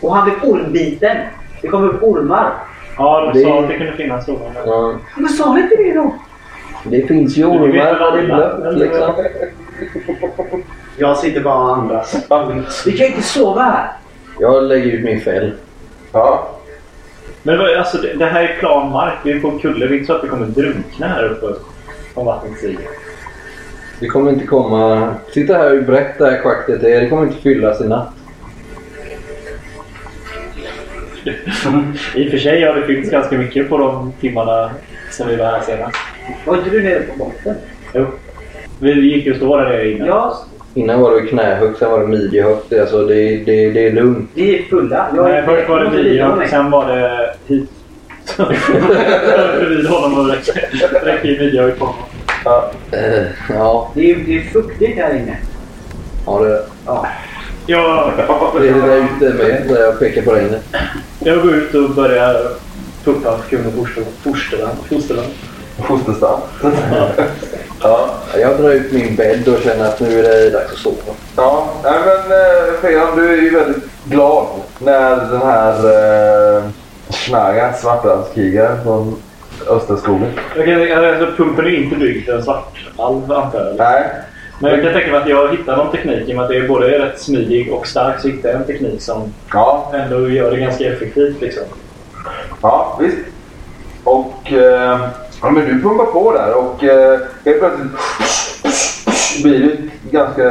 Och 0.00 0.14
han 0.14 0.24
blev 0.24 0.50
ormbiten. 0.50 1.16
Det 1.62 1.68
kom 1.68 1.84
upp 1.84 2.02
ormar. 2.02 2.52
Ja, 2.96 3.20
de 3.34 3.38
Det- 3.38 3.44
sa 3.44 3.60
att 3.62 3.68
det 3.68 3.76
kunde 3.78 3.92
finnas 3.92 4.28
ormar. 4.28 4.50
där. 4.54 4.62
Ja, 4.66 4.94
Men 5.16 5.28
sa 5.28 5.54
ni 5.54 5.60
inte 5.60 5.76
det 5.76 5.92
då? 5.94 6.14
det 6.84 7.06
finns 7.08 7.36
ju 7.36 7.42
Du 7.42 7.48
ormar 7.48 7.68
det 7.68 7.80
är 7.80 7.94
alla, 7.94 8.22
blött 8.22 8.78
liksom. 8.78 9.14
Jag 10.96 11.16
sitter 11.16 11.40
bara 11.40 11.54
och 11.54 11.76
andas. 11.76 12.86
Vi 12.86 12.92
kan 12.92 13.06
inte 13.06 13.22
sova 13.22 13.62
här. 13.62 13.92
Jag 14.40 14.62
lägger 14.64 14.92
ut 14.92 15.04
min 15.04 15.20
fäll. 15.20 15.52
Ja. 16.12 16.48
Men 17.42 17.60
alltså, 17.78 17.98
det, 17.98 18.14
det 18.14 18.24
här 18.26 18.42
är 18.42 18.56
plan 18.60 18.90
mark. 18.92 19.14
Vi 19.24 19.32
är 19.32 19.40
på 19.40 19.48
en 19.48 19.58
kulle. 19.58 19.86
Det 19.86 19.92
är 19.94 19.96
inte 19.96 20.06
så 20.06 20.12
att 20.16 20.24
vi 20.24 20.28
kommer 20.28 20.46
drunkna 20.46 21.06
här 21.06 21.24
uppe 21.24 21.46
om 22.14 22.26
vattnet 22.26 22.58
stiger. 22.58 22.80
Det 24.00 24.06
kommer 24.06 24.30
inte 24.32 24.46
komma... 24.46 25.14
Titta 25.32 25.54
här 25.54 25.70
hur 25.70 25.82
brett 25.82 26.18
det 26.18 26.24
här 26.30 26.38
schaktet 26.42 26.82
är. 26.82 27.00
Det 27.00 27.08
kommer 27.08 27.22
inte 27.22 27.40
fyllas 27.42 27.80
i 27.80 27.88
natt. 27.88 28.08
I 32.14 32.26
och 32.26 32.30
för 32.30 32.38
sig 32.38 32.60
ja, 32.60 32.72
det 32.72 32.86
finns 32.86 33.10
ganska 33.10 33.38
mycket 33.38 33.68
på 33.68 33.78
de 33.78 34.12
timmarna 34.20 34.70
sen 35.10 35.28
vi 35.28 35.36
var 35.36 35.46
här 35.46 35.60
senast. 35.60 35.96
Var 36.46 36.56
inte 36.56 36.70
du 36.70 36.82
nere 36.82 37.00
på 37.00 37.16
botten? 37.24 37.54
Jo. 37.94 38.06
Vi 38.80 38.92
gick 39.14 39.26
ju 39.26 39.30
och 39.30 39.36
stå 39.36 39.56
där 39.56 39.64
nere 39.68 39.90
innan. 39.90 40.08
Ja, 40.08 40.38
Innan 40.74 41.00
var 41.00 41.20
det 41.20 41.26
knähögt, 41.26 41.78
sen 41.78 41.90
var 41.90 42.00
det 42.00 42.06
midjehögt. 42.06 42.72
Alltså 42.72 43.06
det, 43.06 43.36
det, 43.36 43.70
det 43.70 43.86
är 43.86 43.92
lugnt. 43.92 44.30
vi 44.34 44.58
är 44.58 44.62
fulla. 44.62 45.08
Jag 45.16 45.24
Nej, 45.24 45.42
först 45.46 45.68
var 45.68 45.84
det 45.84 45.90
mig. 46.36 46.48
sen 46.48 46.70
var 46.70 46.86
det 46.96 47.34
hit. 47.46 47.70
Bredvid 49.56 49.86
honom 49.86 50.18
och 50.18 50.28
räcker 50.30 51.04
räcker 51.04 51.28
i 51.28 51.38
midjan 51.38 51.72
på 51.78 51.84
honom. 51.84 52.64
Eh, 52.92 53.26
ja, 53.48 53.90
Det 53.94 54.10
är, 54.10 54.16
det 54.26 54.36
är 54.38 54.42
fuktigt 54.42 54.96
här 54.98 55.14
inne. 55.14 55.36
ja 56.26 56.38
det, 56.40 56.64
Jag, 57.66 58.12
det 58.54 58.68
är 58.68 58.74
det 58.74 58.86
där 58.86 58.96
ute 58.96 59.36
med 59.36 59.68
där 59.68 59.84
jag 59.84 59.98
pekar 59.98 60.22
på 60.22 60.32
regnet. 60.32 60.62
jag 61.18 61.42
går 61.42 61.54
ut 61.54 61.74
och 61.74 61.90
börjar 61.90 62.48
pumpa 63.04 63.38
kung 63.50 63.66
och 63.66 63.88
fosterland. 64.22 64.78
fosterland. 65.88 66.42
Ja. 67.82 68.10
Jag 68.36 68.60
drar 68.60 68.70
ut 68.70 68.92
min 68.92 69.16
bädd 69.16 69.48
och 69.48 69.62
känner 69.62 69.84
att 69.84 70.00
nu 70.00 70.18
är 70.18 70.22
det 70.22 70.50
dags 70.50 70.72
att 70.72 70.78
sova. 70.78 70.96
Ja, 71.36 71.68
nej 71.84 72.00
men 72.06 72.38
eh, 72.38 72.80
Fredan 72.80 73.16
du 73.16 73.32
är 73.32 73.42
ju 73.42 73.50
väldigt 73.50 73.84
glad 74.04 74.46
när 74.78 75.16
den 75.16 75.42
här 75.42 75.74
eh, 76.56 76.62
Schnaga, 77.10 77.72
svartlandskrigaren 77.72 78.82
från 78.82 79.16
Österskogen. 79.68 80.30
Jag 80.56 80.64
kan, 80.64 81.04
alltså, 81.04 81.36
pumpen 81.36 81.64
är 81.66 81.82
inte 81.84 81.96
byggd 81.96 82.26
för 82.26 82.32
en 82.32 82.42
svartalv 82.42 83.32
antar 83.32 83.66
jag. 83.66 83.76
Nej. 83.78 84.10
Men 84.62 84.70
jag 84.70 84.82
kan 84.82 84.92
tänka 84.92 85.10
mig 85.10 85.20
att 85.20 85.28
jag 85.28 85.56
hittar 85.56 85.76
någon 85.76 85.90
teknik 85.92 86.28
i 86.28 86.32
och 86.32 86.36
med 86.36 86.44
att 86.44 86.50
det 86.50 86.56
är 86.56 86.68
både 86.68 86.98
rätt 86.98 87.20
smidig 87.20 87.72
och 87.72 87.86
stark. 87.86 88.20
Så 88.20 88.28
hittar 88.28 88.48
jag 88.48 88.58
en 88.58 88.66
teknik 88.66 89.02
som 89.02 89.34
Ja, 89.52 89.92
ändå 89.94 90.28
gör 90.28 90.50
det 90.50 90.56
ganska 90.56 90.92
effektivt 90.92 91.40
liksom. 91.40 91.62
ja 92.62 92.98
visst. 93.00 93.18
Och 94.04 94.52
eh, 94.52 95.00
ja, 95.42 95.50
men 95.50 95.64
du 95.64 95.82
pumpar 95.82 96.04
på 96.04 96.32
där 96.32 96.54
och 96.54 96.84
eh, 96.84 97.20
helt 97.44 97.58
plötsligt 97.58 97.92
blir 99.42 99.58
det 99.60 99.72
ett 99.72 100.10
ganska 100.10 100.50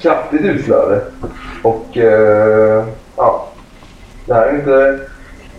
kraftigt 0.00 0.40
utflöde. 0.40 1.00
Och 1.62 1.96
eh, 1.96 2.84
ja, 3.16 3.48
det 4.26 4.34
här 4.34 4.46
är 4.46 4.54
inte... 4.54 4.98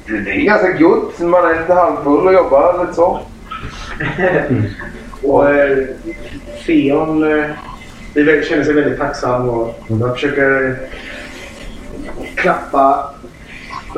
Det 0.08 0.20
det 0.26 0.32
är 0.32 0.46
ganska 0.46 0.72
gott. 0.72 1.20
Man 1.20 1.46
är 1.46 1.60
lite 1.60 1.74
halvfull 1.74 2.28
och 2.28 2.34
jobbar 2.34 2.82
lite 2.82 2.94
så. 2.94 3.20
Och 5.24 5.50
eh, 5.50 5.78
Feon 6.66 7.24
eh, 7.24 8.44
känner 8.44 8.64
sig 8.64 8.74
väldigt 8.74 9.00
tacksam 9.00 9.50
och 9.50 9.80
jag 9.88 10.14
försöker 10.14 10.76
klappa 12.36 13.14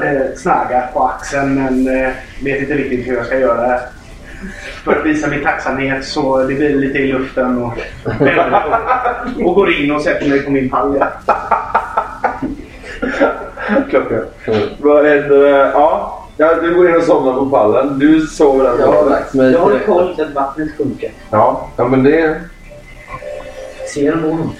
eh, 0.04 0.36
Snaga 0.36 0.90
på 0.94 1.04
axeln 1.04 1.56
men 1.56 1.88
eh, 1.88 2.12
vet 2.44 2.62
inte 2.62 2.74
riktigt 2.74 3.08
hur 3.08 3.16
jag 3.16 3.26
ska 3.26 3.40
göra 3.40 3.68
det. 3.68 3.82
För 4.84 4.96
att 4.96 5.06
visa 5.06 5.28
min 5.28 5.44
tacksamhet 5.44 6.06
så 6.06 6.38
det 6.38 6.54
blir 6.56 6.76
lite 6.76 6.98
i 6.98 7.12
luften 7.12 7.64
och, 7.64 7.74
och 9.46 9.56
går 9.56 9.74
in 9.74 9.92
och 9.92 10.02
sätter 10.02 10.30
mig 10.30 10.42
på 10.42 10.52
min 10.52 10.70
pall. 10.70 10.98
Ja. 11.00 11.08
Klockan. 13.90 14.26
Vad 14.80 15.06
heter 15.06 15.30
det? 15.30 15.72
Ja. 15.74 16.25
Ja, 16.38 16.56
du 16.62 16.76
går 16.76 16.90
in 16.90 16.96
och 16.96 17.04
somnar 17.04 17.34
på 17.34 17.46
pallen. 17.46 18.00
Du 18.00 18.22
sover 18.22 18.64
där 18.64 18.80
Jag 18.80 18.92
har 18.92 19.10
lagt 19.10 19.34
mig 19.34 19.52
Jag 19.52 19.60
håller 19.60 19.80
koll 19.80 20.16
så 20.16 20.22
att 20.22 20.34
vattnet 20.34 20.78
sjunker. 20.78 21.12
Ja, 21.32 21.68
ja 21.78 21.88
men 21.88 22.04
det... 22.04 22.36
Ser 23.94 24.12
de 24.12 24.22
honom? 24.24 24.52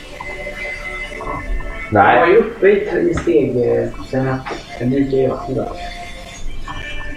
Jag 1.92 2.04
var 2.04 2.04
Nej. 2.04 2.32
ju 2.32 2.38
uppe 2.38 2.68
i, 2.68 3.10
i 3.12 3.14
steg... 3.14 3.58
eh, 3.58 3.88
Sen 4.12 4.36
sen 4.80 4.90
dyker 4.90 5.18
jag 5.18 5.32
upp 5.32 5.56
där. 5.56 5.68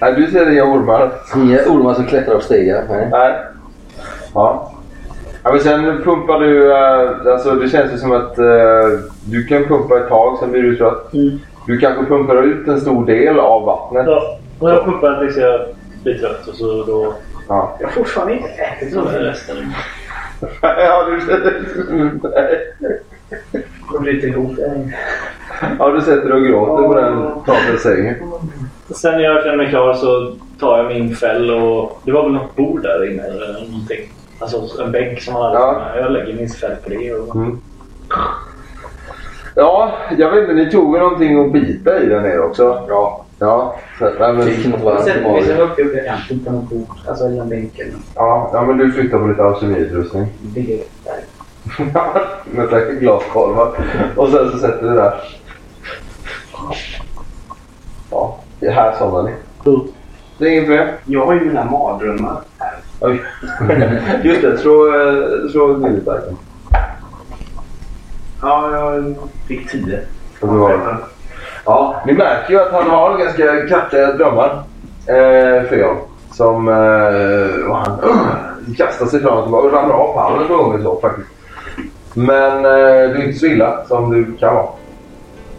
Nej, 0.01 0.13
du 0.15 0.27
ser 0.31 0.51
inga 0.53 0.65
ormar. 0.65 1.13
Inga 1.37 1.59
ormar 1.63 1.95
som 1.95 2.05
klättrar 2.07 2.35
upp 2.35 2.43
stegar. 2.43 2.85
Nej. 2.91 3.09
Nej. 3.11 3.35
Ja. 4.35 4.73
ja 5.45 5.51
men 5.53 5.61
sen 5.61 6.03
pumpar 6.05 6.41
du... 6.41 6.73
eh, 6.73 7.33
alltså 7.35 7.55
det 7.55 7.69
känns 7.69 7.93
ju 7.93 7.97
som 7.99 8.13
att 8.13 8.39
eh, 8.39 8.45
du 9.25 9.47
kan 9.47 9.65
pumpa 9.65 9.97
ett 9.99 10.09
tag, 10.09 10.39
sen 10.41 10.51
blir 10.51 10.63
du 10.63 10.77
trött. 10.77 11.13
Mm. 11.15 11.39
Du 11.67 11.79
kanske 11.79 12.05
pumpar 12.05 12.43
ut 12.43 12.69
en 12.69 12.81
stor 12.81 13.07
del 13.07 13.39
av 13.39 13.63
vattnet. 13.65 14.07
Ja, 14.07 14.38
och 14.59 14.71
jag 14.71 14.85
pumpar 14.85 15.21
tills 15.21 15.37
jag 15.37 15.61
blir 16.03 16.19
trött 16.19 16.47
och 16.49 16.55
så 16.55 16.85
då 16.85 17.15
Ja. 17.49 17.77
Jag 17.81 17.87
har 17.87 17.93
fortfarande 17.93 18.35
inte 18.35 18.49
ätit 18.49 18.95
någonting. 18.95 19.21
resten. 19.21 19.57
ja, 20.63 21.05
du 21.07 21.21
Jag 23.93 24.03
bryter 24.03 24.29
ihop. 24.29 24.59
eh. 24.59 24.73
Ja, 25.79 25.89
du 25.91 26.01
sätter 26.01 26.29
dig 26.29 26.33
och 26.33 26.47
gråter 26.47 26.89
på 26.89 26.95
den 26.95 27.45
trasiga 27.45 27.79
sängen. 27.79 28.15
Sen 28.91 29.13
när 29.13 29.21
jag 29.21 29.43
känner 29.43 29.57
mig 29.57 29.69
klar 29.69 29.95
så 29.95 30.35
tar 30.61 30.79
jag 30.79 30.87
min 30.87 31.17
fäll 31.17 31.51
och... 31.51 32.01
Det 32.05 32.13
var 32.13 32.23
väl 32.23 32.33
något 32.33 32.57
bord 32.57 32.83
där 32.83 33.13
inne 33.13 33.23
eller 33.23 33.53
någonting. 33.53 34.13
Alltså 34.41 34.83
en 34.83 34.93
bänk 34.93 35.21
som 35.23 35.35
man 35.35 35.43
hade. 35.43 35.55
Ja. 35.59 35.83
Jag 35.97 36.13
lägger 36.13 36.35
min 36.35 36.49
fäll 36.49 36.77
på 36.85 36.89
det 36.91 37.13
och... 37.15 37.35
Mm. 37.37 37.61
Ja, 39.55 39.93
jag 40.19 40.31
vet 40.31 40.41
inte. 40.41 40.53
Ni 40.55 40.71
tog 40.71 40.93
väl 40.93 41.03
någonting 41.03 41.45
att 41.45 41.53
bita 41.53 42.03
i 42.03 42.07
där 42.07 42.21
nere 42.21 42.41
också? 42.41 42.85
Ja. 42.89 43.25
Ja. 43.39 43.77
Så, 43.99 44.05
nej, 44.05 44.33
men, 44.33 44.43
så 45.45 45.53
högt 45.53 45.79
upp 45.81 45.95
jag 45.95 46.05
kan. 46.07 46.19
Inte 46.31 46.51
något 46.53 46.69
bord. 46.71 46.87
Alltså 47.09 47.25
eller 47.25 47.43
en 47.43 47.49
bänk 47.49 47.79
eller 47.79 47.93
något. 47.93 48.03
ja, 48.15 48.51
ja, 48.53 48.63
men 48.67 48.79
du 48.79 48.93
flyttar 48.93 49.19
på 49.19 49.27
lite 49.27 49.43
alkemiutrustning. 49.45 50.27
Det. 50.41 50.83
Med 52.51 52.69
säkert 52.71 53.01
glaskolvar. 53.01 53.73
Och 54.17 54.29
sen 54.29 54.51
så 54.51 54.59
sätter 54.59 54.89
du 54.89 54.95
där. 54.95 55.15
Ja, 58.11 58.39
det 58.61 58.71
här 58.71 58.95
somnar 58.99 59.23
ni. 59.23 59.31
Det 60.39 60.45
är 60.47 60.51
inget 60.53 60.67
fler. 60.67 60.95
Jag 61.05 61.27
har 61.27 61.35
ju 61.35 61.45
mina 61.45 61.65
mardrömmar 61.65 62.41
här. 62.59 62.75
Oj. 63.01 63.23
Just 64.23 64.43
det, 64.43 64.59
slå, 64.59 64.85
slå 65.53 65.77
minnesverken. 65.77 66.37
Ja, 68.43 68.71
jag 68.77 69.15
fick 69.49 69.71
tio. 69.71 70.01
Och 70.41 70.49
du 70.49 70.59
har- 70.59 70.99
Ja, 71.69 72.03
ni 72.07 72.13
märker 72.13 72.53
ju 72.53 72.61
att 72.61 72.73
han 72.73 72.91
har 72.91 73.19
ganska 73.19 73.67
kraftiga 73.67 74.13
drömmar. 74.13 74.63
Eh, 75.07 75.69
Freon. 75.69 75.97
Som... 76.33 76.69
Eh, 76.69 77.75
han 77.75 78.01
uh, 78.05 78.75
kastar 78.77 79.07
sig 79.07 79.21
fram 79.21 79.39
och 79.39 79.43
tillbaka 79.43 79.67
och 79.67 79.73
ramlar 79.73 79.95
av 79.95 80.15
pallen 80.15 80.47
några 80.49 80.63
gånger 80.63 80.83
så 80.83 81.01
faktiskt. 81.01 81.29
Men 82.15 82.57
eh, 82.57 82.71
det 83.11 83.19
är 83.19 83.27
inte 83.27 83.39
så 83.39 83.47
illa 83.47 83.85
som 83.89 84.11
du 84.11 84.37
kan 84.37 84.55
vara. 84.55 84.67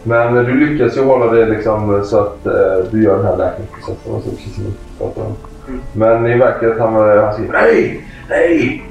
Men 0.02 0.34
du 0.34 0.54
lyckas 0.54 0.96
ju 0.96 1.04
hålla 1.04 1.32
det 1.32 1.46
liksom 1.46 2.04
så 2.04 2.18
att 2.18 2.46
eh, 2.46 2.84
du 2.90 3.02
gör 3.02 3.16
den 3.16 3.26
här 3.26 3.36
läkningsprocessen 3.36 4.14
och 4.14 4.22
så 4.22 4.30
precis 4.30 4.54
som 4.54 4.64
du 4.64 4.70
pratade 4.98 5.26
om. 5.26 5.36
Men 5.92 6.22
ni 6.22 6.36
märker 6.36 6.70
att 6.70 6.78
han, 6.78 6.94
eh, 6.94 7.24
han 7.24 7.34
säger 7.34 7.52
nej, 7.52 8.06
nej. 8.28 8.86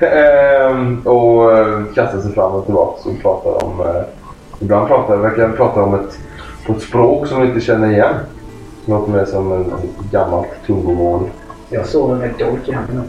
Ehm, 0.00 1.00
och 1.04 1.58
eh, 1.58 1.82
kastar 1.94 2.20
sig 2.20 2.32
fram 2.32 2.52
och 2.52 2.64
tillbaka 2.64 3.08
och 3.08 3.22
pratar 3.22 3.64
om... 3.64 3.80
Eh, 3.80 4.02
ibland 4.60 4.88
pratar, 4.88 5.16
verkar 5.16 5.42
han 5.46 5.56
prata 5.56 5.82
om 5.82 5.94
ett, 5.94 6.18
på 6.66 6.72
ett 6.72 6.82
språk 6.82 7.26
som 7.26 7.40
du 7.40 7.46
inte 7.46 7.60
känner 7.60 7.90
igen. 7.90 8.14
Något 8.84 9.08
mer 9.08 9.24
som 9.24 9.52
en, 9.52 9.60
en 9.60 9.88
gammalt 10.10 10.48
tungomål. 10.66 11.28
Jag 11.70 11.86
sover 11.86 12.14
med 12.14 12.34
dolk 12.38 12.68
i 12.68 12.72
handen. 12.72 13.04